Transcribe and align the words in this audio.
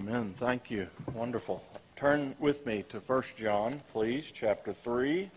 Amen. 0.00 0.34
Thank 0.38 0.70
you. 0.70 0.86
Wonderful. 1.12 1.62
Turn 1.94 2.34
with 2.38 2.64
me 2.64 2.86
to 2.88 3.00
1 3.00 3.22
John, 3.36 3.82
please, 3.92 4.30
chapter 4.30 4.72
3. 4.72 5.30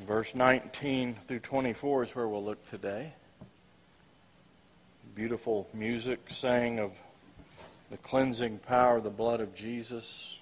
Verse 0.00 0.34
19 0.34 1.16
through 1.26 1.38
24 1.38 2.02
is 2.04 2.14
where 2.14 2.28
we'll 2.28 2.44
look 2.44 2.68
today. 2.68 3.14
Beautiful 5.14 5.66
music 5.72 6.20
saying 6.28 6.80
of 6.80 6.92
the 7.90 7.96
cleansing 7.96 8.58
power 8.58 8.98
of 8.98 9.04
the 9.04 9.10
blood 9.10 9.40
of 9.40 9.54
Jesus. 9.54 10.38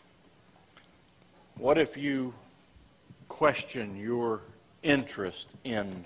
What 1.58 1.78
if 1.78 1.96
you 1.96 2.34
question 3.28 3.96
your 3.96 4.40
interest 4.82 5.50
in 5.62 6.04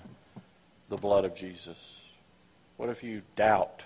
the 0.89 0.97
blood 0.97 1.25
of 1.25 1.33
Jesus? 1.33 1.95
What 2.77 2.89
if 2.89 3.01
you 3.03 3.23
doubt? 3.35 3.81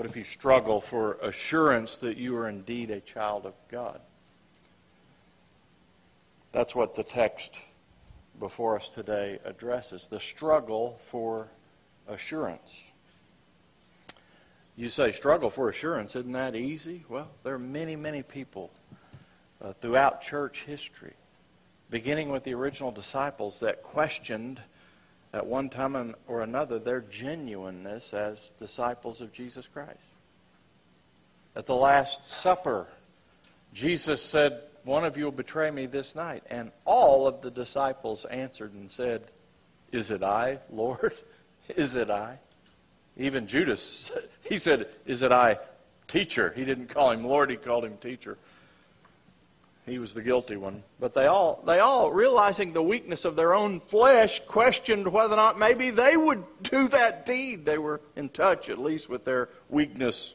What 0.00 0.08
if 0.08 0.16
you 0.16 0.24
struggle 0.24 0.80
for 0.80 1.18
assurance 1.20 1.98
that 1.98 2.16
you 2.16 2.34
are 2.38 2.48
indeed 2.48 2.90
a 2.90 3.00
child 3.00 3.44
of 3.44 3.52
God? 3.70 4.00
That's 6.52 6.74
what 6.74 6.94
the 6.94 7.02
text 7.02 7.58
before 8.38 8.76
us 8.76 8.88
today 8.88 9.40
addresses 9.44 10.06
the 10.06 10.18
struggle 10.18 10.98
for 11.04 11.48
assurance. 12.08 12.82
You 14.74 14.88
say, 14.88 15.12
struggle 15.12 15.50
for 15.50 15.68
assurance, 15.68 16.16
isn't 16.16 16.32
that 16.32 16.56
easy? 16.56 17.04
Well, 17.06 17.28
there 17.42 17.52
are 17.52 17.58
many, 17.58 17.94
many 17.94 18.22
people 18.22 18.70
uh, 19.60 19.74
throughout 19.74 20.22
church 20.22 20.62
history, 20.66 21.12
beginning 21.90 22.30
with 22.30 22.44
the 22.44 22.54
original 22.54 22.90
disciples, 22.90 23.60
that 23.60 23.82
questioned 23.82 24.62
at 25.32 25.46
one 25.46 25.70
time 25.70 26.14
or 26.26 26.42
another 26.42 26.78
their 26.78 27.00
genuineness 27.00 28.12
as 28.12 28.38
disciples 28.58 29.20
of 29.20 29.32
Jesus 29.32 29.68
Christ. 29.68 29.98
At 31.54 31.66
the 31.66 31.74
Last 31.74 32.28
Supper, 32.28 32.86
Jesus 33.72 34.22
said, 34.22 34.62
One 34.84 35.04
of 35.04 35.16
you 35.16 35.24
will 35.24 35.32
betray 35.32 35.70
me 35.70 35.86
this 35.86 36.14
night. 36.14 36.42
And 36.50 36.70
all 36.84 37.26
of 37.26 37.42
the 37.42 37.50
disciples 37.50 38.24
answered 38.24 38.72
and 38.72 38.90
said, 38.90 39.24
Is 39.92 40.10
it 40.10 40.22
I, 40.22 40.58
Lord? 40.70 41.14
Is 41.68 41.94
it 41.94 42.10
I? 42.10 42.38
Even 43.16 43.46
Judas, 43.46 44.10
he 44.42 44.58
said, 44.58 44.88
Is 45.06 45.22
it 45.22 45.32
I, 45.32 45.58
teacher? 46.08 46.52
He 46.56 46.64
didn't 46.64 46.88
call 46.88 47.10
him 47.10 47.24
Lord, 47.24 47.50
he 47.50 47.56
called 47.56 47.84
him 47.84 47.96
teacher. 47.98 48.38
He 49.86 49.98
was 49.98 50.14
the 50.14 50.22
guilty 50.22 50.56
one. 50.56 50.82
But 50.98 51.14
they 51.14 51.26
all, 51.26 51.62
they 51.66 51.80
all, 51.80 52.10
realizing 52.12 52.72
the 52.72 52.82
weakness 52.82 53.24
of 53.24 53.34
their 53.34 53.54
own 53.54 53.80
flesh, 53.80 54.40
questioned 54.46 55.08
whether 55.08 55.34
or 55.34 55.36
not 55.36 55.58
maybe 55.58 55.90
they 55.90 56.16
would 56.16 56.44
do 56.62 56.88
that 56.88 57.26
deed. 57.26 57.64
They 57.64 57.78
were 57.78 58.00
in 58.14 58.28
touch, 58.28 58.68
at 58.68 58.78
least, 58.78 59.08
with 59.08 59.24
their 59.24 59.48
weakness. 59.68 60.34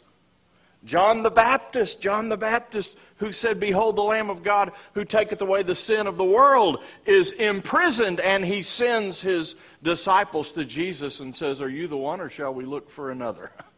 John 0.84 1.24
the 1.24 1.32
Baptist, 1.32 2.02
John 2.02 2.30
the 2.30 2.38
Baptist, 2.38 2.96
who 3.18 3.32
said, 3.32 3.60
Behold, 3.60 3.96
the 3.96 4.04
Lamb 4.04 4.30
of 4.30 4.44
God 4.44 4.72
who 4.94 5.06
taketh 5.06 5.42
away 5.42 5.64
the 5.64 5.76
sin 5.76 6.06
of 6.06 6.18
the 6.18 6.24
world, 6.24 6.84
is 7.06 7.32
imprisoned, 7.32 8.20
and 8.20 8.46
he 8.46 8.62
sends 8.62 9.22
his 9.22 9.56
disciples 9.82 10.54
to 10.54 10.66
Jesus 10.66 11.20
and 11.20 11.36
says, 11.36 11.62
Are 11.62 11.70
you 11.70 11.88
the 11.88 11.98
one, 11.98 12.22
or 12.22 12.30
shall 12.30 12.54
we 12.54 12.66
look 12.66 12.90
for 12.90 13.12
another? 13.12 13.52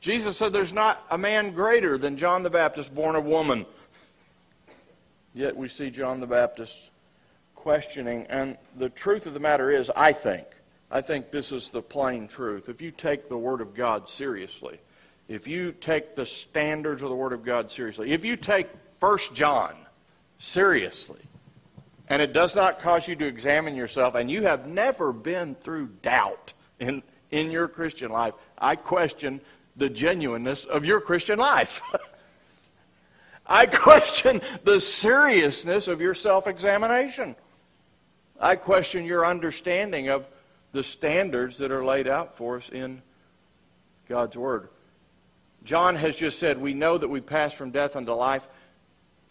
Jesus 0.00 0.36
said 0.36 0.52
there's 0.52 0.72
not 0.72 1.04
a 1.10 1.18
man 1.18 1.52
greater 1.52 1.98
than 1.98 2.16
John 2.16 2.42
the 2.42 2.50
Baptist 2.50 2.94
born 2.94 3.16
of 3.16 3.24
woman. 3.24 3.66
Yet 5.34 5.56
we 5.56 5.68
see 5.68 5.90
John 5.90 6.20
the 6.20 6.26
Baptist 6.26 6.90
questioning. 7.54 8.26
And 8.28 8.56
the 8.76 8.88
truth 8.88 9.26
of 9.26 9.34
the 9.34 9.40
matter 9.40 9.70
is, 9.70 9.90
I 9.94 10.12
think, 10.12 10.46
I 10.90 11.00
think 11.00 11.30
this 11.30 11.52
is 11.52 11.70
the 11.70 11.82
plain 11.82 12.28
truth. 12.28 12.68
If 12.68 12.80
you 12.80 12.90
take 12.90 13.28
the 13.28 13.36
Word 13.36 13.60
of 13.60 13.74
God 13.74 14.08
seriously, 14.08 14.78
if 15.28 15.46
you 15.46 15.72
take 15.72 16.14
the 16.14 16.24
standards 16.24 17.02
of 17.02 17.08
the 17.08 17.14
Word 17.14 17.32
of 17.32 17.44
God 17.44 17.70
seriously, 17.70 18.12
if 18.12 18.24
you 18.24 18.36
take 18.36 18.68
1 19.00 19.18
John 19.34 19.74
seriously, 20.38 21.20
and 22.08 22.22
it 22.22 22.32
does 22.32 22.56
not 22.56 22.80
cause 22.80 23.06
you 23.06 23.16
to 23.16 23.26
examine 23.26 23.74
yourself, 23.74 24.14
and 24.14 24.30
you 24.30 24.42
have 24.42 24.66
never 24.66 25.12
been 25.12 25.54
through 25.56 25.88
doubt 26.02 26.54
in, 26.80 27.02
in 27.30 27.50
your 27.50 27.68
Christian 27.68 28.10
life, 28.10 28.34
I 28.56 28.76
question 28.76 29.40
the 29.78 29.88
genuineness 29.88 30.64
of 30.64 30.84
your 30.84 31.00
Christian 31.00 31.38
life. 31.38 31.82
I 33.46 33.66
question 33.66 34.42
the 34.64 34.80
seriousness 34.80 35.88
of 35.88 36.00
your 36.00 36.14
self 36.14 36.46
examination. 36.46 37.34
I 38.38 38.56
question 38.56 39.04
your 39.04 39.24
understanding 39.24 40.08
of 40.10 40.26
the 40.72 40.84
standards 40.84 41.58
that 41.58 41.72
are 41.72 41.84
laid 41.84 42.06
out 42.06 42.36
for 42.36 42.58
us 42.58 42.68
in 42.68 43.02
God's 44.08 44.36
Word. 44.36 44.68
John 45.64 45.96
has 45.96 46.14
just 46.14 46.38
said, 46.38 46.60
We 46.60 46.74
know 46.74 46.98
that 46.98 47.08
we 47.08 47.20
pass 47.20 47.52
from 47.54 47.70
death 47.70 47.96
unto 47.96 48.12
life 48.12 48.46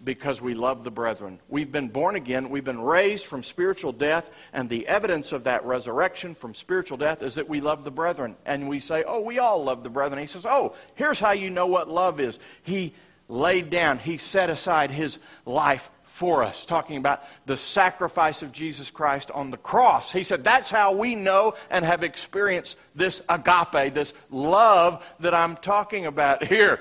because 0.03 0.41
we 0.41 0.53
love 0.53 0.84
the 0.84 0.91
brethren. 0.91 1.40
We've 1.50 1.72
been 1.72 1.90
born 1.90 2.16
again, 2.16 2.50
we've 2.50 2.63
been 2.63 2.81
raised 2.81 3.25
from 3.25 3.44
spiritual 3.44 3.91
death, 3.91 4.30
and 4.53 4.69
the 4.69 4.88
evidence 4.88 5.31
of 5.31 5.46
that 5.46 5.66
resurrection 5.66 6.35
from 6.35 6.53
spiritual 6.53 6.97
death 6.97 7.22
is 7.22 7.35
that 7.35 7.50
we 7.50 7.62
love 7.62 7.84
the 7.84 7.91
brethren. 7.91 8.35
And 8.46 8.69
we 8.69 8.80
say, 8.80 9.03
Oh, 9.08 9.22
we 9.22 9.40
all 9.40 9.63
love 9.63 9.84
the 9.84 9.90
brethren. 9.90 10.22
He 10.22 10.28
says, 10.28 10.46
Oh, 10.46 10.75
here's 10.96 11.19
how 11.19 11.31
you 11.31 11.50
know 11.50 11.68
what 11.68 11.90
love 11.90 12.19
is. 12.19 12.40
He 12.63 12.94
laid 13.28 13.69
down, 13.69 14.00
he 14.00 14.18
set 14.18 14.50
aside 14.50 14.91
his 14.91 15.18
life 15.46 15.90
for 16.18 16.44
us, 16.44 16.66
talking 16.66 16.97
about 16.97 17.22
the 17.46 17.56
sacrifice 17.56 18.41
of 18.41 18.52
Jesus 18.52 18.90
Christ 18.90 19.29
on 19.29 19.52
the 19.52 19.58
cross. 19.58 20.12
He 20.12 20.24
said, 20.24 20.44
That's 20.44 20.72
how 20.72 20.94
we 20.94 21.14
know 21.14 21.53
and 21.69 21.85
have 21.85 22.03
experienced 22.03 22.75
this 22.96 23.22
agape, 23.29 23.94
this 23.94 24.16
love 24.31 25.03
that 25.19 25.35
I'm 25.35 25.56
talking 25.58 26.08
about 26.08 26.44
here. 26.44 26.79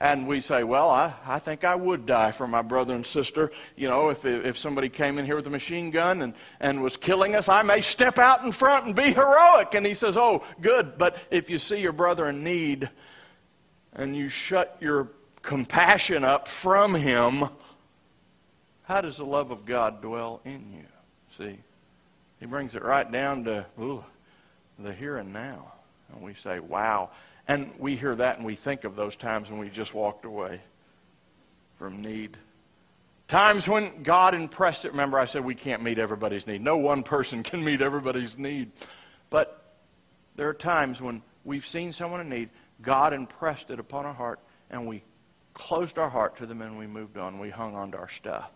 And 0.00 0.26
we 0.26 0.40
say, 0.40 0.64
well, 0.64 0.90
I, 0.90 1.14
I 1.24 1.38
think 1.38 1.62
I 1.62 1.76
would 1.76 2.04
die 2.04 2.32
for 2.32 2.48
my 2.48 2.62
brother 2.62 2.94
and 2.94 3.06
sister. 3.06 3.52
You 3.76 3.88
know, 3.88 4.10
if, 4.10 4.24
if 4.24 4.58
somebody 4.58 4.88
came 4.88 5.18
in 5.18 5.24
here 5.24 5.36
with 5.36 5.46
a 5.46 5.50
machine 5.50 5.90
gun 5.92 6.20
and, 6.20 6.34
and 6.60 6.82
was 6.82 6.96
killing 6.96 7.36
us, 7.36 7.48
I 7.48 7.62
may 7.62 7.80
step 7.80 8.18
out 8.18 8.42
in 8.42 8.50
front 8.50 8.86
and 8.86 8.96
be 8.96 9.12
heroic. 9.12 9.74
And 9.74 9.86
he 9.86 9.94
says, 9.94 10.16
oh, 10.16 10.44
good. 10.60 10.98
But 10.98 11.16
if 11.30 11.48
you 11.48 11.60
see 11.60 11.80
your 11.80 11.92
brother 11.92 12.28
in 12.28 12.42
need 12.42 12.90
and 13.92 14.16
you 14.16 14.28
shut 14.28 14.76
your 14.80 15.10
compassion 15.42 16.24
up 16.24 16.48
from 16.48 16.94
him, 16.94 17.44
how 18.82 19.00
does 19.00 19.18
the 19.18 19.24
love 19.24 19.52
of 19.52 19.64
God 19.64 20.02
dwell 20.02 20.40
in 20.44 20.72
you? 20.72 20.84
See, 21.38 21.56
he 22.40 22.46
brings 22.46 22.74
it 22.74 22.82
right 22.82 23.10
down 23.10 23.44
to 23.44 23.64
ooh, 23.80 24.04
the 24.78 24.92
here 24.92 25.18
and 25.18 25.32
now. 25.32 25.72
And 26.12 26.20
we 26.20 26.34
say, 26.34 26.58
wow. 26.58 27.10
And 27.46 27.72
we 27.78 27.96
hear 27.96 28.14
that 28.14 28.38
and 28.38 28.46
we 28.46 28.54
think 28.54 28.84
of 28.84 28.96
those 28.96 29.16
times 29.16 29.50
when 29.50 29.58
we 29.58 29.68
just 29.68 29.92
walked 29.94 30.24
away 30.24 30.60
from 31.78 32.00
need. 32.00 32.36
Times 33.28 33.66
when 33.66 34.02
God 34.02 34.34
impressed 34.34 34.84
it. 34.84 34.92
Remember, 34.92 35.18
I 35.18 35.24
said 35.24 35.44
we 35.44 35.54
can't 35.54 35.82
meet 35.82 35.98
everybody's 35.98 36.46
need. 36.46 36.62
No 36.62 36.76
one 36.76 37.02
person 37.02 37.42
can 37.42 37.64
meet 37.64 37.80
everybody's 37.80 38.38
need. 38.38 38.72
But 39.30 39.62
there 40.36 40.48
are 40.48 40.54
times 40.54 41.00
when 41.00 41.22
we've 41.44 41.66
seen 41.66 41.92
someone 41.92 42.20
in 42.20 42.28
need, 42.28 42.50
God 42.82 43.12
impressed 43.12 43.70
it 43.70 43.78
upon 43.78 44.04
our 44.04 44.12
heart, 44.12 44.40
and 44.70 44.86
we 44.86 45.02
closed 45.54 45.98
our 45.98 46.10
heart 46.10 46.36
to 46.38 46.46
them 46.46 46.60
and 46.60 46.78
we 46.78 46.86
moved 46.86 47.16
on. 47.16 47.38
We 47.38 47.50
hung 47.50 47.74
on 47.74 47.92
to 47.92 47.98
our 47.98 48.08
stuff. 48.08 48.50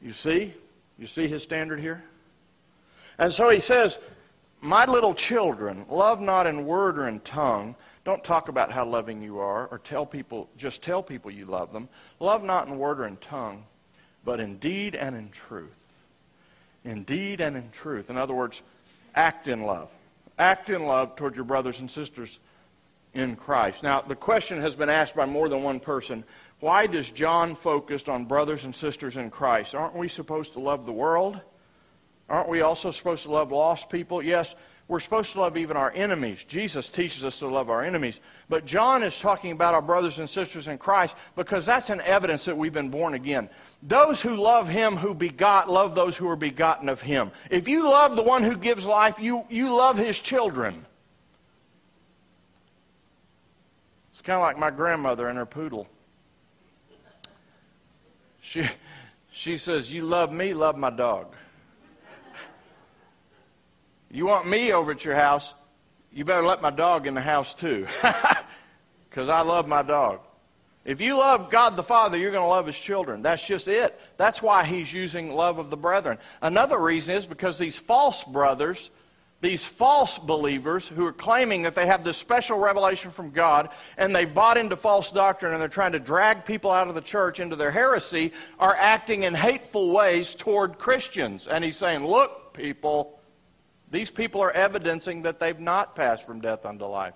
You 0.00 0.12
see? 0.12 0.54
You 0.98 1.06
see 1.06 1.26
his 1.26 1.42
standard 1.42 1.80
here? 1.80 2.04
And 3.18 3.32
so 3.32 3.50
he 3.50 3.60
says, 3.60 3.98
my 4.60 4.84
little 4.84 5.14
children, 5.14 5.84
love 5.88 6.20
not 6.20 6.46
in 6.46 6.66
word 6.66 6.98
or 6.98 7.08
in 7.08 7.20
tongue. 7.20 7.74
Don't 8.04 8.22
talk 8.22 8.48
about 8.48 8.72
how 8.72 8.84
loving 8.84 9.22
you 9.22 9.38
are 9.38 9.66
or 9.66 9.78
tell 9.78 10.06
people, 10.06 10.48
just 10.56 10.82
tell 10.82 11.02
people 11.02 11.30
you 11.30 11.44
love 11.44 11.72
them. 11.72 11.88
Love 12.20 12.42
not 12.42 12.68
in 12.68 12.78
word 12.78 13.00
or 13.00 13.06
in 13.06 13.16
tongue, 13.18 13.64
but 14.24 14.40
in 14.40 14.58
deed 14.58 14.94
and 14.94 15.16
in 15.16 15.30
truth. 15.30 15.76
In 16.84 17.02
deed 17.02 17.40
and 17.40 17.56
in 17.56 17.70
truth. 17.70 18.10
In 18.10 18.16
other 18.16 18.34
words, 18.34 18.62
act 19.14 19.48
in 19.48 19.62
love. 19.62 19.88
Act 20.38 20.70
in 20.70 20.84
love 20.84 21.16
toward 21.16 21.34
your 21.34 21.44
brothers 21.44 21.80
and 21.80 21.90
sisters 21.90 22.38
in 23.14 23.34
Christ. 23.34 23.82
Now, 23.82 24.02
the 24.02 24.14
question 24.14 24.60
has 24.60 24.76
been 24.76 24.90
asked 24.90 25.16
by 25.16 25.26
more 25.26 25.48
than 25.48 25.62
one 25.62 25.80
person. 25.80 26.22
Why 26.60 26.86
does 26.86 27.10
John 27.10 27.54
focus 27.54 28.06
on 28.08 28.26
brothers 28.26 28.64
and 28.64 28.74
sisters 28.74 29.16
in 29.16 29.30
Christ? 29.30 29.74
Aren't 29.74 29.96
we 29.96 30.08
supposed 30.08 30.52
to 30.52 30.60
love 30.60 30.86
the 30.86 30.92
world? 30.92 31.40
Aren't 32.28 32.48
we 32.48 32.60
also 32.60 32.90
supposed 32.90 33.22
to 33.24 33.30
love 33.30 33.52
lost 33.52 33.88
people? 33.88 34.22
Yes, 34.22 34.54
we're 34.88 35.00
supposed 35.00 35.32
to 35.32 35.40
love 35.40 35.56
even 35.56 35.76
our 35.76 35.92
enemies. 35.96 36.44
Jesus 36.44 36.88
teaches 36.88 37.24
us 37.24 37.40
to 37.40 37.48
love 37.48 37.70
our 37.70 37.82
enemies. 37.82 38.20
But 38.48 38.66
John 38.66 39.02
is 39.02 39.18
talking 39.18 39.50
about 39.50 39.74
our 39.74 39.82
brothers 39.82 40.20
and 40.20 40.30
sisters 40.30 40.68
in 40.68 40.78
Christ 40.78 41.16
because 41.34 41.66
that's 41.66 41.90
an 41.90 42.00
evidence 42.02 42.44
that 42.44 42.56
we've 42.56 42.72
been 42.72 42.88
born 42.88 43.14
again. 43.14 43.48
Those 43.82 44.22
who 44.22 44.36
love 44.36 44.68
him 44.68 44.96
who 44.96 45.12
begot 45.12 45.68
love 45.68 45.96
those 45.96 46.16
who 46.16 46.28
are 46.28 46.36
begotten 46.36 46.88
of 46.88 47.00
him. 47.00 47.32
If 47.50 47.66
you 47.66 47.82
love 47.82 48.14
the 48.14 48.22
one 48.22 48.44
who 48.44 48.56
gives 48.56 48.86
life, 48.86 49.18
you, 49.18 49.44
you 49.48 49.74
love 49.74 49.98
his 49.98 50.20
children. 50.20 50.86
It's 54.12 54.22
kind 54.22 54.36
of 54.36 54.42
like 54.42 54.58
my 54.58 54.70
grandmother 54.70 55.26
and 55.26 55.36
her 55.36 55.46
poodle. 55.46 55.88
She, 58.40 58.64
she 59.32 59.58
says, 59.58 59.92
You 59.92 60.02
love 60.02 60.32
me, 60.32 60.54
love 60.54 60.76
my 60.76 60.90
dog. 60.90 61.34
You 64.16 64.24
want 64.24 64.48
me 64.48 64.72
over 64.72 64.92
at 64.92 65.04
your 65.04 65.14
house, 65.14 65.52
you 66.10 66.24
better 66.24 66.42
let 66.42 66.62
my 66.62 66.70
dog 66.70 67.06
in 67.06 67.12
the 67.12 67.20
house 67.20 67.52
too. 67.52 67.86
Because 69.10 69.30
I 69.30 69.40
love 69.40 69.66
my 69.66 69.82
dog. 69.82 70.20
If 70.84 71.00
you 71.00 71.16
love 71.16 71.50
God 71.50 71.74
the 71.74 71.82
Father, 71.82 72.18
you're 72.18 72.32
going 72.32 72.44
to 72.44 72.48
love 72.48 72.66
His 72.66 72.78
children. 72.78 73.22
That's 73.22 73.46
just 73.46 73.66
it. 73.66 73.98
That's 74.18 74.42
why 74.42 74.64
He's 74.64 74.92
using 74.92 75.34
love 75.34 75.58
of 75.58 75.70
the 75.70 75.76
brethren. 75.76 76.18
Another 76.42 76.78
reason 76.78 77.14
is 77.16 77.24
because 77.24 77.58
these 77.58 77.78
false 77.78 78.24
brothers, 78.24 78.90
these 79.40 79.64
false 79.64 80.18
believers 80.18 80.86
who 80.86 81.06
are 81.06 81.14
claiming 81.14 81.62
that 81.62 81.74
they 81.74 81.86
have 81.86 82.04
this 82.04 82.18
special 82.18 82.58
revelation 82.58 83.10
from 83.10 83.30
God 83.30 83.70
and 83.96 84.14
they've 84.14 84.32
bought 84.32 84.58
into 84.58 84.76
false 84.76 85.10
doctrine 85.10 85.52
and 85.52 85.60
they're 85.62 85.68
trying 85.68 85.92
to 85.92 85.98
drag 85.98 86.44
people 86.44 86.70
out 86.70 86.88
of 86.88 86.94
the 86.94 87.00
church 87.00 87.40
into 87.40 87.56
their 87.56 87.70
heresy, 87.70 88.34
are 88.58 88.76
acting 88.76 89.22
in 89.22 89.34
hateful 89.34 89.92
ways 89.92 90.34
toward 90.34 90.78
Christians. 90.78 91.46
And 91.46 91.64
He's 91.64 91.78
saying, 91.78 92.06
Look, 92.06 92.52
people, 92.52 93.15
these 93.96 94.10
people 94.10 94.42
are 94.42 94.52
evidencing 94.52 95.22
that 95.22 95.40
they've 95.40 95.58
not 95.58 95.96
passed 95.96 96.26
from 96.26 96.38
death 96.38 96.66
unto 96.66 96.84
life. 96.84 97.14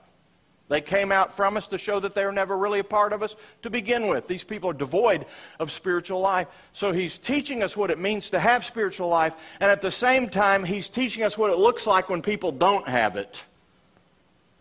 They 0.69 0.81
came 0.81 1.12
out 1.12 1.37
from 1.37 1.59
us 1.59 1.67
to 1.67 1.77
show 1.77 2.00
that 2.00 2.15
they 2.15 2.25
were 2.25 2.32
never 2.32 2.56
really 2.56 2.79
a 2.79 2.85
part 2.85 3.12
of 3.12 3.23
us 3.23 3.37
to 3.61 3.69
begin 3.69 4.06
with. 4.06 4.27
These 4.27 4.44
people 4.44 4.71
are 4.71 4.73
devoid 4.73 5.27
of 5.59 5.71
spiritual 5.71 6.21
life. 6.21 6.49
So 6.73 6.91
he's 6.91 7.19
teaching 7.19 7.62
us 7.62 7.77
what 7.77 7.91
it 7.91 7.99
means 7.99 8.31
to 8.31 8.41
have 8.41 8.65
spiritual 8.65 9.09
life, 9.09 9.35
and 9.61 9.71
at 9.71 9.82
the 9.82 9.91
same 9.91 10.31
time, 10.31 10.65
he's 10.65 10.88
teaching 10.88 11.23
us 11.23 11.37
what 11.37 11.50
it 11.50 11.59
looks 11.59 11.87
like 11.87 12.09
when 12.09 12.23
people 12.23 12.50
don't 12.50 12.88
have 12.88 13.17
it. 13.17 13.43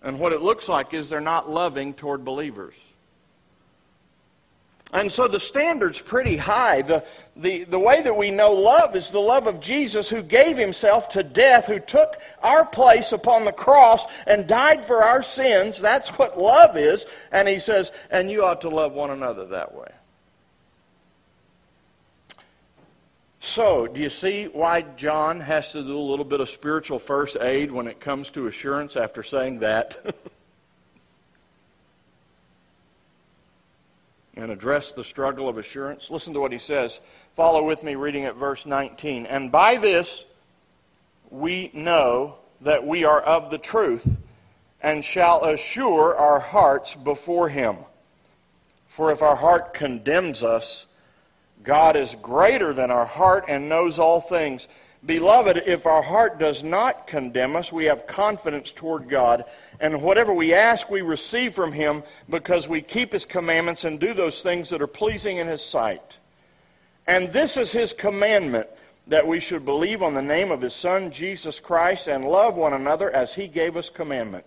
And 0.03 0.19
what 0.19 0.33
it 0.33 0.41
looks 0.41 0.67
like 0.67 0.93
is 0.93 1.07
they're 1.07 1.21
not 1.21 1.49
loving 1.49 1.93
toward 1.93 2.25
believers. 2.25 2.75
And 4.91 5.11
so 5.11 5.27
the 5.27 5.39
standard's 5.39 6.01
pretty 6.01 6.35
high. 6.35 6.81
The, 6.81 7.05
the, 7.35 7.63
the 7.65 7.79
way 7.79 8.01
that 8.01 8.15
we 8.15 8.31
know 8.31 8.51
love 8.53 8.95
is 8.95 9.11
the 9.11 9.19
love 9.19 9.45
of 9.45 9.59
Jesus 9.59 10.09
who 10.09 10.23
gave 10.23 10.57
himself 10.57 11.09
to 11.09 11.21
death, 11.21 11.67
who 11.67 11.79
took 11.79 12.17
our 12.41 12.65
place 12.65 13.11
upon 13.11 13.45
the 13.45 13.51
cross 13.51 14.07
and 14.25 14.47
died 14.47 14.83
for 14.83 15.03
our 15.03 15.21
sins. 15.21 15.79
That's 15.79 16.09
what 16.09 16.39
love 16.39 16.75
is. 16.75 17.05
And 17.31 17.47
he 17.47 17.59
says, 17.59 17.91
and 18.09 18.31
you 18.31 18.43
ought 18.43 18.61
to 18.61 18.69
love 18.69 18.93
one 18.93 19.11
another 19.11 19.45
that 19.45 19.75
way. 19.75 19.91
So, 23.41 23.87
do 23.87 24.01
you 24.01 24.09
see 24.09 24.45
why 24.45 24.81
John 24.81 25.39
has 25.39 25.71
to 25.71 25.81
do 25.81 25.97
a 25.97 25.99
little 25.99 26.25
bit 26.25 26.41
of 26.41 26.49
spiritual 26.49 26.99
first 26.99 27.37
aid 27.39 27.71
when 27.71 27.87
it 27.87 27.99
comes 27.99 28.29
to 28.31 28.47
assurance 28.47 28.97
after 28.97 29.23
saying 29.23 29.59
that? 29.59 30.15
and 34.39 34.51
address 34.51 34.91
the 34.91 35.03
struggle 35.03 35.49
of 35.49 35.57
assurance. 35.57 36.09
Listen 36.09 36.33
to 36.33 36.39
what 36.39 36.51
he 36.51 36.59
says. 36.59 36.99
Follow 37.35 37.63
with 37.63 37.83
me 37.83 37.95
reading 37.95 38.25
at 38.25 38.35
verse 38.35 38.65
19. 38.65 39.25
And 39.25 39.51
by 39.51 39.77
this 39.77 40.25
we 41.29 41.71
know 41.73 42.35
that 42.61 42.85
we 42.85 43.03
are 43.03 43.21
of 43.21 43.51
the 43.51 43.57
truth 43.57 44.07
and 44.81 45.03
shall 45.03 45.43
assure 45.45 46.15
our 46.15 46.39
hearts 46.39 46.95
before 46.95 47.49
him. 47.49 47.77
For 48.87 49.11
if 49.11 49.21
our 49.21 49.35
heart 49.35 49.73
condemns 49.73 50.43
us, 50.43 50.85
God 51.63 51.95
is 51.95 52.15
greater 52.21 52.73
than 52.73 52.91
our 52.91 53.05
heart 53.05 53.45
and 53.47 53.69
knows 53.69 53.99
all 53.99 54.21
things. 54.21 54.67
Beloved, 55.05 55.63
if 55.65 55.85
our 55.85 56.01
heart 56.01 56.39
does 56.39 56.61
not 56.61 57.07
condemn 57.07 57.55
us, 57.55 57.71
we 57.71 57.85
have 57.85 58.05
confidence 58.05 58.71
toward 58.71 59.07
God, 59.07 59.45
and 59.79 60.01
whatever 60.01 60.33
we 60.33 60.53
ask, 60.53 60.89
we 60.89 61.01
receive 61.01 61.53
from 61.53 61.71
Him 61.71 62.03
because 62.29 62.67
we 62.67 62.81
keep 62.81 63.13
His 63.13 63.25
commandments 63.25 63.85
and 63.85 63.97
do 63.97 64.13
those 64.13 64.41
things 64.41 64.69
that 64.69 64.81
are 64.81 64.87
pleasing 64.87 65.37
in 65.37 65.47
His 65.47 65.63
sight. 65.63 66.17
And 67.07 67.31
this 67.31 67.55
is 67.55 67.71
His 67.71 67.93
commandment 67.93 68.67
that 69.07 69.25
we 69.25 69.39
should 69.39 69.63
believe 69.63 70.03
on 70.03 70.13
the 70.13 70.21
name 70.21 70.51
of 70.51 70.61
His 70.61 70.73
Son, 70.73 71.11
Jesus 71.11 71.61
Christ, 71.61 72.07
and 72.07 72.25
love 72.25 72.57
one 72.57 72.73
another 72.73 73.09
as 73.09 73.33
He 73.33 73.47
gave 73.47 73.77
us 73.77 73.89
commandment. 73.89 74.45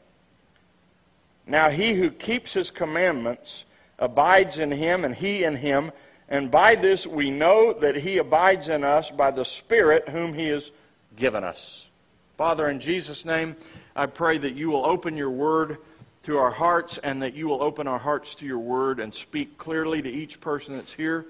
Now, 1.46 1.70
he 1.70 1.94
who 1.94 2.10
keeps 2.10 2.52
His 2.52 2.70
commandments 2.70 3.64
abides 3.98 4.58
in 4.58 4.70
Him, 4.70 5.04
and 5.04 5.14
He 5.14 5.44
in 5.44 5.56
Him. 5.56 5.92
And 6.32 6.50
by 6.50 6.76
this 6.76 7.06
we 7.06 7.30
know 7.30 7.74
that 7.74 7.94
he 7.94 8.16
abides 8.16 8.70
in 8.70 8.84
us 8.84 9.10
by 9.10 9.32
the 9.32 9.44
Spirit 9.44 10.08
whom 10.08 10.32
he 10.32 10.46
has 10.46 10.70
given 11.14 11.44
us. 11.44 11.90
Father, 12.38 12.70
in 12.70 12.80
Jesus' 12.80 13.26
name, 13.26 13.54
I 13.94 14.06
pray 14.06 14.38
that 14.38 14.54
you 14.54 14.70
will 14.70 14.86
open 14.86 15.14
your 15.14 15.30
word 15.30 15.76
to 16.22 16.38
our 16.38 16.50
hearts 16.50 16.96
and 16.96 17.20
that 17.20 17.34
you 17.34 17.48
will 17.48 17.62
open 17.62 17.86
our 17.86 17.98
hearts 17.98 18.34
to 18.36 18.46
your 18.46 18.60
word 18.60 18.98
and 18.98 19.14
speak 19.14 19.58
clearly 19.58 20.00
to 20.00 20.08
each 20.08 20.40
person 20.40 20.74
that's 20.74 20.94
here. 20.94 21.26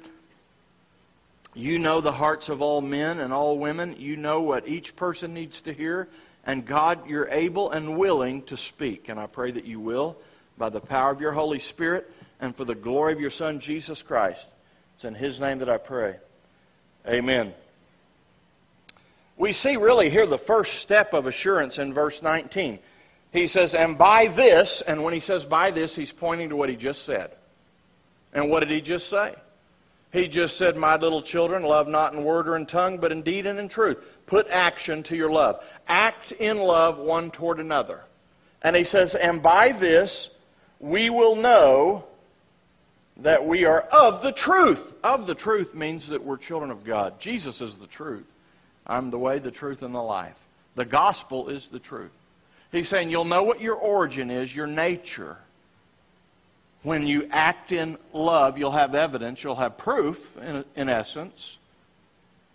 You 1.53 1.81
know 1.81 2.01
the 2.01 2.13
hearts 2.13 2.49
of 2.49 2.63
all 2.63 2.81
men 2.81 3.19
and 3.19 3.33
all 3.33 3.59
women. 3.59 3.97
You 3.99 4.17
know 4.17 4.43
what 4.43 4.69
each 4.69 4.95
person 4.95 5.35
needs 5.35 5.63
to 5.63 5.73
hear. 5.73 6.07
And 6.47 6.65
God, 6.65 7.09
you're 7.09 7.29
able 7.29 7.73
and 7.73 7.99
willing 7.99 8.43
to 8.45 8.57
speak. 8.57 9.09
And 9.09 9.19
I 9.19 9.27
pray 9.27 9.51
that 9.51 9.65
you 9.65 9.81
will 9.81 10.17
by 10.57 10.69
the 10.69 10.81
power 10.81 11.11
of 11.11 11.21
your 11.21 11.33
Holy 11.33 11.59
Spirit 11.59 12.09
and 12.41 12.55
for 12.55 12.65
the 12.65 12.77
glory 12.77 13.13
of 13.13 13.21
your 13.21 13.31
Son, 13.33 13.59
Jesus 13.59 14.01
Christ. 14.01 14.47
It's 15.03 15.09
in 15.09 15.15
His 15.17 15.41
name 15.41 15.59
that 15.59 15.69
I 15.69 15.79
pray. 15.79 16.15
Amen. 17.09 17.53
We 19.37 19.53
see 19.53 19.75
really 19.75 20.11
here 20.11 20.27
the 20.27 20.39
first 20.39 20.75
step 20.75 21.13
of 21.13 21.27
assurance 21.27 21.79
in 21.79 21.93
verse 21.93 22.23
19. 22.23 22.79
He 23.33 23.49
says, 23.49 23.75
And 23.75 23.99
by 23.99 24.29
this, 24.29 24.81
and 24.81 25.03
when 25.03 25.13
he 25.13 25.19
says 25.19 25.45
by 25.45 25.73
this, 25.73 25.97
he's 25.97 26.13
pointing 26.13 26.51
to 26.51 26.57
what 26.57 26.69
he 26.69 26.77
just 26.77 27.03
said. 27.03 27.33
And 28.33 28.49
what 28.49 28.61
did 28.61 28.71
he 28.71 28.81
just 28.81 29.09
say? 29.09 29.35
He 30.13 30.29
just 30.29 30.57
said, 30.57 30.77
My 30.77 30.95
little 30.95 31.23
children, 31.23 31.65
love 31.65 31.89
not 31.89 32.13
in 32.13 32.23
word 32.23 32.47
or 32.47 32.55
in 32.55 32.65
tongue, 32.65 32.99
but 32.99 33.11
in 33.11 33.23
deed 33.23 33.47
and 33.47 33.59
in 33.59 33.69
truth. 33.69 33.99
Put 34.27 34.47
action 34.51 35.03
to 35.05 35.17
your 35.17 35.33
love. 35.33 35.65
Act 35.89 36.31
in 36.31 36.59
love 36.59 36.99
one 36.99 37.33
toward 37.33 37.59
another. 37.59 38.03
And 38.63 38.77
he 38.77 38.85
says, 38.85 39.17
And 39.17 39.43
by 39.43 39.73
this 39.73 40.31
we 40.79 41.11
will 41.11 41.35
know 41.35 42.07
that 43.23 43.47
we 43.47 43.65
are 43.65 43.81
of 43.81 44.23
the 44.23 44.33
truth. 44.33 44.95
Of 45.03 45.27
the 45.27 45.35
truth 45.35 45.75
means 45.75 46.09
that 46.09 46.25
we're 46.25 46.37
children 46.37 46.71
of 46.71 46.85
God. 46.85 47.21
Jesus 47.21 47.61
is 47.61 47.77
the 47.77 47.87
truth. 47.87 48.27
I'm 48.87 49.11
the 49.11 49.19
way, 49.19 49.39
the 49.39 49.51
truth, 49.51 49.83
and 49.83 49.95
the 49.95 50.03
life. 50.03 50.37
The 50.75 50.85
gospel 50.85 51.49
is 51.49 51.69
the 51.69 51.79
truth. 51.79 52.11
He's 52.73 52.89
saying 52.89 53.11
you'll 53.11 53.25
know 53.25 53.43
what 53.43 53.61
your 53.61 53.77
origin 53.77 54.31
is, 54.31 54.55
your 54.55 54.67
nature. 54.67 55.37
When 56.83 57.07
you 57.07 57.29
act 57.31 57.71
in 57.71 57.97
love, 58.13 58.59
you'll 58.59 58.73
have 58.73 58.95
evidence, 58.95 59.45
you'll 59.45 59.55
have 59.57 59.79
proof, 59.79 60.37
in, 60.39 60.65
in 60.75 60.89
essence, 60.89 61.59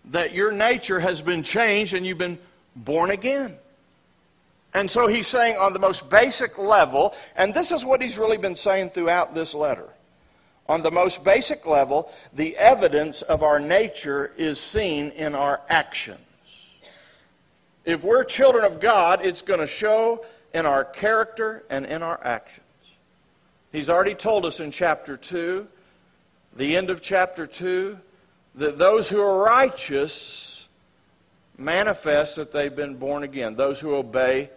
that 0.06 0.34
your 0.34 0.52
nature 0.52 1.00
has 1.00 1.22
been 1.22 1.44
changed 1.44 1.94
and 1.94 2.06
you've 2.06 2.18
been 2.18 2.40
born 2.76 3.12
again. 3.12 3.56
And 4.74 4.92
so 4.92 5.08
he's 5.08 5.28
saying 5.28 5.56
on 5.56 5.72
the 5.72 5.80
most 5.80 6.10
basic 6.10 6.58
level, 6.58 7.16
and 7.38 7.54
this 7.54 7.72
is 7.72 7.86
what 7.86 8.02
he's 8.02 8.18
really 8.18 8.38
been 8.38 8.58
saying 8.58 8.90
throughout 8.90 9.34
this 9.34 9.54
letter 9.54 9.88
on 10.70 10.82
the 10.82 10.92
most 10.92 11.24
basic 11.24 11.66
level, 11.66 12.12
the 12.34 12.58
evidence 12.58 13.22
of 13.22 13.44
our 13.44 13.60
nature 13.60 14.34
is 14.38 14.60
seen 14.60 15.10
in 15.12 15.36
our 15.36 15.62
actions. 15.70 16.20
If 17.86 18.04
we're 18.04 18.24
children 18.26 18.66
of 18.66 18.80
God, 18.80 19.26
it's 19.26 19.42
going 19.42 19.62
to 19.62 19.68
show 19.68 20.26
in 20.54 20.66
our 20.66 20.84
character 20.84 21.64
and 21.70 21.86
in 21.86 22.04
our 22.04 22.20
actions. 22.24 22.66
He's 23.72 23.90
already 23.90 24.16
told 24.16 24.46
us 24.46 24.60
in 24.60 24.72
chapter 24.72 25.16
2, 25.16 25.68
the 26.56 26.76
end 26.76 26.90
of 26.90 27.02
chapter 27.02 27.48
2, 27.48 27.98
that 28.56 28.78
those 28.78 29.08
who 29.08 29.22
are 29.22 29.44
righteous 29.44 30.68
manifest 31.58 32.36
that 32.36 32.52
they've 32.52 32.76
been 32.76 32.96
born 32.96 33.24
again, 33.24 33.56
those 33.56 33.80
who 33.80 33.96
obey 33.96 34.50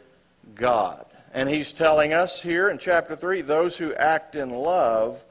God. 0.55 1.05
And 1.33 1.49
he's 1.49 1.73
telling 1.73 2.13
us 2.13 2.41
here 2.41 2.69
in 2.69 2.79
chapter 2.79 3.15
3 3.15 3.43
those 3.43 3.77
who 3.77 3.95
act 3.95 4.35
in 4.35 4.51
love 4.51 5.23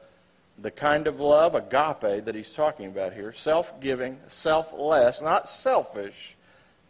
the 0.60 0.70
kind 0.70 1.06
of 1.06 1.20
love, 1.20 1.54
agape, 1.54 2.24
that 2.24 2.34
he's 2.34 2.52
talking 2.52 2.86
about 2.86 3.12
here 3.12 3.32
self 3.32 3.80
giving, 3.80 4.18
selfless, 4.28 5.20
not 5.20 5.48
selfish, 5.48 6.36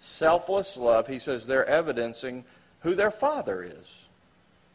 selfless 0.00 0.76
love. 0.76 1.06
He 1.06 1.18
says 1.18 1.46
they're 1.46 1.66
evidencing 1.66 2.44
who 2.80 2.94
their 2.94 3.10
father 3.10 3.62
is. 3.62 3.86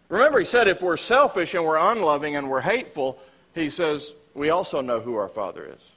Remember, 0.10 0.40
he 0.40 0.46
said 0.46 0.68
if 0.68 0.82
we're 0.82 0.98
selfish 0.98 1.54
and 1.54 1.66
we're 1.66 1.78
unloving 1.78 2.36
and 2.36 2.50
we're 2.50 2.62
hateful, 2.62 3.20
he 3.54 3.70
says 3.70 4.14
we 4.34 4.50
also 4.50 4.82
know 4.82 5.00
who 5.00 5.16
our 5.16 5.30
father 5.30 5.66
is. 5.66 5.92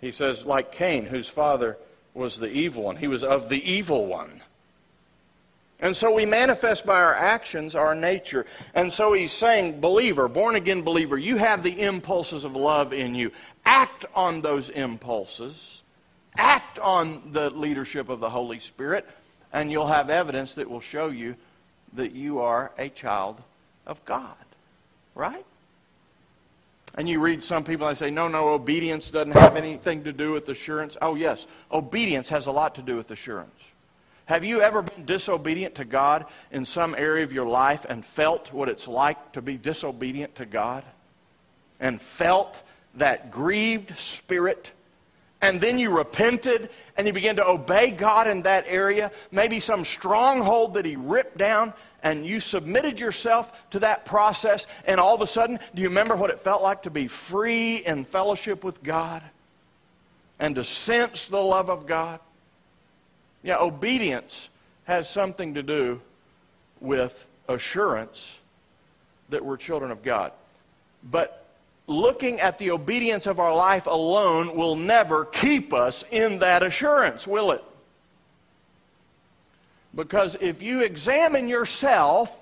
He 0.00 0.10
says, 0.10 0.44
like 0.44 0.72
Cain, 0.72 1.06
whose 1.06 1.28
father 1.28 1.78
was 2.12 2.36
the 2.36 2.50
evil 2.50 2.82
one, 2.82 2.96
he 2.96 3.06
was 3.06 3.24
of 3.24 3.48
the 3.48 3.70
evil 3.70 4.06
one. 4.06 4.42
And 5.82 5.96
so 5.96 6.14
we 6.14 6.24
manifest 6.24 6.86
by 6.86 6.94
our 6.94 7.12
actions 7.12 7.74
our 7.74 7.94
nature. 7.94 8.46
And 8.72 8.90
so 8.90 9.12
he's 9.12 9.32
saying, 9.32 9.80
believer, 9.80 10.28
born 10.28 10.54
again 10.54 10.82
believer, 10.82 11.18
you 11.18 11.36
have 11.36 11.64
the 11.64 11.82
impulses 11.82 12.44
of 12.44 12.54
love 12.54 12.92
in 12.92 13.16
you. 13.16 13.32
Act 13.66 14.06
on 14.14 14.40
those 14.40 14.70
impulses. 14.70 15.82
Act 16.36 16.78
on 16.78 17.32
the 17.32 17.50
leadership 17.50 18.08
of 18.08 18.20
the 18.20 18.30
Holy 18.30 18.60
Spirit, 18.60 19.06
and 19.52 19.70
you'll 19.70 19.88
have 19.88 20.08
evidence 20.08 20.54
that 20.54 20.70
will 20.70 20.80
show 20.80 21.08
you 21.08 21.34
that 21.94 22.12
you 22.12 22.38
are 22.38 22.70
a 22.78 22.88
child 22.88 23.42
of 23.84 24.02
God. 24.04 24.36
Right? 25.14 25.44
And 26.94 27.08
you 27.08 27.20
read 27.20 27.42
some 27.42 27.64
people 27.64 27.88
and 27.88 27.96
they 27.96 28.06
say, 28.06 28.10
no, 28.10 28.28
no, 28.28 28.50
obedience 28.50 29.10
doesn't 29.10 29.32
have 29.32 29.56
anything 29.56 30.04
to 30.04 30.12
do 30.12 30.32
with 30.32 30.48
assurance. 30.48 30.96
Oh, 31.02 31.16
yes, 31.16 31.46
obedience 31.70 32.28
has 32.28 32.46
a 32.46 32.52
lot 32.52 32.76
to 32.76 32.82
do 32.82 32.96
with 32.96 33.10
assurance. 33.10 33.50
Have 34.32 34.44
you 34.44 34.62
ever 34.62 34.80
been 34.80 35.04
disobedient 35.04 35.74
to 35.74 35.84
God 35.84 36.24
in 36.50 36.64
some 36.64 36.94
area 36.94 37.22
of 37.22 37.34
your 37.34 37.44
life 37.44 37.84
and 37.86 38.02
felt 38.02 38.50
what 38.50 38.70
it's 38.70 38.88
like 38.88 39.32
to 39.32 39.42
be 39.42 39.58
disobedient 39.58 40.36
to 40.36 40.46
God? 40.46 40.84
And 41.78 42.00
felt 42.00 42.62
that 42.94 43.30
grieved 43.30 43.94
spirit? 43.98 44.72
And 45.42 45.60
then 45.60 45.78
you 45.78 45.94
repented 45.94 46.70
and 46.96 47.06
you 47.06 47.12
began 47.12 47.36
to 47.36 47.46
obey 47.46 47.90
God 47.90 48.26
in 48.26 48.40
that 48.44 48.64
area? 48.66 49.12
Maybe 49.30 49.60
some 49.60 49.84
stronghold 49.84 50.72
that 50.74 50.86
He 50.86 50.96
ripped 50.96 51.36
down 51.36 51.74
and 52.02 52.24
you 52.24 52.40
submitted 52.40 52.98
yourself 52.98 53.52
to 53.72 53.80
that 53.80 54.06
process, 54.06 54.66
and 54.86 54.98
all 54.98 55.14
of 55.14 55.20
a 55.20 55.26
sudden, 55.26 55.58
do 55.74 55.82
you 55.82 55.88
remember 55.90 56.16
what 56.16 56.30
it 56.30 56.40
felt 56.40 56.62
like 56.62 56.84
to 56.84 56.90
be 56.90 57.06
free 57.06 57.84
in 57.84 58.06
fellowship 58.06 58.64
with 58.64 58.82
God 58.82 59.22
and 60.38 60.54
to 60.54 60.64
sense 60.64 61.26
the 61.26 61.36
love 61.36 61.68
of 61.68 61.86
God? 61.86 62.18
Yeah, 63.42 63.58
obedience 63.58 64.48
has 64.84 65.08
something 65.08 65.54
to 65.54 65.62
do 65.62 66.00
with 66.80 67.26
assurance 67.48 68.38
that 69.30 69.44
we're 69.44 69.56
children 69.56 69.90
of 69.90 70.02
God. 70.02 70.32
But 71.02 71.44
looking 71.86 72.40
at 72.40 72.58
the 72.58 72.70
obedience 72.70 73.26
of 73.26 73.40
our 73.40 73.54
life 73.54 73.86
alone 73.86 74.56
will 74.56 74.76
never 74.76 75.24
keep 75.24 75.72
us 75.72 76.04
in 76.10 76.38
that 76.40 76.62
assurance, 76.62 77.26
will 77.26 77.52
it? 77.52 77.64
Because 79.94 80.36
if 80.40 80.62
you 80.62 80.80
examine 80.80 81.48
yourself, 81.48 82.34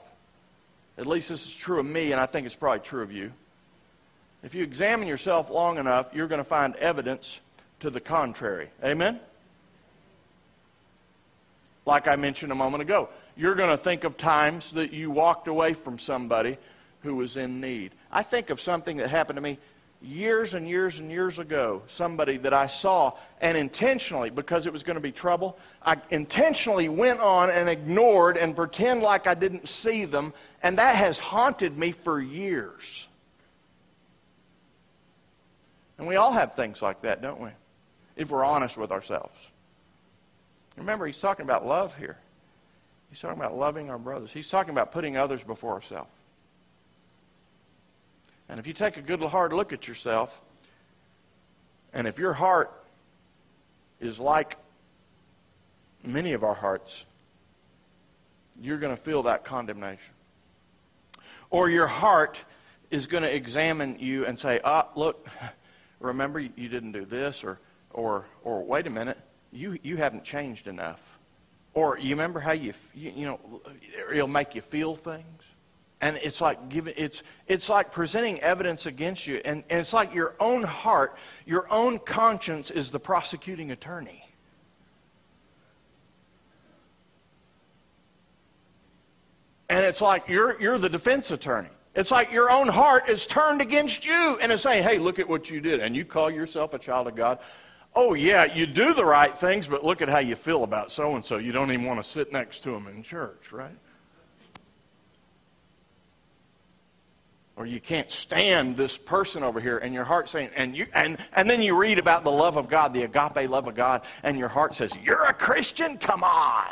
at 0.99 1.07
least 1.07 1.31
this 1.31 1.45
is 1.45 1.55
true 1.55 1.81
of 1.81 1.87
me, 1.87 2.13
and 2.13 2.21
I 2.21 2.27
think 2.27 2.47
it's 2.47 2.55
probably 2.55 2.81
true 2.81 3.03
of 3.03 3.11
you. 3.11 3.33
If 4.43 4.55
you 4.55 4.63
examine 4.63 5.09
yourself 5.09 5.51
long 5.51 5.79
enough, 5.79 6.15
you're 6.15 6.29
going 6.29 6.39
to 6.39 6.45
find 6.45 6.77
evidence 6.77 7.41
to 7.81 7.91
the 7.91 8.01
contrary. 8.01 8.71
Amen? 8.85 9.21
Like 11.91 12.07
I 12.07 12.15
mentioned 12.15 12.53
a 12.53 12.55
moment 12.55 12.83
ago. 12.83 13.09
You're 13.37 13.57
going 13.57 13.71
to 13.71 13.77
think 13.77 14.05
of 14.05 14.17
times 14.17 14.71
that 14.75 14.93
you 14.93 15.11
walked 15.11 15.49
away 15.49 15.75
from 15.75 15.99
somebody 15.99 16.57
who 17.01 17.17
was 17.17 17.37
in 17.37 17.61
need. 17.61 17.91
I 18.13 18.23
think 18.23 18.51
of 18.51 18.61
something 18.61 18.99
that 18.99 19.11
happened 19.11 19.39
to 19.39 19.41
me 19.41 19.59
years 20.01 20.55
and 20.55 20.69
years 20.69 21.01
and 21.01 21.11
years 21.11 21.41
ago. 21.41 21.83
Somebody 21.89 22.37
that 22.37 22.55
I 22.55 22.69
saw 22.69 23.15
and 23.41 23.59
intentionally, 23.59 24.31
because 24.31 24.67
it 24.67 24.73
was 24.73 24.85
going 24.85 24.95
to 24.95 25.01
be 25.01 25.11
trouble, 25.11 25.59
I 25.85 25.97
intentionally 26.11 26.89
went 26.89 27.19
on 27.19 27.51
and 27.51 27.69
ignored 27.69 28.37
and 28.37 28.55
pretend 28.55 29.03
like 29.03 29.27
I 29.27 29.35
didn't 29.35 29.69
see 29.69 30.05
them, 30.05 30.33
and 30.63 30.79
that 30.79 30.95
has 30.95 31.19
haunted 31.19 31.77
me 31.77 31.91
for 31.91 32.21
years. 32.21 33.09
And 35.99 36.07
we 36.07 36.15
all 36.15 36.31
have 36.31 36.55
things 36.55 36.83
like 36.83 37.03
that, 37.03 37.21
don't 37.21 37.41
we? 37.41 37.51
If 38.15 38.31
we're 38.31 38.45
honest 38.45 38.77
with 38.77 38.93
ourselves. 38.93 39.50
Remember, 40.81 41.07
he's 41.07 41.19
talking 41.19 41.45
about 41.45 41.67
love 41.67 41.95
here. 41.97 42.17
He's 43.11 43.21
talking 43.21 43.39
about 43.39 43.55
loving 43.55 43.91
our 43.91 43.99
brothers. 43.99 44.31
He's 44.31 44.49
talking 44.49 44.71
about 44.71 44.93
putting 44.93 45.15
others 45.15 45.43
before 45.45 45.75
ourselves. 45.75 46.11
And 48.49 48.59
if 48.59 48.67
you 48.67 48.73
take 48.73 48.97
a 48.97 49.03
good 49.03 49.21
hard 49.21 49.53
look 49.53 49.75
at 49.75 49.87
yourself, 49.87 50.41
and 51.93 52.09
if 52.09 52.19
your 52.19 52.33
heart 52.33 52.73
is 54.01 54.19
like 54.19 54.57
many 56.03 56.33
of 56.33 56.45
our 56.45 56.55
hearts, 56.55 57.05
you're 58.59 58.79
going 58.79 58.97
to 58.97 59.03
feel 59.03 59.25
that 59.25 59.45
condemnation. 59.45 60.15
Or 61.51 61.69
your 61.69 61.89
heart 61.89 62.39
is 62.91 63.07
going 63.07 63.23
to 63.23 63.33
examine 63.33 63.99
you 63.99 64.25
and 64.25 64.39
say, 64.39 64.61
ah, 64.65 64.89
look, 64.95 65.29
remember 66.01 66.41
you 66.41 66.69
didn't 66.71 66.93
do 66.93 67.05
this, 67.05 67.45
or, 67.45 67.59
or, 67.93 68.25
or 68.45 68.65
wait 68.65 68.87
a 68.87 68.91
minute, 68.91 69.19
you, 69.53 69.79
you 69.83 69.97
haven't 69.97 70.25
changed 70.25 70.67
enough. 70.67 71.19
Or 71.73 71.99
you 71.99 72.11
remember 72.11 72.41
how 72.41 72.53
you, 72.53 72.73
you, 72.95 73.13
you 73.15 73.27
know, 73.27 73.63
it'll 74.13 74.27
make 74.27 74.55
you 74.55 74.61
feel 74.61 74.97
things? 74.97 75.43
And 76.01 76.17
it's 76.23 76.41
like 76.41 76.69
giving, 76.69 76.95
it's, 76.97 77.23
it's 77.47 77.69
like 77.69 77.93
presenting 77.93 78.41
evidence 78.41 78.87
against 78.87 79.27
you. 79.27 79.41
And, 79.45 79.63
and 79.69 79.81
it's 79.81 79.93
like 79.93 80.15
your 80.15 80.35
own 80.41 80.63
heart, 80.63 81.17
your 81.47 81.71
own 81.71 81.99
conscience 81.99 82.71
is 82.71 82.91
the 82.91 82.99
prosecuting 82.99 83.71
attorney. 83.71 84.25
And 89.69 89.85
it's 89.85 90.01
like 90.01 90.27
you're, 90.27 90.61
you're 90.61 90.79
the 90.79 90.89
defense 90.89 91.31
attorney. 91.31 91.69
It's 91.95 92.11
like 92.11 92.33
your 92.33 92.51
own 92.51 92.67
heart 92.67 93.09
is 93.09 93.27
turned 93.27 93.61
against 93.61 94.05
you 94.05 94.39
and 94.41 94.51
is 94.51 94.63
saying, 94.63 94.83
hey, 94.83 94.99
look 94.99 95.19
at 95.19 95.29
what 95.29 95.51
you 95.51 95.61
did. 95.61 95.81
And 95.81 95.95
you 95.95 96.05
call 96.05 96.31
yourself 96.31 96.73
a 96.73 96.79
child 96.79 97.09
of 97.09 97.15
God 97.15 97.39
oh, 97.95 98.15
yeah, 98.15 98.45
you 98.45 98.67
do 98.67 98.95
the 98.95 99.05
right 99.05 99.37
things, 99.37 99.67
but 99.67 99.85
look 99.85 100.03
at 100.03 100.09
how 100.09 100.19
you 100.19 100.37
feel 100.37 100.65
about 100.65 100.91
so 100.91 101.17
and 101.17 101.25
so. 101.25 101.39
You 101.39 101.53
don't 101.53 101.71
even 101.73 101.85
want 101.85 102.03
to 102.03 102.09
sit 102.09 102.33
next 102.33 102.61
to 102.61 102.71
them 102.71 102.87
in 102.87 103.03
church, 103.03 103.53
right? 103.53 103.77
Or 107.57 107.67
you 107.67 107.81
can't 107.81 108.11
stand 108.11 108.77
this 108.77 108.97
person 108.97 109.43
over 109.43 109.61
here, 109.61 109.79
and 109.79 109.93
your 109.93 110.05
heart 110.05 110.31
saying, 110.31 110.49
and 110.57 110.75
you, 110.75 110.87
and 110.95 111.19
and 111.35 111.51
then 111.51 111.61
you 111.61 111.77
read 111.77 111.99
about 111.99 112.25
the 112.25 112.31
love 112.31 112.57
of 112.57 112.71
God, 112.71 112.95
the 112.95 113.03
agape 113.03 113.51
love 113.51 113.67
of 113.67 113.75
God, 113.75 114.01
and 114.23 114.39
your 114.39 114.49
heart 114.49 114.75
says, 114.75 114.93
"You're 115.05 115.27
a 115.27 115.35
Christian? 115.35 115.99
Come 115.99 116.25
on!" 116.25 116.69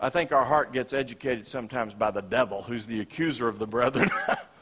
I 0.00 0.08
think 0.08 0.32
our 0.32 0.46
heart 0.46 0.72
gets 0.72 0.94
educated 0.94 1.46
sometimes 1.46 1.92
by 1.92 2.10
the 2.10 2.22
devil, 2.22 2.62
who's 2.62 2.86
the 2.86 3.00
accuser 3.00 3.48
of 3.48 3.58
the 3.58 3.66
brethren. 3.66 4.08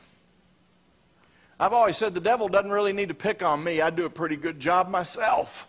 I've 1.59 1.73
always 1.73 1.97
said 1.97 2.13
the 2.13 2.21
devil 2.21 2.49
doesn't 2.49 2.71
really 2.71 2.93
need 2.93 3.09
to 3.09 3.15
pick 3.15 3.43
on 3.43 3.65
me. 3.65 3.81
I 3.81 3.91
do 3.91 4.05
a 4.05 4.11
pretty 4.11 4.37
good 4.37 4.61
job 4.61 4.89
myself. 4.89 5.67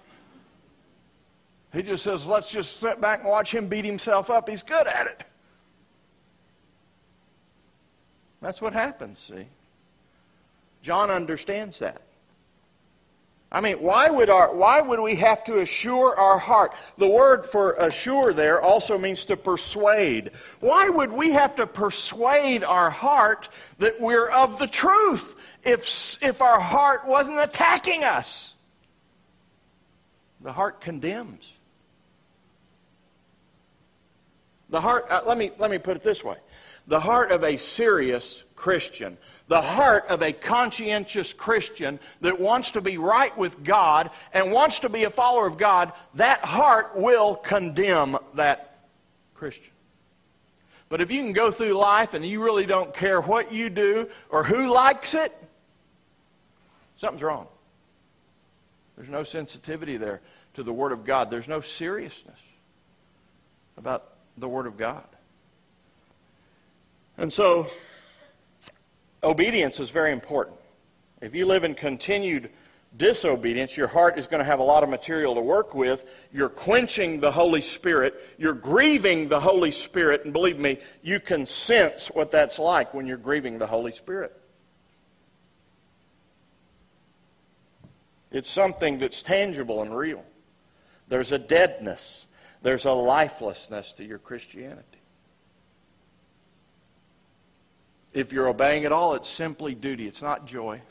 He 1.72 1.82
just 1.82 2.04
says, 2.04 2.26
let's 2.26 2.50
just 2.50 2.80
sit 2.80 3.00
back 3.00 3.20
and 3.22 3.30
watch 3.30 3.54
him 3.54 3.68
beat 3.68 3.86
himself 3.86 4.30
up. 4.30 4.50
He's 4.50 4.64
good 4.64 4.88
at 4.88 5.08
it. 5.08 5.24
That's 8.42 8.62
what 8.62 8.74
happens, 8.74 9.20
see. 9.20 9.48
John 10.82 11.10
understands 11.10 11.80
that. 11.80 12.02
I 13.50 13.62
mean, 13.62 13.78
why 13.78 14.10
would, 14.10 14.30
our, 14.30 14.54
why 14.54 14.82
would 14.82 15.00
we 15.00 15.16
have 15.16 15.44
to 15.46 15.60
assure 15.60 16.18
our 16.18 16.38
heart? 16.38 16.74
The 16.98 17.08
word 17.08 17.46
for 17.46 17.74
assure 17.74 18.34
there 18.34 18.62
also 18.62 18.98
means 18.98 19.24
to 19.26 19.38
persuade. 19.38 20.32
Why 20.60 20.90
would 20.90 21.14
we 21.14 21.32
have 21.32 21.56
to 21.56 21.66
persuade 21.66 22.66
our 22.66 22.90
heart 22.90 23.48
that 23.80 24.02
we're 24.02 24.30
of 24.30 24.60
the 24.60 24.68
truth? 24.68 25.36
if, 25.68 26.24
if 26.24 26.42
our 26.42 26.60
heart 26.60 27.06
wasn't 27.06 27.40
attacking 27.40 28.04
us. 28.04 28.56
The 30.42 30.54
heart 30.54 30.80
condemns. 30.80 31.52
The 34.70 34.80
heart, 34.80 35.08
uh, 35.10 35.22
let, 35.26 35.38
me, 35.38 35.52
let 35.58 35.70
me 35.70 35.78
put 35.78 35.98
it 35.98 36.04
this 36.04 36.24
way 36.24 36.38
the 36.88 37.00
heart 37.00 37.32
of 37.32 37.44
a 37.44 37.58
serious 37.58 38.46
Christian, 38.58 39.18
the 39.48 39.62
heart 39.62 40.08
of 40.10 40.22
a 40.22 40.34
conscientious 40.34 41.32
Christian 41.32 42.00
that 42.20 42.42
wants 42.42 42.72
to 42.72 42.82
be 42.82 42.98
right 42.98 43.36
with 43.38 43.64
God 43.64 44.10
and 44.34 44.52
wants 44.52 44.80
to 44.80 44.90
be 44.90 45.06
a 45.06 45.10
follower 45.10 45.48
of 45.48 45.58
God, 45.58 45.94
that 46.16 46.42
heart 46.42 46.98
will 46.98 47.36
condemn 47.36 48.18
that 48.34 48.78
Christian. 49.36 49.72
But 50.90 51.00
if 51.00 51.12
you 51.12 51.22
can 51.22 51.32
go 51.34 51.52
through 51.52 51.74
life 51.74 52.14
and 52.14 52.26
you 52.26 52.44
really 52.44 52.66
don't 52.66 52.94
care 52.94 53.22
what 53.22 53.54
you 53.54 53.70
do 53.70 54.10
or 54.30 54.44
who 54.44 54.74
likes 54.74 55.14
it, 55.14 55.34
Something's 56.98 57.24
wrong. 57.24 57.48
There's 58.96 59.10
no 59.10 59.24
sensitivity 59.24 59.98
there 59.98 60.22
to 60.56 60.64
the 60.64 60.74
Word 60.74 60.92
of 60.92 61.06
God. 61.06 61.30
There's 61.30 61.48
no 61.48 61.62
seriousness 61.62 62.40
about 63.78 64.14
the 64.38 64.48
Word 64.48 64.66
of 64.66 64.78
God. 64.78 65.04
And 67.18 67.32
so, 67.32 67.68
obedience 69.24 69.80
is 69.80 69.90
very 69.90 70.12
important. 70.12 70.58
If 71.22 71.34
you 71.34 71.46
live 71.46 71.64
in 71.64 71.74
continued 71.74 72.50
disobedience, 72.96 73.76
your 73.76 73.88
heart 73.88 74.18
is 74.18 74.28
going 74.28 74.40
to 74.40 74.46
have 74.46 74.60
a 74.60 74.64
lot 74.64 74.84
of 74.84 74.90
material 74.90 75.36
to 75.36 75.42
work 75.42 75.74
with. 75.74 76.06
You're 76.32 76.50
quenching 76.50 77.20
the 77.20 77.32
Holy 77.32 77.62
Spirit. 77.62 78.16
You're 78.38 78.54
grieving 78.54 79.28
the 79.28 79.40
Holy 79.40 79.72
Spirit. 79.72 80.24
And 80.24 80.34
believe 80.34 80.60
me, 80.60 80.80
you 81.02 81.20
can 81.20 81.46
sense 81.46 82.08
what 82.08 82.32
that's 82.32 82.60
like 82.60 82.94
when 82.94 83.08
you're 83.08 83.18
grieving 83.18 83.58
the 83.58 83.68
Holy 83.68 83.92
Spirit. 83.92 84.34
It's 88.32 88.50
something 88.50 88.98
that's 88.98 89.24
tangible 89.24 89.82
and 89.82 89.96
real. 89.96 90.24
There's 91.08 91.32
a 91.32 91.40
deadness, 91.40 92.28
there's 92.62 92.86
a 92.86 92.92
lifelessness 92.92 93.94
to 93.94 94.04
your 94.04 94.20
Christianity. 94.20 94.84
If 98.18 98.34
you're 98.34 98.48
obeying 98.48 98.84
at 98.84 98.92
all, 98.92 99.14
it's 99.14 99.30
simply 99.30 99.76
duty, 99.76 100.08
it's 100.08 100.24
not 100.24 100.48
joy. 100.48 100.82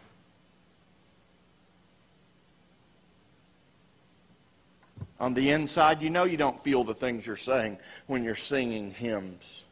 On 5.18 5.34
the 5.34 5.50
inside, 5.50 6.02
you 6.02 6.08
know 6.08 6.22
you 6.22 6.36
don't 6.36 6.60
feel 6.60 6.84
the 6.84 6.94
things 6.94 7.26
you're 7.26 7.34
saying 7.34 7.78
when 8.06 8.22
you're 8.22 8.36
singing 8.36 8.92
hymns. 8.92 9.64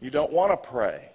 You 0.00 0.10
don't 0.10 0.30
want 0.30 0.52
to 0.52 0.68
pray. 0.68 1.10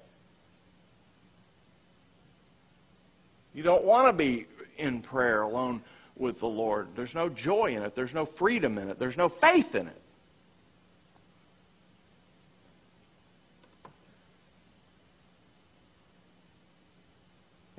You 3.53 3.63
don't 3.63 3.85
want 3.85 4.09
to 4.09 4.13
be 4.13 4.47
in 4.77 4.99
prayer 5.01 5.43
alone 5.43 5.81
with 6.17 6.41
the 6.41 6.49
Lord. 6.49 6.89
There's 6.97 7.15
no 7.15 7.29
joy 7.29 7.67
in 7.67 7.83
it. 7.83 7.95
There's 7.95 8.13
no 8.13 8.25
freedom 8.25 8.77
in 8.77 8.89
it. 8.89 8.99
There's 8.99 9.15
no 9.15 9.29
faith 9.29 9.75
in 9.75 9.87
it. 9.87 10.00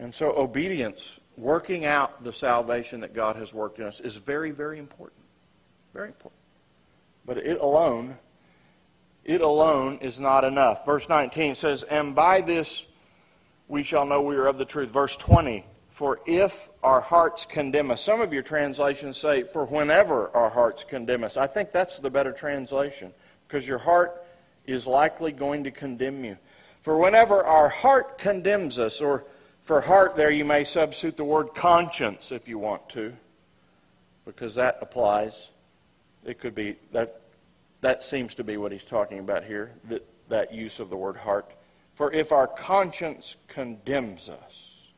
And 0.02 0.12
so, 0.12 0.32
obedience, 0.36 1.20
working 1.36 1.84
out 1.84 2.24
the 2.24 2.32
salvation 2.32 2.98
that 3.00 3.14
God 3.14 3.36
has 3.36 3.54
worked 3.54 3.78
in 3.78 3.84
us, 3.84 4.00
is 4.00 4.16
very, 4.16 4.50
very 4.50 4.80
important. 4.80 5.22
Very 5.94 6.08
important. 6.08 6.40
But 7.24 7.38
it 7.38 7.60
alone, 7.60 8.18
it 9.24 9.42
alone 9.42 9.98
is 10.00 10.18
not 10.18 10.42
enough. 10.42 10.84
Verse 10.84 11.08
19 11.08 11.54
says, 11.54 11.84
And 11.84 12.16
by 12.16 12.40
this 12.40 12.84
we 13.68 13.84
shall 13.84 14.04
know 14.04 14.22
we 14.22 14.34
are 14.34 14.46
of 14.46 14.58
the 14.58 14.64
truth. 14.64 14.90
Verse 14.90 15.14
20, 15.14 15.64
For 15.90 16.18
if 16.26 16.68
our 16.82 17.00
hearts 17.00 17.46
condemn 17.46 17.92
us. 17.92 18.02
Some 18.02 18.20
of 18.20 18.32
your 18.32 18.42
translations 18.42 19.18
say, 19.18 19.44
For 19.44 19.64
whenever 19.66 20.36
our 20.36 20.50
hearts 20.50 20.82
condemn 20.82 21.22
us. 21.22 21.36
I 21.36 21.46
think 21.46 21.70
that's 21.70 22.00
the 22.00 22.10
better 22.10 22.32
translation, 22.32 23.12
because 23.46 23.68
your 23.68 23.78
heart 23.78 24.26
is 24.66 24.84
likely 24.84 25.30
going 25.30 25.62
to 25.62 25.70
condemn 25.70 26.24
you. 26.24 26.38
For 26.80 26.98
whenever 26.98 27.44
our 27.44 27.68
heart 27.68 28.18
condemns 28.18 28.80
us, 28.80 29.00
or 29.00 29.26
for 29.62 29.80
heart, 29.80 30.16
there 30.16 30.30
you 30.30 30.44
may 30.44 30.64
substitute 30.64 31.16
the 31.16 31.24
word 31.24 31.54
conscience 31.54 32.32
if 32.32 32.48
you 32.48 32.58
want 32.58 32.88
to, 32.90 33.12
because 34.24 34.56
that 34.56 34.78
applies. 34.80 35.50
It 36.24 36.38
could 36.38 36.54
be 36.54 36.76
that 36.92 37.20
that 37.80 38.04
seems 38.04 38.34
to 38.34 38.44
be 38.44 38.56
what 38.56 38.72
he's 38.72 38.84
talking 38.84 39.18
about 39.18 39.44
here, 39.44 39.72
that, 39.88 40.06
that 40.28 40.54
use 40.54 40.80
of 40.80 40.88
the 40.88 40.96
word 40.96 41.16
heart. 41.16 41.52
For 41.94 42.12
if 42.12 42.32
our 42.32 42.46
conscience 42.46 43.36
condemns 43.48 44.28
us, 44.28 44.88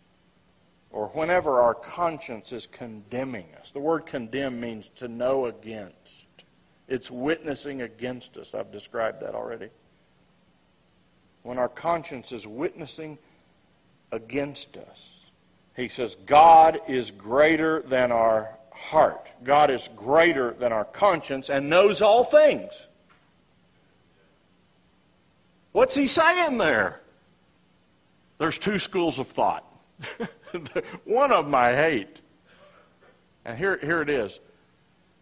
or 0.90 1.08
whenever 1.08 1.60
our 1.60 1.74
conscience 1.74 2.52
is 2.52 2.66
condemning 2.66 3.46
us, 3.58 3.72
the 3.72 3.80
word 3.80 4.06
condemn 4.06 4.60
means 4.60 4.90
to 4.96 5.08
know 5.08 5.46
against. 5.46 6.44
It's 6.86 7.10
witnessing 7.10 7.82
against 7.82 8.36
us. 8.36 8.54
I've 8.54 8.70
described 8.70 9.22
that 9.22 9.34
already. 9.34 9.70
When 11.42 11.58
our 11.58 11.68
conscience 11.68 12.32
is 12.32 12.46
witnessing 12.46 13.18
against 14.14 14.76
us. 14.76 15.18
He 15.76 15.88
says, 15.88 16.16
God 16.24 16.80
is 16.88 17.10
greater 17.10 17.82
than 17.82 18.12
our 18.12 18.56
heart. 18.70 19.26
God 19.42 19.70
is 19.70 19.88
greater 19.96 20.52
than 20.52 20.72
our 20.72 20.84
conscience 20.84 21.50
and 21.50 21.68
knows 21.68 22.00
all 22.00 22.24
things. 22.24 22.86
What's 25.72 25.96
he 25.96 26.06
saying 26.06 26.58
there? 26.58 27.00
There's 28.38 28.58
two 28.58 28.78
schools 28.78 29.18
of 29.18 29.26
thought. 29.26 29.64
One 31.04 31.32
of 31.32 31.46
them 31.46 31.54
I 31.54 31.74
hate. 31.74 32.20
And 33.44 33.58
here, 33.58 33.78
here 33.82 34.00
it 34.00 34.08
is. 34.08 34.38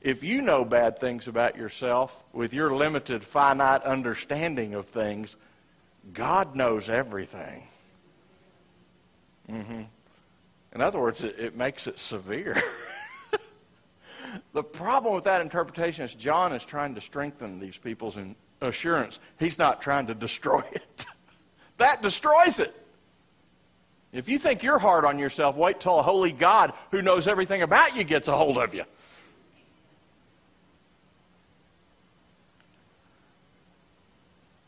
If 0.02 0.22
you 0.22 0.42
know 0.42 0.64
bad 0.64 0.98
things 0.98 1.28
about 1.28 1.56
yourself 1.56 2.22
with 2.32 2.52
your 2.52 2.74
limited, 2.74 3.24
finite 3.24 3.82
understanding 3.84 4.74
of 4.74 4.86
things, 4.86 5.36
God 6.12 6.56
knows 6.56 6.88
everything. 6.90 7.62
Mm-hmm. 9.50 9.82
In 10.74 10.80
other 10.80 10.98
words, 10.98 11.24
it, 11.24 11.38
it 11.38 11.56
makes 11.56 11.86
it 11.86 11.98
severe. 11.98 12.60
the 14.52 14.62
problem 14.62 15.14
with 15.14 15.24
that 15.24 15.40
interpretation 15.40 16.04
is 16.04 16.14
John 16.14 16.52
is 16.52 16.64
trying 16.64 16.94
to 16.94 17.00
strengthen 17.00 17.58
these 17.58 17.76
people's 17.76 18.16
assurance. 18.60 19.20
He's 19.38 19.58
not 19.58 19.82
trying 19.82 20.06
to 20.06 20.14
destroy 20.14 20.60
it. 20.72 21.06
that 21.78 22.02
destroys 22.02 22.60
it. 22.60 22.74
If 24.12 24.28
you 24.28 24.38
think 24.38 24.62
you're 24.62 24.78
hard 24.78 25.04
on 25.04 25.18
yourself, 25.18 25.56
wait 25.56 25.80
till 25.80 25.98
a 25.98 26.02
holy 26.02 26.32
God 26.32 26.74
who 26.90 27.00
knows 27.00 27.26
everything 27.26 27.62
about 27.62 27.96
you 27.96 28.04
gets 28.04 28.28
a 28.28 28.36
hold 28.36 28.58
of 28.58 28.74
you. 28.74 28.84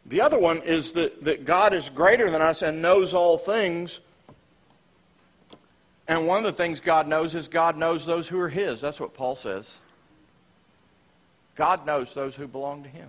The 0.07 0.21
other 0.21 0.39
one 0.39 0.63
is 0.63 0.93
that, 0.93 1.25
that 1.25 1.45
God 1.45 1.73
is 1.73 1.89
greater 1.89 2.31
than 2.31 2.43
us 2.43 2.63
and 2.63 2.83
knows 2.83 3.15
all 3.15 3.39
things. 3.39 4.01
And 6.07 6.27
one 6.27 6.39
of 6.39 6.45
the 6.45 6.53
things 6.53 6.81
God 6.81 7.09
knows 7.09 7.35
is 7.35 7.49
God 7.49 7.77
knows 7.77 8.05
those 8.05 8.29
who 8.29 8.39
are 8.39 8.49
His. 8.49 8.81
That's 8.81 9.01
what 9.01 9.15
Paul 9.15 9.37
says. 9.37 9.75
God 11.55 11.87
knows 11.87 12.13
those 12.13 12.35
who 12.35 12.47
belong 12.47 12.83
to 12.83 12.89
Him. 12.89 13.09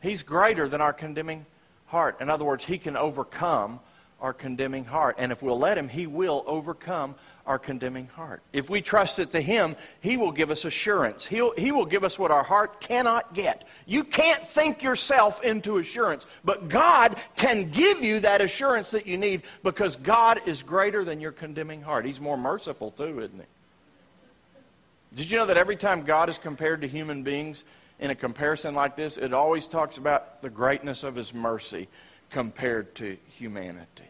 He's 0.00 0.22
greater 0.22 0.68
than 0.68 0.80
our 0.80 0.92
condemning 0.92 1.46
heart. 1.86 2.20
In 2.20 2.30
other 2.30 2.44
words, 2.44 2.64
He 2.64 2.78
can 2.78 2.96
overcome 2.96 3.80
our 4.24 4.32
condemning 4.32 4.86
heart. 4.86 5.16
And 5.18 5.30
if 5.30 5.42
we'll 5.42 5.58
let 5.58 5.76
Him, 5.76 5.86
He 5.86 6.06
will 6.06 6.44
overcome 6.46 7.14
our 7.44 7.58
condemning 7.58 8.06
heart. 8.06 8.40
If 8.54 8.70
we 8.70 8.80
trust 8.80 9.18
it 9.18 9.32
to 9.32 9.40
Him, 9.40 9.76
He 10.00 10.16
will 10.16 10.32
give 10.32 10.50
us 10.50 10.64
assurance. 10.64 11.26
He'll, 11.26 11.52
he 11.58 11.72
will 11.72 11.84
give 11.84 12.04
us 12.04 12.18
what 12.18 12.30
our 12.30 12.42
heart 12.42 12.80
cannot 12.80 13.34
get. 13.34 13.64
You 13.84 14.02
can't 14.02 14.40
think 14.40 14.82
yourself 14.82 15.44
into 15.44 15.76
assurance, 15.76 16.24
but 16.42 16.70
God 16.70 17.20
can 17.36 17.68
give 17.68 18.02
you 18.02 18.20
that 18.20 18.40
assurance 18.40 18.92
that 18.92 19.06
you 19.06 19.18
need 19.18 19.42
because 19.62 19.96
God 19.96 20.40
is 20.46 20.62
greater 20.62 21.04
than 21.04 21.20
your 21.20 21.32
condemning 21.32 21.82
heart. 21.82 22.06
He's 22.06 22.20
more 22.20 22.38
merciful, 22.38 22.92
too, 22.92 23.20
isn't 23.20 23.38
He? 23.38 25.18
Did 25.18 25.30
you 25.30 25.36
know 25.36 25.46
that 25.46 25.58
every 25.58 25.76
time 25.76 26.02
God 26.02 26.30
is 26.30 26.38
compared 26.38 26.80
to 26.80 26.88
human 26.88 27.24
beings 27.24 27.64
in 28.00 28.10
a 28.10 28.14
comparison 28.14 28.74
like 28.74 28.96
this, 28.96 29.18
it 29.18 29.34
always 29.34 29.66
talks 29.66 29.98
about 29.98 30.40
the 30.40 30.48
greatness 30.48 31.04
of 31.04 31.14
His 31.14 31.34
mercy 31.34 31.88
compared 32.30 32.94
to 32.94 33.18
humanity? 33.28 34.04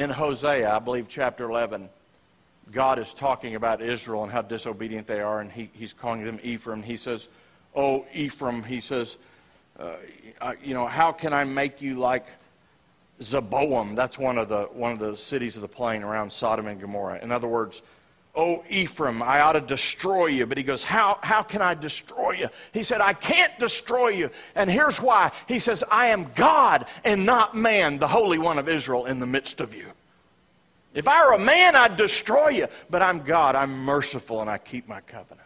In 0.00 0.08
Hosea, 0.08 0.74
I 0.74 0.78
believe 0.78 1.08
chapter 1.10 1.50
11, 1.50 1.90
God 2.72 2.98
is 2.98 3.12
talking 3.12 3.54
about 3.54 3.82
Israel 3.82 4.22
and 4.22 4.32
how 4.32 4.40
disobedient 4.40 5.06
they 5.06 5.20
are, 5.20 5.42
and 5.42 5.52
he, 5.52 5.68
he's 5.74 5.92
calling 5.92 6.24
them 6.24 6.40
Ephraim. 6.42 6.82
He 6.82 6.96
says, 6.96 7.28
Oh, 7.74 8.06
Ephraim, 8.14 8.62
he 8.62 8.80
says, 8.80 9.18
uh, 9.78 9.96
you 10.64 10.72
know, 10.72 10.86
how 10.86 11.12
can 11.12 11.34
I 11.34 11.44
make 11.44 11.82
you 11.82 11.96
like 11.96 12.24
Zeboim? 13.20 13.94
That's 13.94 14.18
one 14.18 14.38
of 14.38 14.48
the 14.48 14.70
one 14.72 14.92
of 14.92 15.00
the 15.00 15.18
cities 15.18 15.56
of 15.56 15.60
the 15.60 15.68
plain 15.68 16.02
around 16.02 16.32
Sodom 16.32 16.66
and 16.66 16.80
Gomorrah. 16.80 17.18
In 17.22 17.30
other 17.30 17.48
words, 17.48 17.82
oh 18.34 18.64
Ephraim, 18.68 19.22
I 19.22 19.40
ought 19.40 19.52
to 19.52 19.60
destroy 19.60 20.26
you. 20.26 20.46
But 20.46 20.58
he 20.58 20.64
goes, 20.64 20.82
how 20.82 21.18
how 21.22 21.42
can 21.42 21.62
I 21.62 21.74
destroy 21.74 22.32
you? 22.32 22.48
He 22.72 22.82
said, 22.82 23.00
I 23.00 23.12
can't 23.12 23.56
destroy 23.58 24.08
you, 24.08 24.30
and 24.54 24.70
here's 24.70 25.00
why. 25.00 25.32
He 25.46 25.58
says, 25.58 25.84
I 25.90 26.06
am 26.06 26.30
God 26.34 26.86
and 27.04 27.26
not 27.26 27.56
man, 27.56 27.98
the 27.98 28.08
Holy 28.08 28.38
One 28.38 28.58
of 28.58 28.68
Israel, 28.68 29.06
in 29.06 29.20
the 29.20 29.26
midst 29.26 29.60
of 29.60 29.74
you. 29.74 29.86
If 30.92 31.06
I 31.06 31.24
were 31.24 31.34
a 31.34 31.38
man, 31.38 31.76
I'd 31.76 31.96
destroy 31.96 32.48
you. 32.48 32.66
But 32.88 33.02
I'm 33.02 33.20
God. 33.20 33.54
I'm 33.54 33.84
merciful 33.84 34.40
and 34.40 34.50
I 34.50 34.58
keep 34.58 34.88
my 34.88 35.00
covenant. 35.02 35.40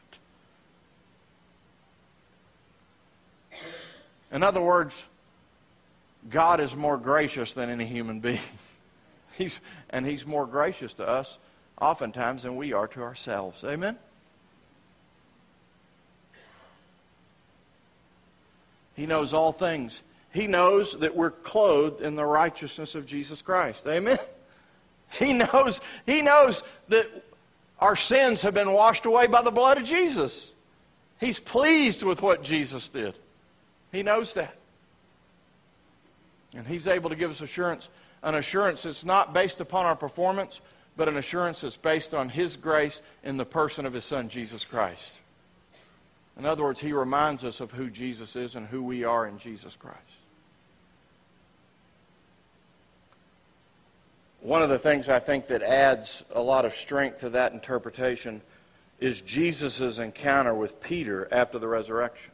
In 4.33 4.42
other 4.42 4.62
words, 4.62 5.05
God 6.31 6.61
is 6.61 6.75
more 6.75 6.97
gracious 6.97 7.53
than 7.53 7.68
any 7.68 7.85
human 7.85 8.20
being. 8.20 8.40
He's, 9.37 9.61
and 9.90 10.07
He's 10.07 10.27
more 10.27 10.47
gracious 10.47 10.92
to 10.94 11.07
us 11.07 11.38
oftentimes 11.81 12.43
than 12.43 12.57
we 12.57 12.73
are 12.73 12.89
to 12.89 13.03
ourselves. 13.03 13.63
Amen? 13.65 13.97
He 18.95 19.07
knows 19.07 19.33
all 19.33 19.53
things. 19.53 20.03
He 20.33 20.47
knows 20.47 20.99
that 20.99 21.15
we're 21.15 21.31
clothed 21.31 22.01
in 22.01 22.15
the 22.15 22.25
righteousness 22.25 22.95
of 22.95 23.07
Jesus 23.07 23.43
Christ. 23.43 23.87
Amen? 23.87 24.19
He 25.19 25.33
knows, 25.33 25.81
he 26.07 26.23
knows 26.23 26.65
that 26.89 27.07
our 27.79 27.95
sins 27.95 28.43
have 28.43 28.53
been 28.53 28.73
washed 28.73 29.07
away 29.07 29.29
by 29.29 29.43
the 29.43 29.53
blood 29.53 29.79
of 29.79 29.85
Jesus. 29.85 30.51
He's 31.21 31.39
pleased 31.39 32.03
with 32.03 32.21
what 32.21 32.43
Jesus 32.43 32.89
did. 32.89 33.15
He 33.93 34.03
knows 34.03 34.35
that. 34.35 34.57
And 36.53 36.67
he's 36.67 36.89
able 36.89 37.11
to 37.11 37.17
give 37.17 37.31
us 37.31 37.41
assurance, 37.41 37.89
an 38.25 38.35
assurance 38.35 38.83
that's 38.83 39.05
not 39.05 39.33
based 39.33 39.61
upon 39.61 39.87
our 39.87 39.95
performance, 39.95 40.61
but 40.96 41.09
an 41.09 41.16
assurance 41.16 41.62
that's 41.62 41.76
based 41.76 42.14
on 42.14 42.28
his 42.28 42.57
grace 42.57 43.02
in 43.22 43.37
the 43.37 43.44
person 43.44 43.87
of 43.87 43.92
his 43.92 44.04
son, 44.04 44.28
Jesus 44.28 44.64
Christ. 44.64 45.14
In 46.38 46.46
other 46.46 46.64
words, 46.64 46.80
he 46.80 46.92
reminds 46.92 47.44
us 47.44 47.61
of 47.61 47.70
who 47.70 47.90
Jesus 47.90 48.37
is 48.37 48.54
and 48.54 48.66
who 48.66 48.83
we 48.83 49.04
are 49.04 49.26
in 49.26 49.38
Jesus 49.38 49.76
Christ. 49.76 49.98
One 54.40 54.62
of 54.62 54.68
the 54.68 54.78
things 54.78 55.09
I 55.09 55.20
think 55.20 55.46
that 55.46 55.62
adds 55.62 56.22
a 56.35 56.42
lot 56.42 56.64
of 56.64 56.74
strength 56.74 57.20
to 57.20 57.30
that 57.30 57.52
interpretation 57.52 58.42
is 59.00 59.20
Jesus' 59.22 59.98
encounter 59.98 60.54
with 60.54 60.83
Peter 60.83 61.26
after 61.30 61.59
the 61.59 61.68
resurrection. 61.68 62.33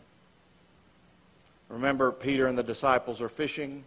Remember, 1.69 2.11
Peter 2.11 2.49
and 2.49 2.59
the 2.59 2.65
disciples 2.65 3.21
are 3.21 3.29
fishing. 3.29 3.85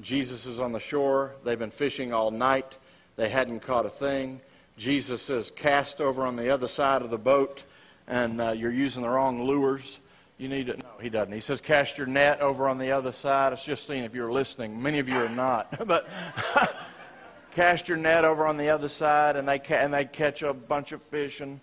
Jesus 0.00 0.46
is 0.46 0.60
on 0.60 0.70
the 0.70 0.78
shore. 0.78 1.32
They've 1.42 1.58
been 1.58 1.72
fishing 1.72 2.12
all 2.12 2.30
night. 2.30 2.76
They 3.18 3.28
hadn't 3.28 3.60
caught 3.60 3.84
a 3.84 3.90
thing. 3.90 4.40
Jesus 4.76 5.20
says, 5.20 5.50
Cast 5.50 6.00
over 6.00 6.24
on 6.24 6.36
the 6.36 6.50
other 6.50 6.68
side 6.68 7.02
of 7.02 7.10
the 7.10 7.18
boat, 7.18 7.64
and 8.06 8.40
uh, 8.40 8.52
you're 8.52 8.72
using 8.72 9.02
the 9.02 9.08
wrong 9.08 9.42
lures. 9.42 9.98
You 10.38 10.48
need 10.48 10.68
to. 10.68 10.76
No, 10.76 10.88
he 11.00 11.10
doesn't. 11.10 11.32
He 11.32 11.40
says, 11.40 11.60
Cast 11.60 11.98
your 11.98 12.06
net 12.06 12.40
over 12.40 12.68
on 12.68 12.78
the 12.78 12.92
other 12.92 13.10
side. 13.10 13.52
It's 13.52 13.64
just 13.64 13.88
seeing 13.88 14.04
if 14.04 14.14
you're 14.14 14.30
listening. 14.30 14.80
Many 14.80 15.00
of 15.00 15.08
you 15.08 15.16
are 15.16 15.28
not. 15.30 15.84
but 15.88 16.08
cast 17.50 17.88
your 17.88 17.96
net 17.96 18.24
over 18.24 18.46
on 18.46 18.56
the 18.56 18.68
other 18.68 18.88
side, 18.88 19.34
and 19.34 19.48
they, 19.48 19.58
ca- 19.58 19.74
and 19.74 19.92
they 19.92 20.04
catch 20.04 20.42
a 20.42 20.54
bunch 20.54 20.92
of 20.92 21.02
fish. 21.02 21.40
And 21.40 21.58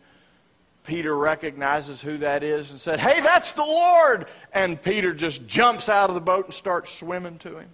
Peter 0.83 1.15
recognizes 1.15 2.01
who 2.01 2.17
that 2.17 2.43
is 2.43 2.69
and 2.71 2.81
said, 2.81 2.99
Hey, 2.99 3.21
that's 3.21 3.53
the 3.53 3.63
Lord! 3.63 4.27
And 4.51 4.81
Peter 4.81 5.13
just 5.13 5.47
jumps 5.47 5.87
out 5.87 6.09
of 6.09 6.15
the 6.15 6.21
boat 6.21 6.47
and 6.47 6.53
starts 6.53 6.91
swimming 6.91 7.37
to 7.39 7.59
him 7.59 7.69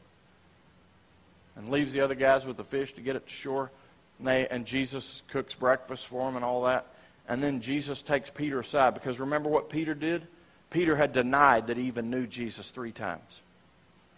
and 1.56 1.70
leaves 1.70 1.94
the 1.94 2.02
other 2.02 2.16
guys 2.16 2.46
with 2.46 2.58
the 2.58 2.64
fish 2.64 2.94
to 2.94 3.02
get 3.02 3.16
it 3.16 3.28
to 3.28 3.34
shore. 3.34 3.72
And, 4.20 4.28
they, 4.28 4.48
and 4.48 4.66
Jesus 4.66 5.24
cooks 5.30 5.56
breakfast 5.56 6.08
for 6.08 6.26
them 6.26 6.36
and 6.36 6.46
all 6.46 6.64
that. 6.64 6.88
And 7.28 7.42
then 7.42 7.62
Jesus 7.62 8.02
takes 8.02 8.30
Peter 8.30 8.60
aside 8.60 8.94
because 8.94 9.20
remember 9.20 9.50
what 9.50 9.70
Peter 9.70 9.94
did? 9.94 10.28
Peter 10.70 10.96
had 10.96 11.14
denied 11.14 11.68
that 11.68 11.78
he 11.78 11.84
even 11.84 12.10
knew 12.10 12.26
Jesus 12.26 12.72
three 12.72 12.92
times. 12.92 13.42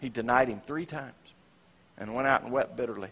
He 0.00 0.08
denied 0.08 0.48
him 0.48 0.60
three 0.66 0.86
times 0.86 1.14
and 1.98 2.14
went 2.14 2.28
out 2.28 2.42
and 2.42 2.52
wept 2.52 2.76
bitterly. 2.76 3.10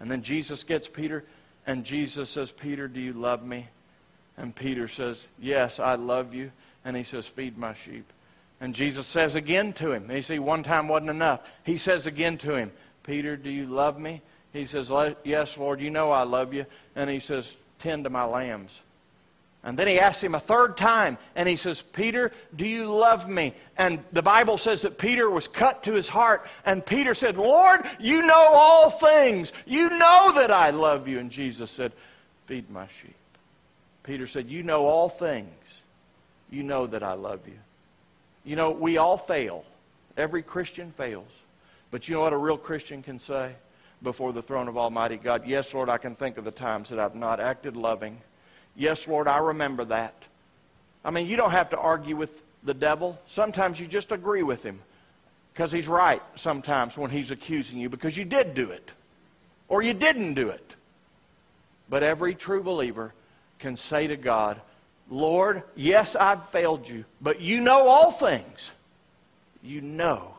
And 0.00 0.10
then 0.10 0.22
Jesus 0.22 0.64
gets 0.64 0.88
Peter, 0.88 1.24
and 1.66 1.84
Jesus 1.84 2.28
says, 2.30 2.50
Peter, 2.50 2.88
do 2.88 3.00
you 3.00 3.12
love 3.12 3.44
me? 3.44 3.68
And 4.36 4.54
Peter 4.54 4.88
says, 4.88 5.24
Yes, 5.38 5.78
I 5.78 5.94
love 5.94 6.34
you. 6.34 6.50
And 6.84 6.96
he 6.96 7.04
says, 7.04 7.26
Feed 7.26 7.56
my 7.56 7.74
sheep. 7.74 8.12
And 8.60 8.74
Jesus 8.74 9.06
says 9.06 9.34
again 9.34 9.72
to 9.74 9.92
him, 9.92 10.10
you 10.10 10.22
see, 10.22 10.38
one 10.38 10.62
time 10.62 10.88
wasn't 10.88 11.10
enough. 11.10 11.40
He 11.64 11.76
says 11.76 12.06
again 12.06 12.38
to 12.38 12.54
him, 12.54 12.72
Peter, 13.04 13.36
do 13.36 13.50
you 13.50 13.66
love 13.66 13.98
me? 13.98 14.20
He 14.52 14.66
says, 14.66 14.90
Yes, 15.24 15.56
Lord, 15.56 15.80
you 15.80 15.90
know 15.90 16.10
I 16.10 16.22
love 16.22 16.52
you. 16.52 16.66
And 16.96 17.08
he 17.08 17.20
says, 17.20 17.54
Tend 17.78 18.04
to 18.04 18.10
my 18.10 18.24
lambs. 18.24 18.80
And 19.64 19.78
then 19.78 19.88
he 19.88 19.98
asks 19.98 20.22
him 20.22 20.34
a 20.34 20.40
third 20.40 20.76
time, 20.76 21.16
and 21.34 21.48
he 21.48 21.56
says, 21.56 21.80
Peter, 21.80 22.32
do 22.54 22.66
you 22.66 22.86
love 22.86 23.26
me? 23.26 23.54
And 23.78 24.04
the 24.12 24.20
Bible 24.20 24.58
says 24.58 24.82
that 24.82 24.98
Peter 24.98 25.30
was 25.30 25.48
cut 25.48 25.84
to 25.84 25.94
his 25.94 26.06
heart, 26.06 26.46
and 26.66 26.84
Peter 26.84 27.14
said, 27.14 27.38
Lord, 27.38 27.80
you 27.98 28.26
know 28.26 28.50
all 28.52 28.90
things. 28.90 29.54
You 29.64 29.88
know 29.88 30.32
that 30.34 30.50
I 30.50 30.68
love 30.68 31.08
you. 31.08 31.18
And 31.18 31.30
Jesus 31.30 31.70
said, 31.70 31.92
Feed 32.46 32.68
my 32.70 32.86
sheep. 33.00 33.14
Peter 34.02 34.26
said, 34.26 34.48
You 34.48 34.62
know 34.62 34.84
all 34.84 35.08
things. 35.08 35.82
You 36.50 36.62
know 36.62 36.86
that 36.86 37.02
I 37.02 37.14
love 37.14 37.40
you. 37.46 37.58
You 38.44 38.56
know, 38.56 38.70
we 38.70 38.98
all 38.98 39.16
fail. 39.16 39.64
Every 40.18 40.42
Christian 40.42 40.92
fails. 40.92 41.30
But 41.94 42.08
you 42.08 42.14
know 42.16 42.22
what 42.22 42.32
a 42.32 42.36
real 42.36 42.58
Christian 42.58 43.04
can 43.04 43.20
say 43.20 43.52
before 44.02 44.32
the 44.32 44.42
throne 44.42 44.66
of 44.66 44.76
Almighty 44.76 45.16
God? 45.16 45.46
Yes, 45.46 45.72
Lord, 45.72 45.88
I 45.88 45.96
can 45.96 46.16
think 46.16 46.38
of 46.38 46.44
the 46.44 46.50
times 46.50 46.88
that 46.88 46.98
I've 46.98 47.14
not 47.14 47.38
acted 47.38 47.76
loving 47.76 48.20
Yes, 48.74 49.06
Lord, 49.06 49.28
I 49.28 49.38
remember 49.38 49.84
that. 49.84 50.24
I 51.04 51.12
mean, 51.12 51.28
you 51.28 51.36
don't 51.36 51.52
have 51.52 51.70
to 51.70 51.78
argue 51.78 52.16
with 52.16 52.42
the 52.64 52.74
devil. 52.74 53.16
Sometimes 53.28 53.78
you 53.78 53.86
just 53.86 54.10
agree 54.10 54.42
with 54.42 54.64
him 54.64 54.80
because 55.52 55.70
he's 55.70 55.86
right 55.86 56.20
sometimes 56.34 56.98
when 56.98 57.12
he's 57.12 57.30
accusing 57.30 57.78
you 57.78 57.88
because 57.88 58.16
you 58.16 58.24
did 58.24 58.54
do 58.54 58.72
it 58.72 58.90
or 59.68 59.80
you 59.80 59.94
didn't 59.94 60.34
do 60.34 60.48
it. 60.48 60.74
But 61.88 62.02
every 62.02 62.34
true 62.34 62.64
believer 62.64 63.14
can 63.60 63.76
say 63.76 64.08
to 64.08 64.16
God, 64.16 64.60
Lord, 65.08 65.62
yes, 65.76 66.16
I've 66.16 66.48
failed 66.48 66.88
you, 66.88 67.04
but 67.20 67.40
you 67.40 67.60
know 67.60 67.86
all 67.86 68.10
things. 68.10 68.72
You 69.62 69.80
know 69.80 70.33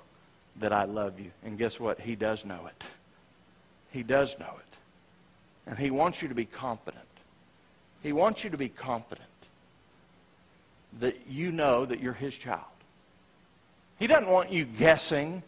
that 0.57 0.71
I 0.71 0.85
love 0.85 1.19
you. 1.19 1.31
And 1.43 1.57
guess 1.57 1.79
what? 1.79 1.99
He 1.99 2.15
does 2.15 2.45
know 2.45 2.67
it. 2.67 2.83
He 3.91 4.03
does 4.03 4.37
know 4.39 4.53
it. 4.57 4.77
And 5.67 5.77
he 5.77 5.91
wants 5.91 6.21
you 6.21 6.27
to 6.27 6.35
be 6.35 6.45
confident. 6.45 7.03
He 8.03 8.13
wants 8.13 8.43
you 8.43 8.49
to 8.49 8.57
be 8.57 8.69
confident 8.69 9.27
that 10.99 11.27
you 11.27 11.51
know 11.51 11.85
that 11.85 11.99
you're 11.99 12.13
his 12.13 12.37
child. 12.37 12.61
He 13.99 14.07
doesn't 14.07 14.29
want 14.29 14.51
you 14.51 14.65
guessing 14.65 15.43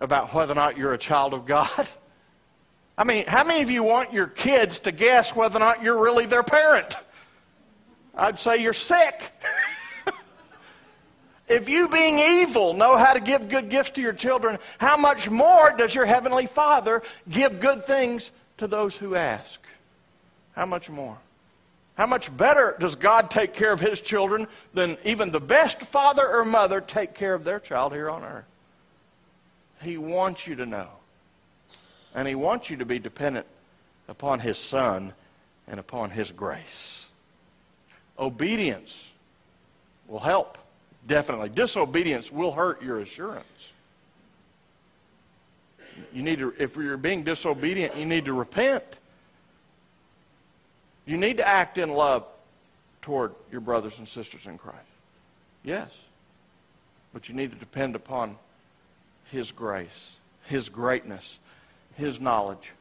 about 0.00 0.34
whether 0.34 0.52
or 0.52 0.56
not 0.56 0.76
you're 0.76 0.94
a 0.94 0.98
child 0.98 1.34
of 1.34 1.46
God. 1.46 1.68
I 2.98 3.04
mean, 3.04 3.24
how 3.26 3.44
many 3.44 3.62
of 3.62 3.70
you 3.70 3.82
want 3.82 4.12
your 4.12 4.26
kids 4.26 4.80
to 4.80 4.92
guess 4.92 5.34
whether 5.34 5.56
or 5.56 5.60
not 5.60 5.82
you're 5.82 5.98
really 5.98 6.26
their 6.26 6.42
parent? 6.42 6.96
I'd 8.14 8.38
say 8.38 8.58
you're 8.58 8.74
sick. 8.74 9.32
if 11.52 11.68
you, 11.68 11.88
being 11.88 12.18
evil, 12.18 12.72
know 12.72 12.96
how 12.96 13.12
to 13.12 13.20
give 13.20 13.48
good 13.48 13.68
gifts 13.68 13.90
to 13.90 14.00
your 14.00 14.12
children, 14.12 14.58
how 14.78 14.96
much 14.96 15.28
more 15.28 15.76
does 15.76 15.94
your 15.94 16.06
heavenly 16.06 16.46
Father 16.46 17.02
give 17.28 17.60
good 17.60 17.84
things 17.84 18.30
to 18.58 18.66
those 18.66 18.96
who 18.96 19.14
ask? 19.14 19.60
How 20.54 20.66
much 20.66 20.88
more? 20.88 21.18
How 21.94 22.06
much 22.06 22.34
better 22.34 22.74
does 22.80 22.96
God 22.96 23.30
take 23.30 23.52
care 23.52 23.72
of 23.72 23.80
his 23.80 24.00
children 24.00 24.46
than 24.72 24.96
even 25.04 25.30
the 25.30 25.40
best 25.40 25.82
father 25.82 26.26
or 26.26 26.44
mother 26.44 26.80
take 26.80 27.14
care 27.14 27.34
of 27.34 27.44
their 27.44 27.60
child 27.60 27.92
here 27.92 28.08
on 28.08 28.24
earth? 28.24 28.44
He 29.82 29.98
wants 29.98 30.46
you 30.46 30.56
to 30.56 30.66
know. 30.66 30.88
And 32.14 32.26
he 32.26 32.34
wants 32.34 32.70
you 32.70 32.78
to 32.78 32.86
be 32.86 32.98
dependent 32.98 33.46
upon 34.08 34.40
his 34.40 34.58
son 34.58 35.12
and 35.66 35.78
upon 35.78 36.10
his 36.10 36.30
grace. 36.30 37.06
Obedience 38.18 39.04
will 40.08 40.20
help, 40.20 40.58
definitely. 41.06 41.48
Disobedience 41.48 42.30
will 42.30 42.52
hurt 42.52 42.82
your 42.82 43.00
assurance. 43.00 43.72
You 46.12 46.22
need 46.22 46.38
to, 46.38 46.54
if 46.58 46.76
you're 46.76 46.96
being 46.96 47.22
disobedient, 47.22 47.96
you 47.96 48.06
need 48.06 48.24
to 48.24 48.32
repent. 48.32 48.84
You 51.06 51.16
need 51.16 51.38
to 51.38 51.46
act 51.46 51.78
in 51.78 51.90
love 51.90 52.24
toward 53.02 53.34
your 53.50 53.60
brothers 53.60 53.98
and 53.98 54.08
sisters 54.08 54.46
in 54.46 54.58
Christ. 54.58 54.78
Yes. 55.64 55.90
But 57.12 57.28
you 57.28 57.34
need 57.34 57.50
to 57.52 57.58
depend 57.58 57.94
upon 57.94 58.36
His 59.26 59.52
grace, 59.52 60.12
His 60.44 60.68
greatness, 60.68 61.38
His 61.96 62.20
knowledge. 62.20 62.72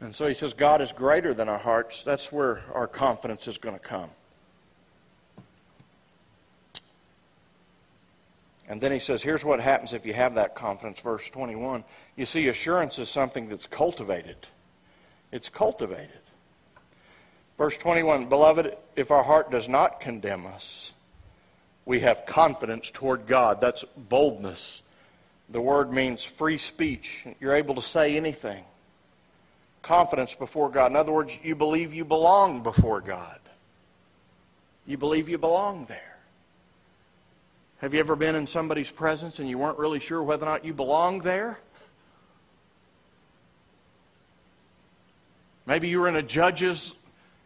And 0.00 0.14
so 0.14 0.28
he 0.28 0.34
says, 0.34 0.54
God 0.54 0.80
is 0.80 0.92
greater 0.92 1.34
than 1.34 1.48
our 1.48 1.58
hearts. 1.58 2.02
That's 2.04 2.30
where 2.30 2.62
our 2.72 2.86
confidence 2.86 3.48
is 3.48 3.58
going 3.58 3.74
to 3.74 3.80
come. 3.80 4.10
And 8.68 8.80
then 8.80 8.92
he 8.92 8.98
says, 8.98 9.22
here's 9.22 9.44
what 9.44 9.60
happens 9.60 9.94
if 9.94 10.04
you 10.04 10.12
have 10.12 10.34
that 10.34 10.54
confidence. 10.54 11.00
Verse 11.00 11.28
21. 11.30 11.84
You 12.16 12.26
see, 12.26 12.48
assurance 12.48 12.98
is 12.98 13.08
something 13.08 13.48
that's 13.48 13.66
cultivated. 13.66 14.36
It's 15.32 15.48
cultivated. 15.48 16.20
Verse 17.56 17.76
21 17.78 18.26
Beloved, 18.26 18.76
if 18.94 19.10
our 19.10 19.22
heart 19.22 19.50
does 19.50 19.68
not 19.68 20.00
condemn 20.00 20.46
us, 20.46 20.92
we 21.86 22.00
have 22.00 22.26
confidence 22.26 22.90
toward 22.90 23.26
God. 23.26 23.60
That's 23.62 23.84
boldness. 23.96 24.82
The 25.48 25.60
word 25.60 25.90
means 25.90 26.22
free 26.22 26.58
speech. 26.58 27.26
You're 27.40 27.54
able 27.54 27.74
to 27.76 27.82
say 27.82 28.18
anything. 28.18 28.64
Confidence 29.80 30.34
before 30.34 30.68
God. 30.68 30.90
In 30.90 30.96
other 30.96 31.12
words, 31.12 31.32
you 31.42 31.54
believe 31.54 31.94
you 31.94 32.04
belong 32.04 32.62
before 32.62 33.00
God. 33.00 33.38
You 34.86 34.98
believe 34.98 35.30
you 35.30 35.38
belong 35.38 35.86
there. 35.86 36.07
Have 37.78 37.94
you 37.94 38.00
ever 38.00 38.16
been 38.16 38.34
in 38.34 38.46
somebody's 38.48 38.90
presence 38.90 39.38
and 39.38 39.48
you 39.48 39.56
weren't 39.56 39.78
really 39.78 40.00
sure 40.00 40.20
whether 40.20 40.44
or 40.44 40.48
not 40.48 40.64
you 40.64 40.74
belonged 40.74 41.22
there? 41.22 41.60
Maybe 45.64 45.88
you 45.88 46.00
were 46.00 46.08
in 46.08 46.16
a 46.16 46.22
judge's 46.22 46.96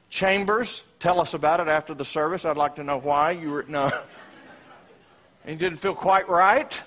chambers. 0.09 0.83
Tell 1.01 1.21
us 1.21 1.35
about 1.35 1.61
it 1.61 1.69
after 1.69 1.93
the 1.93 2.05
service. 2.05 2.47
I'd 2.47 2.57
like 2.57 2.77
to 2.77 2.85
know 2.85 2.97
why 2.97 3.33
you 3.33 3.51
were 3.51 3.65
no. 3.69 3.93
and 5.45 5.59
didn't 5.59 5.79
feel 5.79 5.95
quite 5.95 6.29
right. 6.31 6.83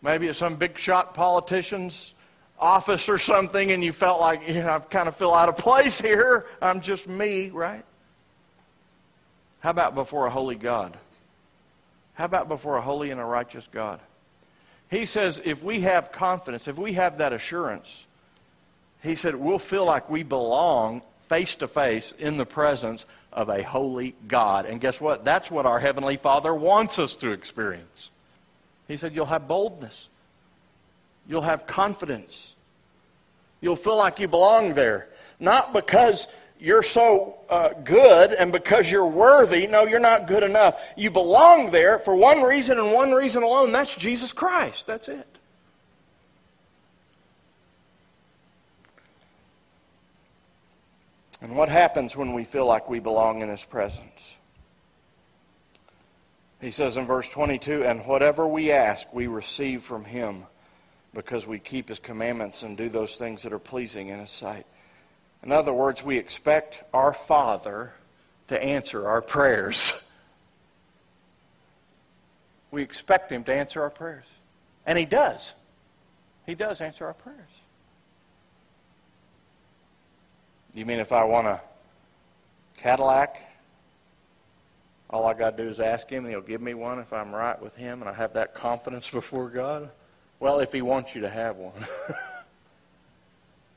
Maybe 0.00 0.28
at 0.28 0.36
some 0.36 0.56
big 0.56 0.78
shot 0.78 1.12
politician's 1.12 2.14
office 2.58 3.10
or 3.10 3.18
something, 3.18 3.72
and 3.72 3.84
you 3.84 3.92
felt 3.92 4.20
like, 4.20 4.48
you 4.48 4.54
know, 4.54 4.74
I 4.74 4.78
kind 4.78 5.08
of 5.08 5.16
feel 5.16 5.34
out 5.34 5.50
of 5.50 5.58
place 5.58 6.00
here. 6.00 6.46
I'm 6.62 6.80
just 6.80 7.06
me, 7.06 7.50
right? 7.50 7.84
How 9.64 9.70
about 9.70 9.94
before 9.94 10.26
a 10.26 10.30
holy 10.30 10.56
God? 10.56 10.94
How 12.12 12.26
about 12.26 12.48
before 12.48 12.76
a 12.76 12.82
holy 12.82 13.10
and 13.10 13.18
a 13.18 13.24
righteous 13.24 13.66
God? 13.72 13.98
He 14.90 15.06
says 15.06 15.40
if 15.42 15.62
we 15.62 15.80
have 15.80 16.12
confidence, 16.12 16.68
if 16.68 16.76
we 16.76 16.92
have 16.92 17.16
that 17.16 17.32
assurance, 17.32 18.04
he 19.02 19.14
said, 19.14 19.34
we'll 19.34 19.58
feel 19.58 19.86
like 19.86 20.10
we 20.10 20.22
belong 20.22 21.00
face 21.30 21.54
to 21.56 21.66
face 21.66 22.12
in 22.18 22.36
the 22.36 22.44
presence 22.44 23.06
of 23.32 23.48
a 23.48 23.62
holy 23.62 24.14
God. 24.28 24.66
And 24.66 24.82
guess 24.82 25.00
what? 25.00 25.24
That's 25.24 25.50
what 25.50 25.64
our 25.64 25.80
Heavenly 25.80 26.18
Father 26.18 26.54
wants 26.54 26.98
us 26.98 27.14
to 27.16 27.30
experience. 27.30 28.10
He 28.86 28.98
said, 28.98 29.14
You'll 29.14 29.24
have 29.24 29.48
boldness, 29.48 30.08
you'll 31.26 31.40
have 31.40 31.66
confidence, 31.66 32.54
you'll 33.62 33.76
feel 33.76 33.96
like 33.96 34.20
you 34.20 34.28
belong 34.28 34.74
there. 34.74 35.08
Not 35.40 35.72
because 35.72 36.26
you're 36.64 36.82
so 36.82 37.36
uh, 37.48 37.70
good 37.84 38.32
and 38.32 38.50
because 38.50 38.90
you're 38.90 39.06
worthy. 39.06 39.66
No, 39.66 39.84
you're 39.84 40.00
not 40.00 40.26
good 40.26 40.42
enough. 40.42 40.80
You 40.96 41.10
belong 41.10 41.70
there 41.70 41.98
for 41.98 42.16
one 42.16 42.42
reason 42.42 42.78
and 42.78 42.92
one 42.92 43.12
reason 43.12 43.42
alone 43.42 43.72
that's 43.72 43.94
Jesus 43.94 44.32
Christ. 44.32 44.86
That's 44.86 45.08
it. 45.08 45.26
And 51.40 51.54
what 51.54 51.68
happens 51.68 52.16
when 52.16 52.32
we 52.32 52.44
feel 52.44 52.64
like 52.64 52.88
we 52.88 53.00
belong 53.00 53.42
in 53.42 53.50
His 53.50 53.64
presence? 53.64 54.36
He 56.60 56.70
says 56.70 56.96
in 56.96 57.06
verse 57.06 57.28
22 57.28 57.84
And 57.84 58.06
whatever 58.06 58.46
we 58.46 58.72
ask, 58.72 59.12
we 59.12 59.26
receive 59.26 59.82
from 59.82 60.04
Him 60.04 60.44
because 61.14 61.46
we 61.46 61.58
keep 61.58 61.88
his 61.88 61.98
commandments 61.98 62.62
and 62.62 62.76
do 62.76 62.88
those 62.88 63.16
things 63.16 63.44
that 63.44 63.52
are 63.52 63.58
pleasing 63.58 64.08
in 64.08 64.18
his 64.18 64.30
sight. 64.30 64.66
In 65.44 65.52
other 65.52 65.74
words, 65.74 66.02
we 66.02 66.16
expect 66.16 66.82
our 66.94 67.12
Father 67.12 67.92
to 68.48 68.62
answer 68.62 69.06
our 69.06 69.20
prayers. 69.20 69.92
We 72.70 72.82
expect 72.82 73.30
him 73.30 73.44
to 73.44 73.54
answer 73.54 73.82
our 73.82 73.90
prayers. 73.90 74.24
And 74.86 74.98
he 74.98 75.04
does. 75.04 75.52
He 76.46 76.54
does 76.54 76.80
answer 76.80 77.06
our 77.06 77.14
prayers. 77.14 77.38
You 80.74 80.86
mean 80.86 80.98
if 80.98 81.12
I 81.12 81.24
want 81.24 81.46
a 81.46 81.60
Cadillac, 82.78 83.38
all 85.10 85.26
I 85.26 85.34
got 85.34 85.56
to 85.56 85.62
do 85.62 85.68
is 85.68 85.78
ask 85.78 86.08
him 86.10 86.24
and 86.24 86.32
he'll 86.32 86.40
give 86.40 86.60
me 86.60 86.74
one 86.74 86.98
if 86.98 87.12
I'm 87.12 87.32
right 87.32 87.60
with 87.60 87.76
him 87.76 88.00
and 88.00 88.08
I 88.08 88.14
have 88.14 88.32
that 88.32 88.54
confidence 88.54 89.08
before 89.12 89.50
God? 89.50 89.90
Well, 90.40 90.58
if 90.60 90.72
he 90.72 90.82
wants 90.82 91.14
you 91.14 91.20
to 91.20 91.30
have 91.30 91.56
one. 91.56 91.86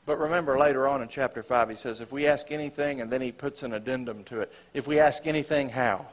but 0.08 0.18
remember 0.18 0.58
later 0.58 0.88
on 0.88 1.02
in 1.02 1.08
chapter 1.08 1.42
5, 1.42 1.68
he 1.68 1.76
says, 1.76 2.00
if 2.00 2.10
we 2.10 2.26
ask 2.26 2.50
anything, 2.50 3.02
and 3.02 3.12
then 3.12 3.20
he 3.20 3.30
puts 3.30 3.62
an 3.62 3.74
addendum 3.74 4.24
to 4.24 4.40
it, 4.40 4.50
if 4.72 4.86
we 4.86 5.00
ask 5.00 5.26
anything, 5.26 5.68
how? 5.68 6.06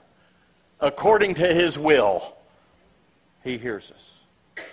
According 0.82 1.36
to 1.36 1.48
his 1.48 1.80
will, 1.80 2.36
he 3.42 3.58
hears 3.58 3.92
us. 3.92 4.66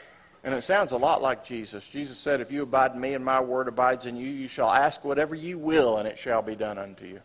And 0.42 0.52
it 0.52 0.64
sounds 0.64 0.90
a 0.90 0.96
lot 0.96 1.22
like 1.22 1.44
Jesus. 1.44 1.87
Jesus 1.87 2.18
said, 2.18 2.40
If 2.40 2.50
you 2.50 2.64
abide 2.64 2.94
in 2.94 3.00
me 3.00 3.14
and 3.14 3.24
my 3.24 3.40
word 3.40 3.68
abides 3.68 4.06
in 4.06 4.16
you, 4.16 4.28
you 4.28 4.48
shall 4.48 4.68
ask 4.68 5.04
whatever 5.04 5.37
you 5.37 5.56
will, 5.56 5.98
and 5.98 6.08
it 6.08 6.18
shall 6.18 6.42
be 6.42 6.56
done 6.56 6.76
unto 6.76 7.06
you. 7.06 7.20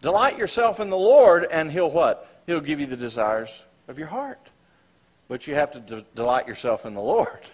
Delight 0.00 0.38
yourself 0.38 0.80
in 0.80 0.88
the 0.88 0.96
Lord, 0.96 1.44
and 1.44 1.70
he'll 1.70 1.90
what? 1.90 2.26
He'll 2.46 2.62
give 2.62 2.80
you 2.80 2.86
the 2.86 2.96
desires 2.96 3.50
of 3.86 3.98
your 3.98 4.08
heart. 4.08 4.40
But 5.28 5.46
you 5.46 5.56
have 5.56 5.72
to 5.72 5.80
de- 5.80 6.06
delight 6.16 6.48
yourself 6.48 6.86
in 6.86 6.94
the 6.94 7.02
Lord. 7.02 7.38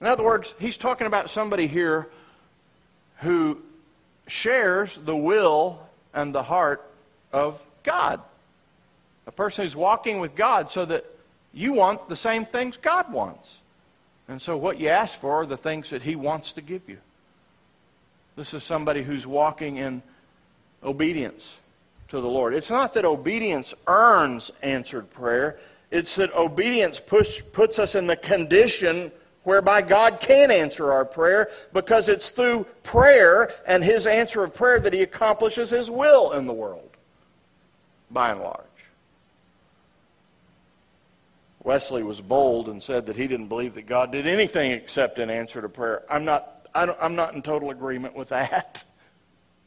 In 0.00 0.06
other 0.06 0.24
words, 0.24 0.54
he's 0.58 0.76
talking 0.76 1.06
about 1.06 1.30
somebody 1.30 1.66
here 1.66 2.08
who 3.18 3.62
shares 4.26 4.98
the 5.04 5.16
will 5.16 5.80
and 6.12 6.34
the 6.34 6.42
heart 6.42 6.84
of 7.32 7.62
God. 7.82 8.20
A 9.26 9.32
person 9.32 9.64
who's 9.64 9.76
walking 9.76 10.20
with 10.20 10.34
God 10.34 10.70
so 10.70 10.84
that 10.84 11.04
you 11.52 11.72
want 11.72 12.08
the 12.08 12.16
same 12.16 12.44
things 12.44 12.76
God 12.76 13.10
wants. 13.12 13.58
And 14.28 14.42
so 14.42 14.56
what 14.56 14.78
you 14.78 14.88
ask 14.88 15.18
for 15.18 15.42
are 15.42 15.46
the 15.46 15.56
things 15.56 15.90
that 15.90 16.02
He 16.02 16.16
wants 16.16 16.52
to 16.52 16.60
give 16.60 16.88
you. 16.88 16.98
This 18.36 18.52
is 18.52 18.62
somebody 18.62 19.02
who's 19.02 19.26
walking 19.26 19.76
in 19.76 20.02
obedience 20.84 21.54
to 22.08 22.20
the 22.20 22.28
Lord. 22.28 22.54
It's 22.54 22.70
not 22.70 22.94
that 22.94 23.04
obedience 23.04 23.72
earns 23.86 24.50
answered 24.62 25.10
prayer, 25.10 25.58
it's 25.90 26.16
that 26.16 26.34
obedience 26.34 27.00
push, 27.00 27.42
puts 27.52 27.78
us 27.78 27.94
in 27.94 28.06
the 28.06 28.16
condition 28.16 29.10
whereby 29.46 29.80
God 29.80 30.18
can 30.18 30.50
answer 30.50 30.92
our 30.92 31.04
prayer 31.04 31.48
because 31.72 32.08
it's 32.08 32.30
through 32.30 32.66
prayer 32.82 33.52
and 33.64 33.84
His 33.84 34.06
answer 34.06 34.42
of 34.42 34.52
prayer 34.52 34.80
that 34.80 34.92
He 34.92 35.02
accomplishes 35.02 35.70
His 35.70 35.88
will 35.88 36.32
in 36.32 36.48
the 36.48 36.52
world, 36.52 36.90
by 38.10 38.32
and 38.32 38.40
large. 38.40 38.64
Wesley 41.62 42.02
was 42.02 42.20
bold 42.20 42.68
and 42.68 42.82
said 42.82 43.06
that 43.06 43.16
he 43.16 43.26
didn't 43.26 43.48
believe 43.48 43.74
that 43.74 43.86
God 43.86 44.12
did 44.12 44.26
anything 44.26 44.70
except 44.70 45.18
in 45.18 45.30
answer 45.30 45.60
to 45.60 45.68
prayer. 45.68 46.04
I'm 46.08 46.24
not, 46.24 46.68
I 46.72 46.92
am 47.00 47.16
not 47.16 47.34
in 47.34 47.42
total 47.42 47.70
agreement 47.70 48.16
with 48.16 48.28
that. 48.28 48.84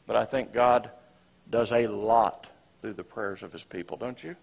But 0.06 0.16
I 0.16 0.24
think 0.24 0.52
God 0.52 0.90
does 1.50 1.70
a 1.70 1.86
lot 1.86 2.48
through 2.80 2.94
the 2.94 3.04
prayers 3.04 3.44
of 3.44 3.52
his 3.52 3.62
people, 3.62 3.96
don't 3.96 4.20
you? 4.24 4.34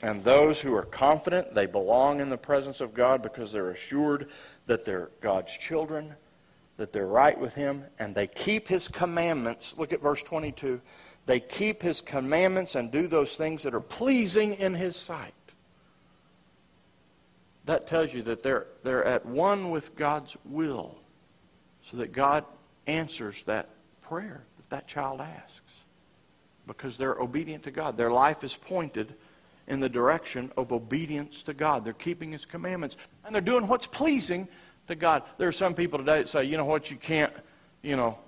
And 0.00 0.22
those 0.22 0.60
who 0.60 0.74
are 0.74 0.84
confident 0.84 1.54
they 1.54 1.66
belong 1.66 2.20
in 2.20 2.30
the 2.30 2.38
presence 2.38 2.80
of 2.80 2.94
God 2.94 3.22
because 3.22 3.52
they're 3.52 3.70
assured 3.70 4.28
that 4.66 4.84
they're 4.84 5.10
God's 5.20 5.56
children, 5.56 6.14
that 6.76 6.92
they're 6.92 7.06
right 7.06 7.38
with 7.38 7.54
him, 7.54 7.84
and 7.98 8.14
they 8.14 8.26
keep 8.26 8.68
his 8.68 8.88
commandments. 8.88 9.74
Look 9.76 9.92
at 9.92 10.00
verse 10.00 10.22
22. 10.22 10.80
They 11.26 11.40
keep 11.40 11.82
his 11.82 12.00
commandments 12.00 12.74
and 12.74 12.90
do 12.90 13.06
those 13.06 13.34
things 13.36 13.64
that 13.64 13.74
are 13.74 13.80
pleasing 13.80 14.54
in 14.54 14.74
his 14.74 14.96
sight. 14.96 15.34
That 17.66 17.86
tells 17.86 18.14
you 18.14 18.22
that 18.22 18.42
they're, 18.42 18.66
they're 18.82 19.04
at 19.04 19.26
one 19.26 19.70
with 19.70 19.94
God's 19.94 20.36
will 20.44 20.96
so 21.90 21.98
that 21.98 22.12
God 22.12 22.44
answers 22.86 23.42
that 23.44 23.68
prayer 24.00 24.42
that 24.56 24.70
that 24.70 24.88
child 24.88 25.20
asks 25.20 25.60
because 26.66 26.96
they're 26.96 27.16
obedient 27.16 27.64
to 27.64 27.70
God. 27.70 27.96
Their 27.96 28.10
life 28.10 28.42
is 28.42 28.56
pointed 28.56 29.14
in 29.68 29.80
the 29.80 29.88
direction 29.88 30.50
of 30.56 30.72
obedience 30.72 31.42
to 31.42 31.54
God. 31.54 31.84
They're 31.84 31.92
keeping 31.92 32.32
His 32.32 32.44
commandments 32.44 32.96
and 33.24 33.34
they're 33.34 33.42
doing 33.42 33.68
what's 33.68 33.86
pleasing 33.86 34.48
to 34.88 34.94
God. 34.94 35.22
There 35.36 35.48
are 35.48 35.52
some 35.52 35.74
people 35.74 35.98
today 35.98 36.18
that 36.18 36.28
say, 36.28 36.44
you 36.44 36.56
know 36.56 36.64
what, 36.64 36.90
you 36.90 36.96
can't, 36.96 37.32
you 37.82 37.94
know, 37.94 38.18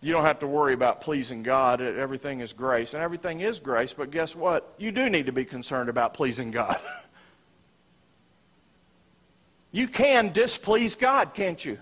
you 0.00 0.12
don't 0.12 0.24
have 0.24 0.38
to 0.40 0.46
worry 0.46 0.74
about 0.74 1.00
pleasing 1.00 1.42
God. 1.42 1.80
Everything 1.80 2.40
is 2.40 2.52
grace. 2.52 2.94
And 2.94 3.02
everything 3.02 3.40
is 3.40 3.58
grace, 3.58 3.92
but 3.92 4.10
guess 4.10 4.36
what? 4.36 4.74
You 4.78 4.92
do 4.92 5.10
need 5.10 5.26
to 5.26 5.32
be 5.32 5.44
concerned 5.44 5.88
about 5.88 6.14
pleasing 6.14 6.52
God. 6.52 6.78
you 9.72 9.88
can 9.88 10.32
displease 10.32 10.94
God, 10.94 11.34
can't 11.34 11.64
you? 11.64 11.78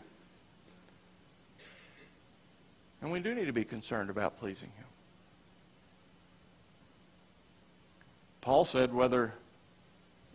And 3.02 3.12
we 3.12 3.20
do 3.20 3.34
need 3.34 3.46
to 3.46 3.52
be 3.52 3.64
concerned 3.64 4.08
about 4.08 4.38
pleasing 4.38 4.70
Him. 4.76 4.85
Paul 8.46 8.64
said, 8.64 8.94
whether 8.94 9.32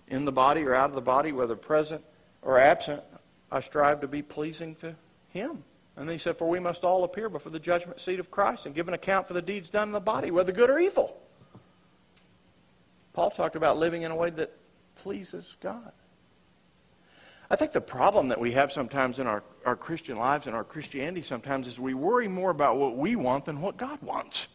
in 0.10 0.26
the 0.26 0.34
body 0.34 0.63
or 0.63 0.76
out 0.76 0.89
of 0.89 0.97
the 0.97 1.02
body, 1.02 1.32
whether 1.32 1.56
present 1.56 2.04
or 2.41 2.60
absent, 2.60 3.02
I 3.50 3.62
strive 3.62 4.02
to 4.02 4.08
be 4.10 4.21
pleasing 4.21 4.76
to 4.82 4.97
Him. 5.30 5.63
And 5.95 6.10
then 6.10 6.15
he 6.15 6.19
said, 6.19 6.36
For 6.36 6.50
we 6.50 6.60
must 6.60 6.84
all 6.84 7.06
appear 7.06 7.30
before 7.30 7.54
the 7.54 7.60
judgment 7.60 8.02
seat 8.02 8.19
of 8.19 8.30
Christ 8.30 8.65
and 8.65 8.76
give 8.76 8.89
an 8.89 8.93
account 8.93 9.30
for 9.30 9.34
the 9.34 9.41
deeds 9.41 9.69
done 9.69 9.88
in 9.88 9.91
the 9.93 10.02
body, 10.02 10.30
whether 10.30 10.52
good 10.52 10.69
or 10.69 10.78
evil. 10.78 11.21
Paul 13.13 13.32
talked 13.32 13.56
about 13.56 13.78
living 13.78 14.02
in 14.02 14.12
a 14.12 14.15
way 14.17 14.30
that 14.32 14.52
pleases 14.95 15.56
God. 15.62 15.93
I 17.50 17.56
think 17.56 17.71
the 17.71 17.80
problem 17.80 18.28
that 18.28 18.41
we 18.41 18.52
have 18.52 18.74
sometimes 18.74 19.19
in 19.19 19.28
our, 19.28 19.41
our 19.65 19.78
Christian 19.78 20.17
lives 20.17 20.47
and 20.47 20.56
our 20.56 20.65
Christianity 20.65 21.21
sometimes 21.21 21.65
is 21.65 21.80
we 21.80 21.93
worry 21.93 22.28
more 22.28 22.50
about 22.50 22.76
what 22.76 22.97
we 22.97 23.15
want 23.15 23.45
than 23.45 23.62
what 23.62 23.78
God 23.78 24.02
wants. 24.02 24.50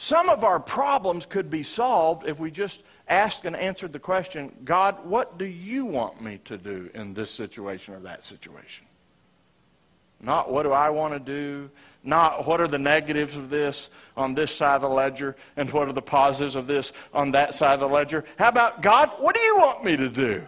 Some 0.00 0.28
of 0.28 0.44
our 0.44 0.60
problems 0.60 1.26
could 1.26 1.50
be 1.50 1.64
solved 1.64 2.24
if 2.24 2.38
we 2.38 2.52
just 2.52 2.84
asked 3.08 3.46
and 3.46 3.56
answered 3.56 3.92
the 3.92 3.98
question 3.98 4.54
God, 4.64 5.04
what 5.04 5.38
do 5.38 5.44
you 5.44 5.84
want 5.84 6.22
me 6.22 6.38
to 6.44 6.56
do 6.56 6.88
in 6.94 7.14
this 7.14 7.32
situation 7.32 7.94
or 7.94 7.98
that 7.98 8.24
situation? 8.24 8.86
Not 10.20 10.52
what 10.52 10.62
do 10.62 10.70
I 10.70 10.88
want 10.88 11.14
to 11.14 11.18
do, 11.18 11.68
not 12.04 12.46
what 12.46 12.60
are 12.60 12.68
the 12.68 12.78
negatives 12.78 13.36
of 13.36 13.50
this 13.50 13.90
on 14.16 14.36
this 14.36 14.54
side 14.54 14.76
of 14.76 14.82
the 14.82 14.88
ledger 14.88 15.34
and 15.56 15.68
what 15.72 15.88
are 15.88 15.92
the 15.92 16.00
positives 16.00 16.54
of 16.54 16.68
this 16.68 16.92
on 17.12 17.32
that 17.32 17.56
side 17.56 17.74
of 17.74 17.80
the 17.80 17.88
ledger. 17.88 18.24
How 18.38 18.50
about 18.50 18.82
God, 18.82 19.10
what 19.18 19.34
do 19.34 19.40
you 19.40 19.56
want 19.56 19.82
me 19.82 19.96
to 19.96 20.08
do? 20.08 20.44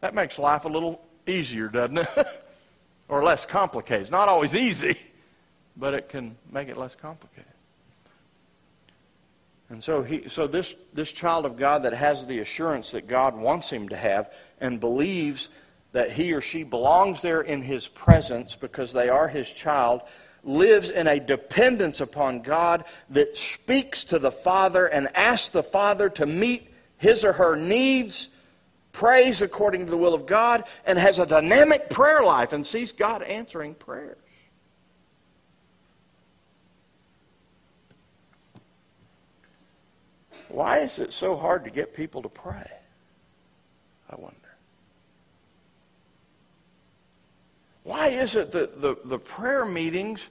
That 0.00 0.16
makes 0.16 0.36
life 0.36 0.64
a 0.64 0.68
little 0.68 1.00
easier, 1.28 1.68
doesn't 1.68 1.98
it? 1.98 2.08
or 3.08 3.22
less 3.22 3.46
complicated. 3.46 4.02
It's 4.02 4.10
not 4.10 4.28
always 4.28 4.56
easy, 4.56 4.98
but 5.76 5.94
it 5.94 6.08
can 6.08 6.36
make 6.50 6.66
it 6.66 6.76
less 6.76 6.96
complicated. 6.96 7.47
And 9.70 9.84
so, 9.84 10.02
he, 10.02 10.28
so 10.28 10.46
this, 10.46 10.74
this 10.94 11.12
child 11.12 11.44
of 11.44 11.56
God 11.56 11.82
that 11.82 11.92
has 11.92 12.26
the 12.26 12.38
assurance 12.38 12.92
that 12.92 13.06
God 13.06 13.36
wants 13.36 13.68
him 13.68 13.90
to 13.90 13.96
have 13.96 14.32
and 14.60 14.80
believes 14.80 15.48
that 15.92 16.10
he 16.10 16.32
or 16.32 16.40
she 16.40 16.62
belongs 16.62 17.20
there 17.22 17.42
in 17.42 17.62
his 17.62 17.86
presence 17.86 18.54
because 18.54 18.92
they 18.92 19.08
are 19.08 19.28
his 19.28 19.50
child, 19.50 20.02
lives 20.42 20.90
in 20.90 21.06
a 21.06 21.20
dependence 21.20 22.00
upon 22.00 22.40
God 22.40 22.84
that 23.10 23.36
speaks 23.36 24.04
to 24.04 24.18
the 24.18 24.30
Father 24.30 24.86
and 24.86 25.08
asks 25.14 25.48
the 25.48 25.62
Father 25.62 26.08
to 26.10 26.26
meet 26.26 26.72
his 26.96 27.24
or 27.24 27.34
her 27.34 27.54
needs, 27.54 28.28
prays 28.92 29.42
according 29.42 29.84
to 29.84 29.90
the 29.90 29.96
will 29.96 30.14
of 30.14 30.26
God, 30.26 30.64
and 30.86 30.98
has 30.98 31.18
a 31.18 31.26
dynamic 31.26 31.90
prayer 31.90 32.22
life 32.22 32.52
and 32.52 32.66
sees 32.66 32.92
God 32.92 33.22
answering 33.22 33.74
prayers. 33.74 34.18
Why 40.48 40.78
is 40.78 40.98
it 40.98 41.12
so 41.12 41.36
hard 41.36 41.64
to 41.64 41.70
get 41.70 41.94
people 41.94 42.22
to 42.22 42.28
pray? 42.28 42.70
I 44.10 44.16
wonder. 44.16 44.36
Why 47.84 48.08
is 48.08 48.34
it 48.34 48.52
that 48.52 48.80
the, 48.80 48.96
the 49.04 49.18
prayer 49.18 49.64
meetings 49.64 50.26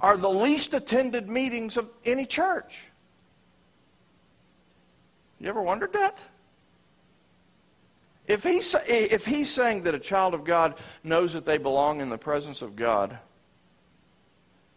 are 0.00 0.16
the 0.16 0.30
least 0.30 0.74
attended 0.74 1.28
meetings 1.28 1.76
of 1.76 1.88
any 2.04 2.26
church? 2.26 2.80
You 5.40 5.48
ever 5.48 5.62
wondered 5.62 5.92
that? 5.92 6.18
If 8.26 8.42
he's, 8.42 8.74
if 8.86 9.24
he's 9.24 9.50
saying 9.50 9.84
that 9.84 9.94
a 9.94 9.98
child 9.98 10.34
of 10.34 10.44
God 10.44 10.74
knows 11.02 11.32
that 11.32 11.46
they 11.46 11.56
belong 11.56 12.00
in 12.00 12.10
the 12.10 12.18
presence 12.18 12.60
of 12.60 12.76
God 12.76 13.18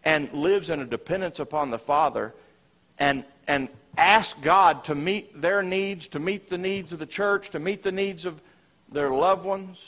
and 0.03 0.31
lives 0.31 0.69
in 0.69 0.79
a 0.79 0.85
dependence 0.85 1.39
upon 1.39 1.69
the 1.69 1.77
Father 1.77 2.33
and, 2.97 3.25
and 3.47 3.67
ask 3.97 4.41
God 4.41 4.85
to 4.85 4.95
meet 4.95 5.41
their 5.41 5.61
needs, 5.61 6.07
to 6.09 6.19
meet 6.19 6.49
the 6.49 6.57
needs 6.57 6.93
of 6.93 6.99
the 6.99 7.05
church, 7.05 7.49
to 7.51 7.59
meet 7.59 7.83
the 7.83 7.91
needs 7.91 8.25
of 8.25 8.41
their 8.91 9.09
loved 9.09 9.45
ones, 9.45 9.83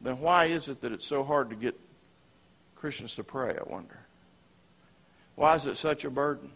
then 0.00 0.20
why 0.20 0.46
is 0.46 0.68
it 0.68 0.80
that 0.82 0.92
it's 0.92 1.06
so 1.06 1.24
hard 1.24 1.50
to 1.50 1.56
get 1.56 1.78
Christians 2.76 3.14
to 3.16 3.24
pray, 3.24 3.56
I 3.58 3.68
wonder? 3.68 3.98
Why 5.34 5.54
is 5.54 5.66
it 5.66 5.76
such 5.76 6.04
a 6.04 6.10
burden? 6.10 6.50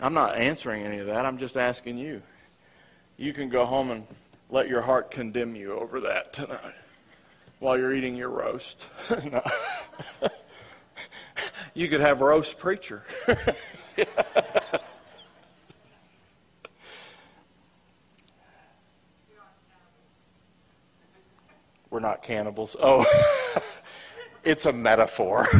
I'm 0.00 0.14
not 0.14 0.36
answering 0.36 0.82
any 0.82 0.98
of 0.98 1.06
that. 1.06 1.24
I'm 1.24 1.38
just 1.38 1.56
asking 1.56 1.98
you. 1.98 2.22
You 3.16 3.32
can 3.32 3.48
go 3.48 3.64
home 3.64 3.90
and 3.90 4.06
let 4.50 4.68
your 4.68 4.82
heart 4.82 5.10
condemn 5.10 5.54
you 5.54 5.72
over 5.72 6.00
that 6.00 6.32
tonight 6.32 6.74
while 7.60 7.78
you're 7.78 7.94
eating 7.94 8.16
your 8.16 8.28
roast. 8.28 8.84
you 11.74 11.88
could 11.88 12.00
have 12.00 12.20
roast 12.20 12.58
preacher. 12.58 13.04
We're 21.90 22.00
not 22.00 22.22
cannibals. 22.22 22.76
Oh, 22.80 23.04
it's 24.44 24.66
a 24.66 24.72
metaphor. 24.72 25.46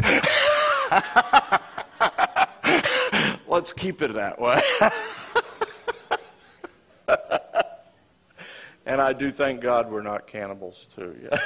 Let's 3.47 3.73
keep 3.73 4.03
it 4.03 4.15
that 4.15 4.41
way. 4.41 4.61
and 8.85 9.01
I 9.01 9.13
do 9.13 9.31
thank 9.31 9.61
God 9.61 9.89
we're 9.93 10.03
not 10.03 10.27
cannibals, 10.27 10.89
too. 10.95 11.15
Yeah. 11.23 11.39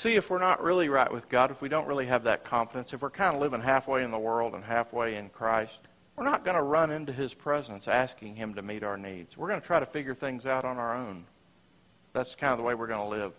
See 0.00 0.14
if 0.14 0.30
we're 0.30 0.38
not 0.38 0.62
really 0.62 0.88
right 0.88 1.12
with 1.12 1.28
God, 1.28 1.50
if 1.50 1.60
we 1.60 1.68
don't 1.68 1.86
really 1.86 2.06
have 2.06 2.24
that 2.24 2.44
confidence, 2.44 2.92
if 2.92 3.02
we're 3.02 3.10
kind 3.10 3.34
of 3.34 3.40
living 3.40 3.60
halfway 3.60 4.02
in 4.02 4.10
the 4.10 4.18
world 4.18 4.54
and 4.54 4.64
halfway 4.64 5.16
in 5.16 5.28
Christ, 5.28 5.78
we're 6.16 6.24
not 6.24 6.44
going 6.44 6.56
to 6.56 6.62
run 6.62 6.90
into 6.90 7.12
His 7.12 7.34
presence 7.34 7.86
asking 7.86 8.36
Him 8.36 8.54
to 8.54 8.62
meet 8.62 8.82
our 8.82 8.96
needs. 8.96 9.36
We're 9.36 9.48
going 9.48 9.60
to 9.60 9.66
try 9.66 9.78
to 9.78 9.86
figure 9.86 10.14
things 10.14 10.46
out 10.46 10.64
on 10.64 10.78
our 10.78 10.96
own. 10.96 11.24
That's 12.12 12.34
kind 12.34 12.52
of 12.52 12.58
the 12.58 12.64
way 12.64 12.74
we're 12.74 12.86
going 12.86 13.10
to 13.10 13.16
live. 13.16 13.32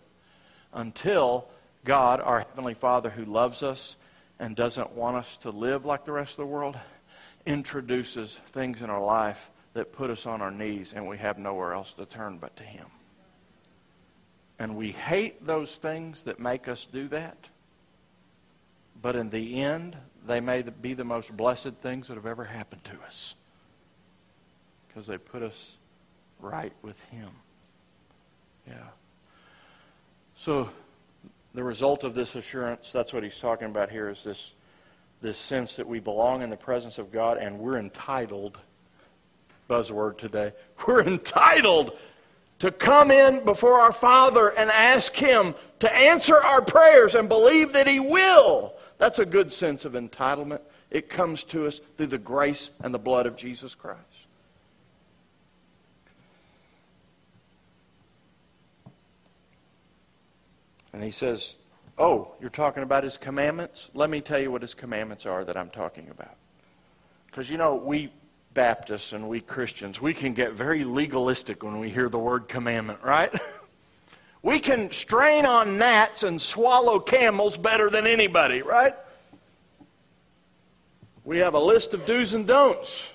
Until 0.72 1.48
God, 1.84 2.20
our 2.20 2.40
Heavenly 2.40 2.74
Father 2.74 3.10
who 3.10 3.24
loves 3.24 3.62
us 3.62 3.96
and 4.38 4.56
doesn't 4.56 4.92
want 4.92 5.16
us 5.16 5.36
to 5.38 5.50
live 5.50 5.84
like 5.84 6.04
the 6.04 6.12
rest 6.12 6.32
of 6.32 6.38
the 6.38 6.46
world, 6.46 6.78
introduces 7.44 8.38
things 8.48 8.82
in 8.82 8.88
our 8.88 9.02
life 9.02 9.50
that 9.74 9.92
put 9.92 10.10
us 10.10 10.26
on 10.26 10.40
our 10.40 10.50
knees 10.50 10.92
and 10.94 11.08
we 11.08 11.18
have 11.18 11.38
nowhere 11.38 11.72
else 11.72 11.92
to 11.94 12.06
turn 12.06 12.38
but 12.38 12.54
to 12.56 12.62
Him. 12.62 12.86
And 14.62 14.76
we 14.76 14.92
hate 14.92 15.44
those 15.44 15.74
things 15.74 16.22
that 16.22 16.38
make 16.38 16.68
us 16.68 16.86
do 16.92 17.08
that. 17.08 17.36
But 19.02 19.16
in 19.16 19.28
the 19.28 19.60
end, 19.60 19.96
they 20.24 20.40
may 20.40 20.62
be 20.62 20.94
the 20.94 21.04
most 21.04 21.36
blessed 21.36 21.72
things 21.82 22.06
that 22.06 22.14
have 22.14 22.26
ever 22.26 22.44
happened 22.44 22.84
to 22.84 22.92
us. 23.04 23.34
Because 24.86 25.08
they 25.08 25.18
put 25.18 25.42
us 25.42 25.72
right 26.38 26.72
with 26.80 26.96
Him. 27.10 27.30
Yeah. 28.68 28.74
So 30.36 30.70
the 31.54 31.64
result 31.64 32.04
of 32.04 32.14
this 32.14 32.36
assurance, 32.36 32.92
that's 32.92 33.12
what 33.12 33.24
he's 33.24 33.40
talking 33.40 33.66
about 33.66 33.90
here, 33.90 34.10
is 34.10 34.22
this, 34.22 34.54
this 35.22 35.38
sense 35.38 35.74
that 35.74 35.88
we 35.88 35.98
belong 35.98 36.40
in 36.40 36.50
the 36.50 36.56
presence 36.56 36.98
of 36.98 37.10
God 37.10 37.36
and 37.36 37.58
we're 37.58 37.78
entitled, 37.78 38.58
buzzword 39.68 40.18
today, 40.18 40.52
we're 40.86 41.02
entitled 41.02 41.98
to 42.62 42.70
come 42.70 43.10
in 43.10 43.44
before 43.44 43.80
our 43.80 43.92
Father 43.92 44.50
and 44.56 44.70
ask 44.70 45.16
Him 45.16 45.56
to 45.80 45.92
answer 45.92 46.36
our 46.36 46.62
prayers 46.62 47.16
and 47.16 47.28
believe 47.28 47.72
that 47.72 47.88
He 47.88 47.98
will. 47.98 48.74
That's 48.98 49.18
a 49.18 49.26
good 49.26 49.52
sense 49.52 49.84
of 49.84 49.94
entitlement. 49.94 50.60
It 50.88 51.10
comes 51.10 51.42
to 51.42 51.66
us 51.66 51.80
through 51.96 52.06
the 52.06 52.18
grace 52.18 52.70
and 52.80 52.94
the 52.94 53.00
blood 53.00 53.26
of 53.26 53.36
Jesus 53.36 53.74
Christ. 53.74 53.98
And 60.92 61.02
he 61.02 61.10
says, 61.10 61.56
Oh, 61.98 62.30
you're 62.40 62.48
talking 62.48 62.84
about 62.84 63.02
his 63.02 63.16
commandments? 63.16 63.90
Let 63.92 64.08
me 64.08 64.20
tell 64.20 64.38
you 64.38 64.52
what 64.52 64.62
his 64.62 64.74
commandments 64.74 65.26
are 65.26 65.42
that 65.44 65.56
I'm 65.56 65.70
talking 65.70 66.10
about. 66.10 66.36
Because, 67.26 67.50
you 67.50 67.56
know, 67.56 67.74
we 67.74 68.12
Baptists 68.54 69.12
and 69.12 69.28
we 69.28 69.40
Christians, 69.40 70.00
we 70.00 70.14
can 70.14 70.34
get 70.34 70.52
very 70.52 70.84
legalistic 70.84 71.62
when 71.62 71.78
we 71.78 71.90
hear 71.90 72.08
the 72.08 72.18
word 72.18 72.48
commandment, 72.48 73.02
right? 73.02 73.32
we 74.42 74.60
can 74.60 74.90
strain 74.90 75.46
on 75.46 75.78
gnats 75.78 76.22
and 76.22 76.40
swallow 76.40 76.98
camels 76.98 77.56
better 77.56 77.90
than 77.90 78.06
anybody, 78.06 78.62
right? 78.62 78.94
We 81.24 81.38
have 81.38 81.54
a 81.54 81.60
list 81.60 81.94
of 81.94 82.04
do's 82.04 82.34
and 82.34 82.46
don'ts. 82.46 83.08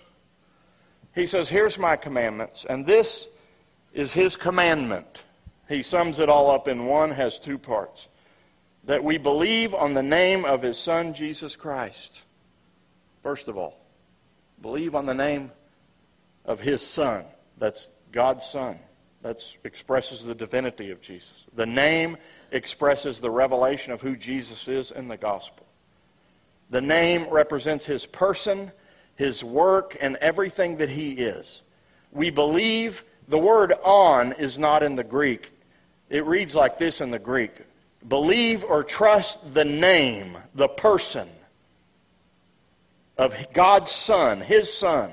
He 1.13 1.27
says, 1.27 1.49
Here's 1.49 1.77
my 1.77 1.95
commandments, 1.95 2.65
and 2.65 2.85
this 2.85 3.27
is 3.93 4.13
his 4.13 4.35
commandment 4.35 5.23
he 5.67 5.83
sums 5.83 6.19
it 6.19 6.29
all 6.29 6.49
up 6.49 6.67
in 6.67 6.85
one, 6.85 7.11
has 7.11 7.39
two 7.39 7.57
parts. 7.57 8.07
That 8.85 9.03
we 9.03 9.17
believe 9.17 9.73
on 9.73 9.93
the 9.93 10.03
name 10.03 10.45
of 10.45 10.61
his 10.61 10.77
Son, 10.77 11.13
Jesus 11.13 11.55
Christ. 11.55 12.21
First 13.21 13.49
of 13.49 13.57
all, 13.57 13.77
believe 14.61 14.95
on 14.95 15.05
the 15.05 15.13
name 15.13 15.51
of 16.45 16.59
his 16.59 16.81
Son. 16.81 17.25
That's 17.57 17.89
God's 18.11 18.45
Son. 18.45 18.79
That 19.21 19.43
expresses 19.63 20.23
the 20.23 20.35
divinity 20.35 20.91
of 20.91 21.01
Jesus. 21.01 21.45
The 21.55 21.65
name 21.65 22.17
expresses 22.51 23.19
the 23.19 23.31
revelation 23.31 23.91
of 23.91 24.01
who 24.01 24.15
Jesus 24.15 24.67
is 24.67 24.91
in 24.91 25.07
the 25.07 25.17
gospel. 25.17 25.65
The 26.69 26.81
name 26.81 27.27
represents 27.29 27.85
his 27.85 28.05
person, 28.05 28.71
his 29.15 29.43
work, 29.43 29.97
and 29.99 30.17
everything 30.17 30.77
that 30.77 30.89
he 30.89 31.13
is. 31.13 31.61
We 32.11 32.29
believe 32.29 33.03
the 33.27 33.37
word 33.37 33.73
on 33.83 34.33
is 34.33 34.57
not 34.57 34.83
in 34.83 34.95
the 34.95 35.03
Greek. 35.03 35.51
It 36.09 36.25
reads 36.25 36.55
like 36.55 36.77
this 36.77 37.01
in 37.01 37.11
the 37.11 37.19
Greek 37.19 37.51
Believe 38.07 38.63
or 38.63 38.83
trust 38.83 39.53
the 39.53 39.65
name, 39.65 40.37
the 40.55 40.67
person 40.67 41.27
of 43.17 43.35
God's 43.53 43.91
Son, 43.91 44.41
His 44.41 44.71
Son, 44.71 45.11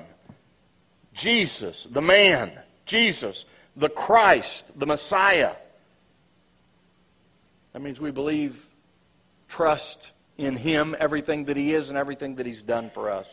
Jesus, 1.13 1.85
the 1.85 2.01
man, 2.01 2.51
Jesus, 2.85 3.45
the 3.75 3.89
Christ, 3.89 4.63
the 4.77 4.85
Messiah. 4.85 5.53
That 7.73 7.81
means 7.81 7.99
we 7.99 8.11
believe, 8.11 8.65
trust 9.47 10.11
in 10.37 10.55
Him, 10.55 10.95
everything 10.99 11.45
that 11.45 11.57
He 11.57 11.73
is 11.73 11.89
and 11.89 11.97
everything 11.97 12.35
that 12.35 12.45
He's 12.45 12.63
done 12.63 12.89
for 12.89 13.09
us. 13.09 13.27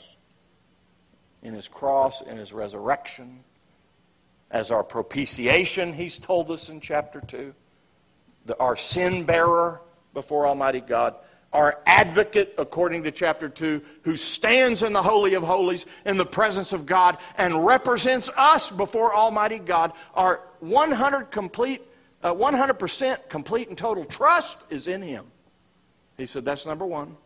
In 1.43 1.55
His 1.55 1.69
cross, 1.69 2.23
in 2.23 2.37
His 2.37 2.53
resurrection, 2.53 3.45
as 4.53 4.71
our 4.71 4.85
propitiation, 4.85 5.95
he's 5.95 6.19
told 6.19 6.51
us 6.51 6.69
in 6.69 6.81
chapter 6.81 7.21
2. 7.21 7.55
The, 8.45 8.59
our 8.59 8.77
sin 8.77 9.25
bearer 9.25 9.81
before 10.13 10.47
Almighty 10.47 10.81
God. 10.81 11.15
Our 11.53 11.81
advocate, 11.87 12.55
according 12.57 13.03
to 13.03 13.11
chapter 13.11 13.49
2, 13.49 13.83
who 14.03 14.17
stands 14.17 14.83
in 14.83 14.93
the 14.93 15.03
Holy 15.03 15.35
of 15.35 15.43
Holies 15.43 15.85
in 16.07 16.17
the 16.17 16.25
presence 16.25 16.73
of 16.73 16.87
God 16.87 17.19
and 17.37 17.67
represents 17.67 18.31
us 18.37 18.71
before 18.71 19.15
Almighty 19.15 19.59
God. 19.59 19.93
Our 20.15 20.41
100 20.61 21.31
complete, 21.31 21.83
uh, 22.23 22.33
100% 22.33 23.29
complete 23.29 23.69
and 23.69 23.77
total 23.77 24.05
trust 24.05 24.59
is 24.71 24.89
in 24.89 25.03
Him. 25.03 25.27
He 26.17 26.27
said, 26.27 26.45
that's 26.45 26.65
number 26.65 26.87
one. 26.87 27.17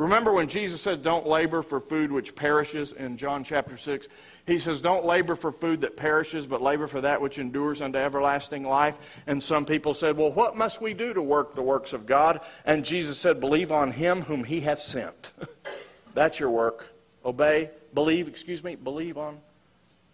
Remember 0.00 0.32
when 0.32 0.48
Jesus 0.48 0.80
said, 0.80 1.02
Don't 1.02 1.26
labor 1.26 1.60
for 1.60 1.78
food 1.78 2.10
which 2.10 2.34
perishes 2.34 2.92
in 2.92 3.18
John 3.18 3.44
chapter 3.44 3.76
6? 3.76 4.08
He 4.46 4.58
says, 4.58 4.80
Don't 4.80 5.04
labor 5.04 5.36
for 5.36 5.52
food 5.52 5.82
that 5.82 5.98
perishes, 5.98 6.46
but 6.46 6.62
labor 6.62 6.86
for 6.86 7.02
that 7.02 7.20
which 7.20 7.38
endures 7.38 7.82
unto 7.82 7.98
everlasting 7.98 8.64
life. 8.64 8.96
And 9.26 9.42
some 9.42 9.66
people 9.66 9.92
said, 9.92 10.16
Well, 10.16 10.32
what 10.32 10.56
must 10.56 10.80
we 10.80 10.94
do 10.94 11.12
to 11.12 11.20
work 11.20 11.52
the 11.52 11.60
works 11.60 11.92
of 11.92 12.06
God? 12.06 12.40
And 12.64 12.82
Jesus 12.82 13.18
said, 13.18 13.40
Believe 13.40 13.70
on 13.70 13.92
him 13.92 14.22
whom 14.22 14.42
he 14.42 14.62
hath 14.62 14.78
sent. 14.78 15.32
That's 16.14 16.40
your 16.40 16.50
work. 16.50 16.88
Obey, 17.22 17.70
believe, 17.92 18.26
excuse 18.26 18.64
me, 18.64 18.76
believe 18.76 19.18
on, 19.18 19.38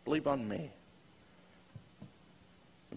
believe 0.05 0.27
on 0.27 0.49
me. 0.49 0.73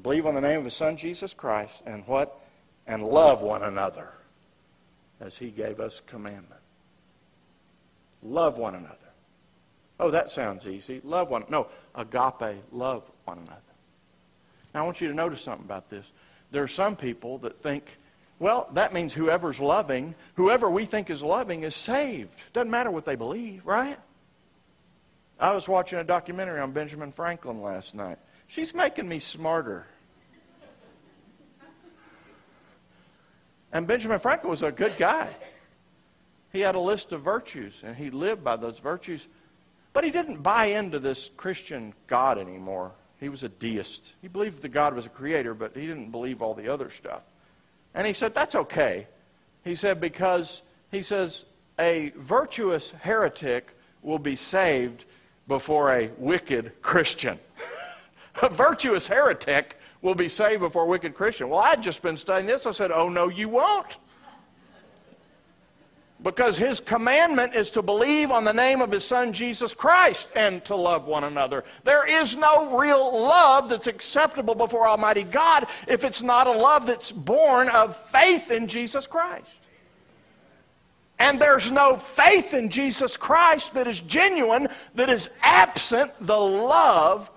Believe 0.01 0.25
on 0.25 0.33
the 0.33 0.41
name 0.41 0.57
of 0.57 0.65
his 0.65 0.73
son 0.73 0.97
Jesus 0.97 1.35
Christ 1.35 1.83
and 1.85 2.07
what? 2.07 2.41
And 2.87 3.03
love 3.03 3.43
one 3.43 3.61
another 3.61 4.09
as 5.21 5.37
he 5.37 5.51
gave 5.51 5.79
us 5.79 6.01
commandment. 6.07 6.58
Love 8.21 8.57
one 8.57 8.75
another. 8.75 8.95
Oh, 9.99 10.11
that 10.11 10.31
sounds 10.31 10.67
easy. 10.67 11.01
Love 11.03 11.29
one. 11.29 11.43
No, 11.49 11.67
agape, 11.95 12.63
love 12.71 13.03
one 13.25 13.37
another. 13.37 13.61
Now, 14.73 14.83
I 14.83 14.85
want 14.85 15.01
you 15.01 15.07
to 15.07 15.13
notice 15.13 15.41
something 15.41 15.65
about 15.65 15.89
this. 15.89 16.05
There 16.51 16.63
are 16.63 16.67
some 16.67 16.95
people 16.95 17.37
that 17.39 17.61
think, 17.61 17.97
well, 18.39 18.69
that 18.73 18.93
means 18.93 19.13
whoever's 19.13 19.59
loving, 19.59 20.15
whoever 20.35 20.69
we 20.69 20.85
think 20.85 21.09
is 21.09 21.21
loving 21.21 21.63
is 21.63 21.75
saved. 21.75 22.33
Doesn't 22.53 22.71
matter 22.71 22.91
what 22.91 23.05
they 23.05 23.15
believe, 23.15 23.65
right? 23.65 23.97
I 25.39 25.53
was 25.53 25.67
watching 25.67 25.99
a 25.99 26.03
documentary 26.03 26.59
on 26.59 26.71
Benjamin 26.71 27.11
Franklin 27.11 27.61
last 27.61 27.95
night. 27.95 28.17
She's 28.47 28.73
making 28.73 29.07
me 29.07 29.19
smarter. 29.19 29.85
And 33.71 33.85
Benjamin 33.85 34.19
Franklin 34.19 34.49
was 34.49 34.63
a 34.63 34.71
good 34.71 34.97
guy. 34.97 35.29
He 36.51 36.61
had 36.61 36.75
a 36.75 36.79
list 36.79 37.11
of 37.11 37.21
virtues, 37.21 37.81
and 37.83 37.95
he 37.95 38.09
lived 38.09 38.43
by 38.43 38.55
those 38.55 38.79
virtues. 38.79 39.27
But 39.93 40.03
he 40.03 40.11
didn't 40.11 40.41
buy 40.41 40.65
into 40.65 40.99
this 40.99 41.29
Christian 41.37 41.93
God 42.07 42.37
anymore. 42.37 42.91
He 43.19 43.29
was 43.29 43.43
a 43.43 43.49
deist. 43.49 44.13
He 44.21 44.27
believed 44.27 44.61
that 44.61 44.69
God 44.69 44.93
was 44.93 45.05
a 45.05 45.09
creator, 45.09 45.53
but 45.53 45.75
he 45.75 45.85
didn't 45.85 46.11
believe 46.11 46.41
all 46.41 46.53
the 46.53 46.69
other 46.69 46.89
stuff. 46.89 47.21
And 47.93 48.07
he 48.07 48.13
said, 48.13 48.33
that's 48.33 48.55
okay. 48.55 49.07
He 49.63 49.75
said, 49.75 49.99
because, 49.99 50.61
he 50.91 51.01
says, 51.01 51.45
a 51.79 52.13
virtuous 52.15 52.91
heretic 52.91 53.75
will 54.01 54.19
be 54.19 54.35
saved 54.35 55.05
before 55.47 55.91
a 55.91 56.11
wicked 56.17 56.81
Christian. 56.81 57.39
a 58.41 58.49
virtuous 58.49 59.07
heretic 59.07 59.77
will 60.01 60.15
be 60.15 60.29
saved 60.29 60.61
before 60.61 60.83
a 60.83 60.87
wicked 60.87 61.15
Christian. 61.15 61.49
Well, 61.49 61.59
I'd 61.59 61.83
just 61.83 62.01
been 62.01 62.17
studying 62.17 62.47
this. 62.47 62.65
I 62.65 62.71
said, 62.71 62.91
oh, 62.91 63.09
no, 63.09 63.27
you 63.27 63.49
won't. 63.49 63.97
Because 66.21 66.57
his 66.57 66.81
commandment 66.81 67.55
is 67.55 67.69
to 67.69 67.81
believe 67.81 68.29
on 68.29 68.43
the 68.43 68.53
name 68.53 68.81
of 68.81 68.91
his 68.91 69.05
son 69.05 69.31
Jesus 69.31 69.73
Christ 69.73 70.27
and 70.35 70.63
to 70.65 70.75
love 70.75 71.05
one 71.05 71.23
another. 71.23 71.63
There 71.85 72.05
is 72.05 72.35
no 72.35 72.77
real 72.77 73.23
love 73.23 73.69
that's 73.69 73.87
acceptable 73.87 74.53
before 74.53 74.85
Almighty 74.85 75.23
God 75.23 75.67
if 75.87 76.03
it's 76.03 76.21
not 76.21 76.47
a 76.47 76.51
love 76.51 76.85
that's 76.87 77.11
born 77.11 77.69
of 77.69 77.95
faith 78.07 78.51
in 78.51 78.67
Jesus 78.67 79.07
Christ. 79.07 79.47
And 81.19 81.39
there's 81.39 81.69
no 81.69 81.97
faith 81.97 82.53
in 82.53 82.69
Jesus 82.69 83.17
Christ 83.17 83.73
that 83.73 83.87
is 83.87 83.99
genuine, 84.01 84.69
that 84.95 85.09
is 85.09 85.29
absent 85.41 86.11
the 86.19 86.39
love 86.39 87.29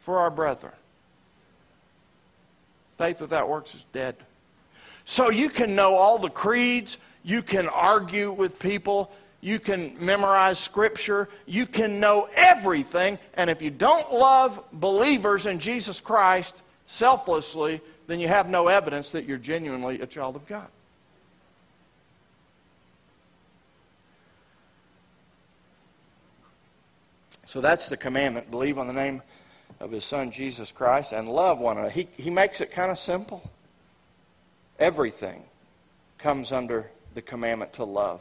for 0.00 0.18
our 0.18 0.30
brethren. 0.30 0.72
Faith 2.98 3.20
without 3.20 3.48
works 3.48 3.74
is 3.74 3.84
dead. 3.92 4.16
So 5.04 5.30
you 5.30 5.50
can 5.50 5.74
know 5.74 5.94
all 5.94 6.18
the 6.18 6.30
creeds, 6.30 6.98
you 7.26 7.42
can 7.42 7.68
argue 7.68 8.30
with 8.30 8.60
people. 8.60 9.10
You 9.40 9.58
can 9.58 9.96
memorize 9.98 10.60
scripture. 10.60 11.28
You 11.44 11.66
can 11.66 11.98
know 11.98 12.28
everything. 12.36 13.18
And 13.34 13.50
if 13.50 13.60
you 13.60 13.70
don't 13.70 14.14
love 14.14 14.62
believers 14.72 15.46
in 15.46 15.58
Jesus 15.58 15.98
Christ 15.98 16.54
selflessly, 16.86 17.80
then 18.06 18.20
you 18.20 18.28
have 18.28 18.48
no 18.48 18.68
evidence 18.68 19.10
that 19.10 19.24
you're 19.24 19.38
genuinely 19.38 20.00
a 20.00 20.06
child 20.06 20.36
of 20.36 20.46
God. 20.46 20.68
So 27.46 27.60
that's 27.60 27.88
the 27.88 27.96
commandment 27.96 28.52
believe 28.52 28.78
on 28.78 28.86
the 28.86 28.92
name 28.92 29.20
of 29.80 29.90
his 29.90 30.04
son 30.04 30.30
Jesus 30.30 30.70
Christ 30.70 31.10
and 31.10 31.28
love 31.28 31.58
one 31.58 31.76
another. 31.76 31.90
He, 31.90 32.06
he 32.16 32.30
makes 32.30 32.60
it 32.60 32.70
kind 32.70 32.92
of 32.92 33.00
simple. 33.00 33.50
Everything 34.78 35.42
comes 36.18 36.52
under 36.52 36.88
the 37.16 37.22
commandment 37.22 37.72
to 37.72 37.84
love. 37.84 38.20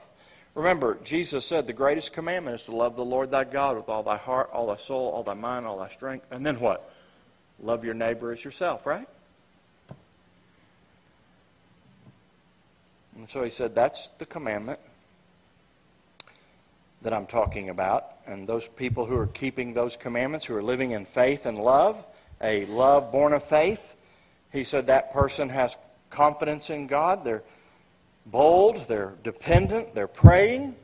Remember, 0.56 0.98
Jesus 1.04 1.46
said 1.46 1.68
the 1.68 1.74
greatest 1.74 2.14
commandment 2.14 2.62
is 2.62 2.66
to 2.66 2.76
love 2.76 2.96
the 2.96 3.06
Lord 3.06 3.30
thy 3.30 3.44
God 3.44 3.76
with 3.76 3.90
all 3.90 4.02
thy 4.02 4.18
heart, 4.18 4.50
all 4.54 4.68
thy 4.68 4.78
soul, 4.78 5.12
all 5.12 5.22
thy 5.22 5.34
mind, 5.34 5.68
all 5.68 5.78
thy 5.78 5.90
strength. 5.90 6.26
And 6.32 6.46
then 6.46 6.60
what? 6.62 6.92
Love 7.62 7.84
your 7.84 7.94
neighbor 7.94 8.32
as 8.32 8.44
yourself, 8.44 8.86
right? 8.86 9.08
And 13.18 13.30
so 13.30 13.44
he 13.44 13.50
said, 13.50 13.76
that's 13.76 14.08
the 14.18 14.26
commandment 14.26 14.80
that 17.02 17.14
I'm 17.14 17.28
talking 17.28 17.70
about. 17.70 18.06
And 18.26 18.48
those 18.48 18.68
people 18.68 19.06
who 19.06 19.18
are 19.18 19.28
keeping 19.28 19.74
those 19.74 19.98
commandments, 19.98 20.46
who 20.46 20.56
are 20.56 20.64
living 20.64 20.92
in 20.92 21.06
faith 21.06 21.46
and 21.46 21.58
love, 21.58 22.02
a 22.42 22.66
love 22.66 23.12
born 23.12 23.34
of 23.34 23.44
faith, 23.44 23.94
he 24.54 24.64
said 24.64 24.88
that 24.88 25.12
person 25.12 25.50
has 25.50 25.76
confidence 26.10 26.70
in 26.70 26.88
God. 26.88 27.26
They're 27.26 27.44
bold, 28.26 28.88
they're 28.88 29.14
dependent, 29.24 29.94
they're 29.94 30.08
praying, 30.08 30.76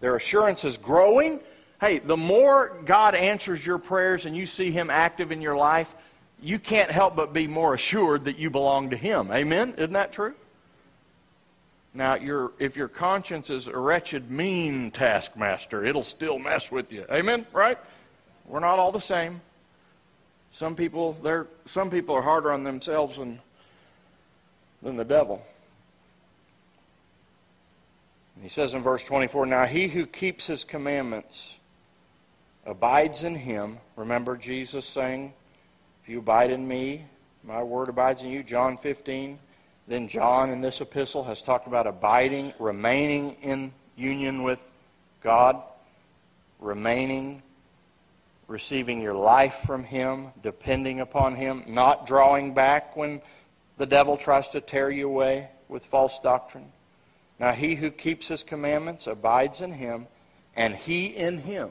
their 0.00 0.16
assurance 0.16 0.64
is 0.64 0.76
growing. 0.76 1.40
Hey, 1.80 1.98
the 1.98 2.16
more 2.16 2.76
God 2.84 3.14
answers 3.14 3.64
your 3.64 3.78
prayers 3.78 4.26
and 4.26 4.36
you 4.36 4.46
see 4.46 4.70
Him 4.70 4.90
active 4.90 5.32
in 5.32 5.40
your 5.40 5.56
life, 5.56 5.94
you 6.42 6.58
can't 6.58 6.90
help 6.90 7.16
but 7.16 7.32
be 7.32 7.46
more 7.46 7.74
assured 7.74 8.24
that 8.24 8.38
you 8.38 8.50
belong 8.50 8.90
to 8.90 8.96
Him. 8.96 9.30
Amen? 9.30 9.74
Isn't 9.76 9.92
that 9.92 10.12
true? 10.12 10.34
Now, 11.92 12.14
your, 12.14 12.52
if 12.58 12.76
your 12.76 12.88
conscience 12.88 13.50
is 13.50 13.66
a 13.66 13.76
wretched, 13.76 14.30
mean 14.30 14.90
taskmaster, 14.90 15.84
it'll 15.84 16.04
still 16.04 16.38
mess 16.38 16.70
with 16.70 16.92
you. 16.92 17.04
Amen? 17.10 17.46
Right? 17.52 17.78
We're 18.46 18.60
not 18.60 18.78
all 18.78 18.92
the 18.92 19.00
same. 19.00 19.40
Some 20.52 20.76
people, 20.76 21.16
they're, 21.22 21.46
some 21.66 21.90
people 21.90 22.14
are 22.14 22.22
harder 22.22 22.52
on 22.52 22.64
themselves 22.64 23.18
than, 23.18 23.40
than 24.82 24.96
the 24.96 25.04
devil. 25.04 25.42
He 28.42 28.48
says 28.48 28.74
in 28.74 28.82
verse 28.82 29.04
24, 29.04 29.46
Now 29.46 29.66
he 29.66 29.86
who 29.88 30.06
keeps 30.06 30.46
his 30.46 30.64
commandments 30.64 31.56
abides 32.64 33.24
in 33.24 33.34
him. 33.34 33.78
Remember 33.96 34.36
Jesus 34.36 34.86
saying, 34.86 35.32
If 36.02 36.08
you 36.08 36.20
abide 36.20 36.50
in 36.50 36.66
me, 36.66 37.04
my 37.44 37.62
word 37.62 37.88
abides 37.88 38.22
in 38.22 38.30
you. 38.30 38.42
John 38.42 38.76
15. 38.76 39.38
Then 39.88 40.08
John 40.08 40.50
in 40.50 40.60
this 40.60 40.80
epistle 40.80 41.24
has 41.24 41.42
talked 41.42 41.66
about 41.66 41.86
abiding, 41.86 42.54
remaining 42.58 43.36
in 43.42 43.72
union 43.96 44.42
with 44.42 44.66
God, 45.22 45.60
remaining, 46.58 47.42
receiving 48.46 49.02
your 49.02 49.14
life 49.14 49.62
from 49.66 49.84
him, 49.84 50.28
depending 50.42 51.00
upon 51.00 51.34
him, 51.34 51.64
not 51.66 52.06
drawing 52.06 52.54
back 52.54 52.96
when 52.96 53.20
the 53.76 53.86
devil 53.86 54.16
tries 54.16 54.48
to 54.48 54.60
tear 54.60 54.90
you 54.90 55.08
away 55.08 55.48
with 55.68 55.84
false 55.84 56.18
doctrine. 56.20 56.70
Now, 57.40 57.52
he 57.52 57.74
who 57.74 57.90
keeps 57.90 58.28
his 58.28 58.44
commandments 58.44 59.06
abides 59.06 59.62
in 59.62 59.72
him, 59.72 60.06
and 60.54 60.76
he 60.76 61.06
in 61.06 61.38
him. 61.38 61.70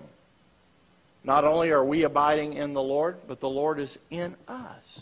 Not 1.23 1.45
only 1.45 1.69
are 1.69 1.85
we 1.85 2.03
abiding 2.03 2.53
in 2.53 2.73
the 2.73 2.81
Lord, 2.81 3.17
but 3.27 3.39
the 3.39 3.49
Lord 3.49 3.79
is 3.79 3.99
in 4.09 4.35
us. 4.47 5.01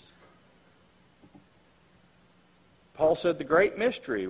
Paul 2.95 3.15
said 3.15 3.37
the 3.37 3.45
great 3.45 3.77
mystery, 3.77 4.27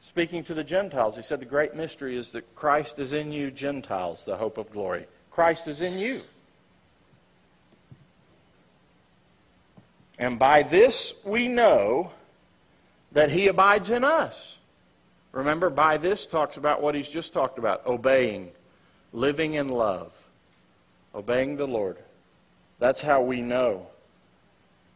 speaking 0.00 0.42
to 0.44 0.54
the 0.54 0.64
Gentiles, 0.64 1.14
he 1.14 1.22
said 1.22 1.38
the 1.38 1.44
great 1.44 1.76
mystery 1.76 2.16
is 2.16 2.32
that 2.32 2.52
Christ 2.56 2.98
is 2.98 3.12
in 3.12 3.30
you, 3.30 3.52
Gentiles, 3.52 4.24
the 4.24 4.36
hope 4.36 4.58
of 4.58 4.72
glory. 4.72 5.06
Christ 5.30 5.68
is 5.68 5.82
in 5.82 5.98
you. 5.98 6.22
And 10.18 10.36
by 10.36 10.64
this 10.64 11.14
we 11.24 11.46
know 11.46 12.10
that 13.12 13.30
he 13.30 13.46
abides 13.46 13.90
in 13.90 14.02
us 14.02 14.56
Remember, 15.32 15.70
by 15.70 15.96
this 15.96 16.26
talks 16.26 16.56
about 16.56 16.82
what 16.82 16.94
he's 16.94 17.08
just 17.08 17.32
talked 17.32 17.58
about 17.58 17.86
obeying, 17.86 18.50
living 19.12 19.54
in 19.54 19.68
love, 19.68 20.12
obeying 21.14 21.56
the 21.56 21.66
Lord. 21.66 21.96
That's 22.78 23.00
how 23.00 23.22
we 23.22 23.40
know 23.40 23.86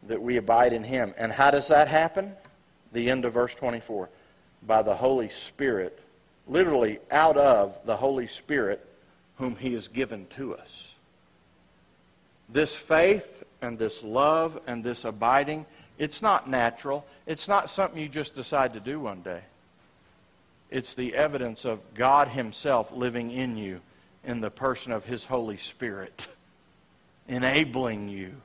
that 0.07 0.21
we 0.21 0.37
abide 0.37 0.73
in 0.73 0.83
him. 0.83 1.13
And 1.17 1.31
how 1.31 1.51
does 1.51 1.69
that 1.69 1.87
happen? 1.87 2.33
The 2.91 3.09
end 3.09 3.25
of 3.25 3.33
verse 3.33 3.55
24. 3.55 4.09
By 4.65 4.81
the 4.81 4.95
Holy 4.95 5.29
Spirit, 5.29 5.99
literally 6.47 6.99
out 7.11 7.37
of 7.37 7.77
the 7.85 7.95
Holy 7.95 8.27
Spirit, 8.27 8.85
whom 9.37 9.55
he 9.55 9.73
has 9.73 9.87
given 9.87 10.27
to 10.35 10.55
us. 10.55 10.91
This 12.49 12.75
faith 12.75 13.43
and 13.61 13.77
this 13.77 14.03
love 14.03 14.59
and 14.67 14.83
this 14.83 15.05
abiding, 15.05 15.65
it's 15.97 16.21
not 16.21 16.49
natural. 16.49 17.05
It's 17.25 17.47
not 17.47 17.69
something 17.69 18.01
you 18.01 18.09
just 18.09 18.35
decide 18.35 18.73
to 18.73 18.79
do 18.79 18.99
one 18.99 19.21
day. 19.21 19.41
It's 20.69 20.93
the 20.93 21.15
evidence 21.15 21.65
of 21.65 21.79
God 21.93 22.29
Himself 22.29 22.91
living 22.91 23.31
in 23.31 23.57
you 23.57 23.81
in 24.23 24.41
the 24.41 24.49
person 24.49 24.91
of 24.91 25.05
His 25.05 25.25
Holy 25.25 25.57
Spirit, 25.57 26.27
enabling 27.27 28.09
you 28.09 28.35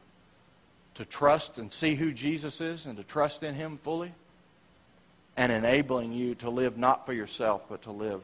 to 0.94 1.04
trust 1.04 1.58
and 1.58 1.72
see 1.72 1.94
who 1.94 2.12
Jesus 2.12 2.60
is 2.60 2.86
and 2.86 2.96
to 2.96 3.04
trust 3.04 3.42
in 3.42 3.54
Him 3.54 3.78
fully, 3.78 4.12
and 5.36 5.50
enabling 5.50 6.12
you 6.12 6.34
to 6.36 6.50
live 6.50 6.76
not 6.76 7.06
for 7.06 7.12
yourself, 7.12 7.62
but 7.68 7.82
to 7.82 7.90
live 7.90 8.20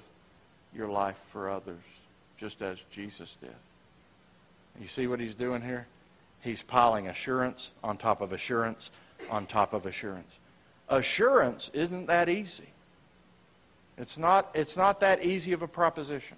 your 0.75 0.89
life 0.89 1.19
for 1.31 1.51
others, 1.51 1.83
just 2.39 2.61
as 2.61 2.79
Jesus 2.91 3.37
did. 3.41 3.55
You 4.81 4.89
see 4.89 5.07
what 5.07 5.21
He's 5.21 5.35
doing 5.35 5.63
here? 5.63 5.87
He's 6.43 6.63
piling 6.63 7.09
assurance 7.09 7.71
on 7.83 7.97
top 7.97 8.21
of 8.21 8.33
assurance 8.33 8.91
on 9.31 9.47
top 9.47 9.73
of 9.73 9.87
assurance. 9.87 10.31
Assurance 10.89 11.71
isn't 11.73 12.07
that 12.07 12.29
easy. 12.29 12.69
It's 13.99 14.19
not, 14.19 14.51
it's 14.55 14.77
not 14.77 15.01
that 15.01 15.25
easy 15.25 15.53
of 15.53 15.63
a 15.63 15.69
proposition. 15.69 16.37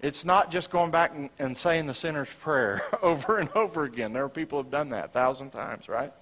It's 0.00 0.24
not 0.24 0.50
just 0.50 0.70
going 0.70 0.90
back 0.90 1.14
and, 1.14 1.30
and 1.38 1.56
saying 1.56 1.86
the 1.86 1.94
sinner's 1.94 2.28
prayer 2.40 2.82
over 3.02 3.38
and 3.38 3.48
over 3.50 3.84
again. 3.84 4.12
There 4.12 4.24
are 4.24 4.28
people 4.28 4.58
who 4.58 4.64
have 4.64 4.72
done 4.72 4.90
that 4.90 5.06
a 5.06 5.08
thousand 5.08 5.50
times, 5.50 5.88
right? 5.88 6.12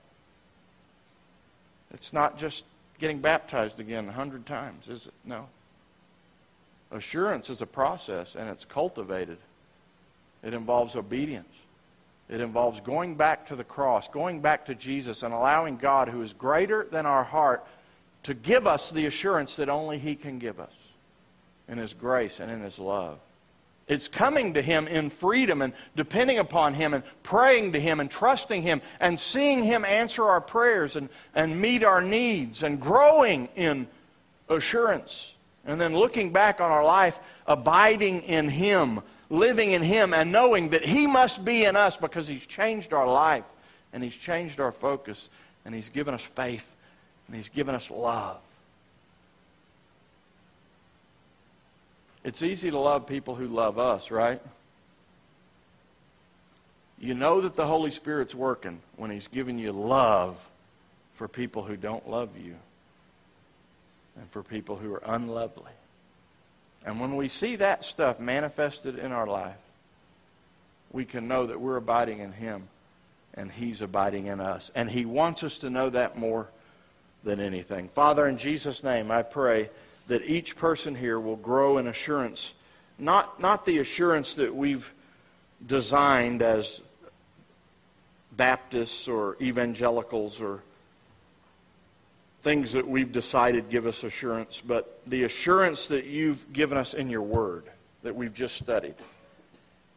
It's 1.93 2.13
not 2.13 2.39
just 2.39 2.65
getting 2.99 3.21
baptized 3.21 3.81
again 3.81 4.09
a 4.09 4.13
hundred 4.13 4.47
times, 4.47 4.87
is 4.89 5.07
it? 5.07 5.15
No. 5.25 5.47
Assurance 6.93 7.51
is 7.51 7.63
a 7.63 7.67
process, 7.67 8.35
and 8.35 8.49
it's 8.51 8.65
cultivated. 8.65 9.39
It 10.43 10.55
involves 10.55 10.95
obedience. 10.95 11.53
It 12.29 12.41
involves 12.41 12.81
going 12.81 13.17
back 13.17 13.49
to 13.49 13.57
the 13.57 13.65
cross, 13.65 14.09
going 14.09 14.41
back 14.41 14.67
to 14.67 14.75
Jesus, 14.75 15.23
and 15.23 15.33
allowing 15.35 15.79
God, 15.79 16.09
who 16.09 16.23
is 16.23 16.33
greater 16.33 16.87
than 16.91 17.07
our 17.07 17.25
heart, 17.25 17.67
to 18.25 18.35
give 18.35 18.67
us 18.67 18.91
the 18.91 19.07
assurance 19.07 19.57
that 19.57 19.69
only 19.69 19.99
He 19.99 20.15
can 20.15 20.39
give 20.39 20.61
us. 20.61 20.73
in 21.69 21.79
His 21.79 21.93
grace 21.93 22.41
and 22.41 22.51
in 22.51 22.61
His 22.61 22.79
love. 22.79 23.19
It's 23.87 24.07
coming 24.09 24.55
to 24.55 24.63
Him 24.63 24.87
in 24.87 25.11
freedom 25.11 25.63
and 25.63 25.73
depending 25.97 26.39
upon 26.39 26.75
Him 26.75 26.95
and 26.95 27.03
praying 27.23 27.73
to 27.73 27.81
Him 27.81 27.99
and 27.99 28.11
trusting 28.11 28.63
Him 28.63 28.83
and 29.01 29.19
seeing 29.19 29.65
Him 29.65 29.85
answer 29.85 30.25
our 30.25 30.41
prayers 30.41 30.97
and, 30.97 31.09
and 31.35 31.61
meet 31.61 31.83
our 31.83 32.01
needs 32.01 32.63
and 32.63 32.81
growing 32.81 33.49
in 33.57 33.89
assurance. 34.49 35.35
And 35.65 35.81
then 35.81 35.95
looking 35.95 36.33
back 36.33 36.61
on 36.61 36.71
our 36.71 36.85
life, 36.85 37.19
abiding 37.47 38.23
in 38.23 38.49
Him, 38.49 39.01
living 39.29 39.73
in 39.73 39.83
Him, 39.83 40.15
and 40.15 40.31
knowing 40.31 40.71
that 40.71 40.85
He 40.85 41.07
must 41.07 41.45
be 41.45 41.65
in 41.65 41.77
us 41.77 41.97
because 41.97 42.29
He's 42.29 42.47
changed 42.47 42.93
our 42.93 43.07
life 43.07 43.45
and 43.93 44.05
He's 44.05 44.17
changed 44.17 44.61
our 44.61 44.73
focus 44.73 45.29
and 45.65 45.75
He's 45.75 45.89
given 45.89 46.15
us 46.15 46.23
faith 46.23 46.69
and 47.31 47.37
He's 47.37 47.49
given 47.49 47.77
us 47.77 47.93
love. 47.93 48.39
It's 52.25 52.43
easy 52.43 52.73
to 52.73 52.79
love 52.79 53.07
people 53.07 53.37
who 53.37 53.47
love 53.47 53.79
us, 53.79 54.11
right? 54.11 54.43
You 56.99 57.15
know 57.15 57.41
that 57.43 57.55
the 57.55 57.67
Holy 57.67 57.93
Spirit's 57.93 58.35
working 58.35 58.81
when 58.97 59.13
He's 59.13 59.29
giving 59.29 59.61
you 59.61 59.71
love 59.71 60.37
for 61.15 61.29
people 61.29 61.63
who 61.63 61.77
don't 61.77 62.11
love 62.11 62.31
you 62.37 62.57
and 64.17 64.29
for 64.29 64.43
people 64.43 64.75
who 64.75 64.93
are 64.93 65.03
unlovely. 65.07 65.71
And 66.85 66.99
when 66.99 67.15
we 67.15 67.29
see 67.29 67.55
that 67.57 67.85
stuff 67.85 68.19
manifested 68.19 68.99
in 68.99 69.13
our 69.13 69.29
life, 69.29 69.55
we 70.91 71.05
can 71.05 71.29
know 71.29 71.47
that 71.47 71.61
we're 71.61 71.77
abiding 71.77 72.19
in 72.19 72.33
Him 72.33 72.65
and 73.35 73.53
He's 73.53 73.83
abiding 73.83 74.27
in 74.27 74.41
us. 74.41 74.73
And 74.75 74.91
He 74.91 75.05
wants 75.05 75.45
us 75.45 75.59
to 75.59 75.71
know 75.71 75.91
that 75.91 76.19
more 76.19 76.49
than 77.25 77.41
anything. 77.41 77.89
Father, 77.89 78.27
in 78.27 78.39
Jesus' 78.39 78.83
name, 78.83 79.11
I 79.11 79.23
pray 79.23 79.71
that 80.09 80.27
each 80.27 80.57
person 80.57 80.95
here 80.95 81.21
will 81.21 81.37
grow 81.37 81.79
in 81.79 81.87
assurance, 81.87 82.55
not, 82.99 83.41
not 83.41 83.65
the 83.65 83.79
assurance 83.79 84.35
that 84.35 84.55
we've 84.55 84.93
designed 85.67 86.43
as 86.43 86.81
Baptists 88.33 89.07
or 89.07 89.37
evangelicals 89.41 90.41
or 90.41 90.63
things 92.43 92.73
that 92.73 92.89
we've 92.89 93.13
decided 93.13 93.69
give 93.69 93.87
us 93.87 94.03
assurance, 94.03 94.63
but 94.67 95.01
the 95.07 95.25
assurance 95.25 95.89
that 95.89 96.07
you've 96.07 96.51
given 96.53 96.79
us 96.79 96.95
in 96.95 97.11
your 97.11 97.23
word 97.23 97.65
that 98.03 98.17
we've 98.17 98.33
just 98.33 98.57
studied. 98.57 98.95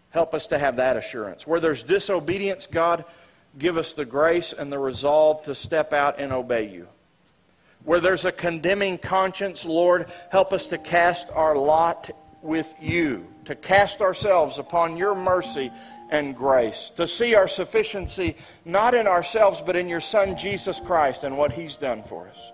Help 0.09 0.33
us 0.33 0.47
to 0.47 0.59
have 0.59 0.75
that 0.75 0.97
assurance. 0.97 1.47
Where 1.47 1.59
there's 1.59 1.83
disobedience, 1.83 2.67
God, 2.67 3.05
give 3.57 3.77
us 3.77 3.93
the 3.93 4.05
grace 4.05 4.53
and 4.53 4.71
the 4.71 4.79
resolve 4.79 5.43
to 5.43 5.55
step 5.55 5.93
out 5.93 6.19
and 6.19 6.33
obey 6.33 6.69
you. 6.69 6.87
Where 7.85 7.99
there's 7.99 8.25
a 8.25 8.31
condemning 8.31 8.97
conscience, 8.97 9.65
Lord, 9.65 10.07
help 10.31 10.53
us 10.53 10.67
to 10.67 10.77
cast 10.77 11.29
our 11.31 11.55
lot 11.55 12.11
with 12.41 12.73
you, 12.81 13.27
to 13.45 13.55
cast 13.55 14.01
ourselves 14.01 14.57
upon 14.59 14.97
your 14.97 15.15
mercy 15.15 15.71
and 16.09 16.35
grace, 16.35 16.91
to 16.95 17.07
see 17.07 17.35
our 17.35 17.47
sufficiency 17.47 18.35
not 18.63 18.93
in 18.93 19.07
ourselves, 19.07 19.61
but 19.65 19.75
in 19.75 19.89
your 19.89 20.01
Son, 20.01 20.37
Jesus 20.37 20.79
Christ, 20.79 21.23
and 21.23 21.37
what 21.37 21.51
he's 21.51 21.75
done 21.75 22.03
for 22.03 22.27
us. 22.27 22.51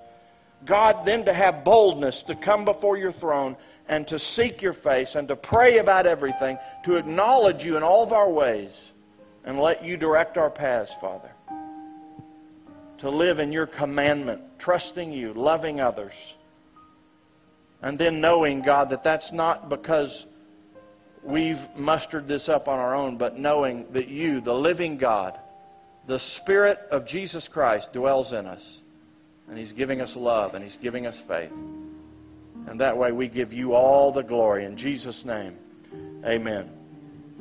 God, 0.66 1.06
then 1.06 1.26
to 1.26 1.34
have 1.34 1.64
boldness 1.64 2.24
to 2.24 2.36
come 2.36 2.66
before 2.66 2.98
your 2.98 3.12
throne 3.12 3.56
and 3.88 4.08
to 4.08 4.20
seek 4.20 4.62
your 4.62 4.74
face 4.74 5.16
and 5.16 5.28
to 5.28 5.36
pray 5.36 5.78
about 5.78 6.06
everything, 6.06 6.58
to 6.86 6.96
acknowledge 6.96 7.64
you 7.64 7.78
in 7.78 7.84
all 7.84 8.04
of 8.04 8.14
our 8.14 8.30
ways, 8.30 8.92
and 9.44 9.60
let 9.60 9.84
you 9.84 9.96
direct 9.96 10.38
our 10.38 10.50
paths, 10.50 10.94
Father 10.96 11.32
to 13.00 13.10
live 13.10 13.40
in 13.40 13.52
your 13.52 13.66
commandment, 13.66 14.42
trusting 14.60 15.12
you, 15.12 15.34
loving 15.34 15.82
others. 15.82 16.36
And 17.82 17.98
then 17.98 18.22
knowing, 18.22 18.62
God, 18.62 18.90
that 18.90 19.04
that's 19.04 19.32
not 19.32 19.70
because 19.70 20.26
we've 21.24 21.60
mustered 21.78 22.28
this 22.28 22.50
up 22.50 22.68
on 22.68 22.78
our 22.80 22.96
own, 22.96 23.18
but 23.18 23.38
knowing 23.38 23.92
that 23.94 24.10
you, 24.10 24.42
the 24.42 24.54
living 24.54 24.98
God, 24.98 25.38
the 26.08 26.20
Spirit 26.20 26.80
of 26.92 27.06
Jesus 27.06 27.48
Christ, 27.48 27.94
dwells 27.94 28.34
in 28.34 28.46
us. 28.46 28.80
And 29.48 29.58
He's 29.58 29.72
giving 29.72 30.02
us 30.02 30.16
love 30.16 30.54
and 30.54 30.64
He's 30.64 30.78
giving 30.78 31.08
us 31.08 31.18
faith. 31.18 31.52
And 32.68 32.82
that 32.82 32.98
way 32.98 33.12
we 33.12 33.28
give 33.28 33.54
you 33.54 33.74
all 33.74 34.12
the 34.12 34.24
glory. 34.24 34.66
In 34.66 34.76
Jesus' 34.76 35.24
name, 35.24 35.56
amen. 36.26 36.79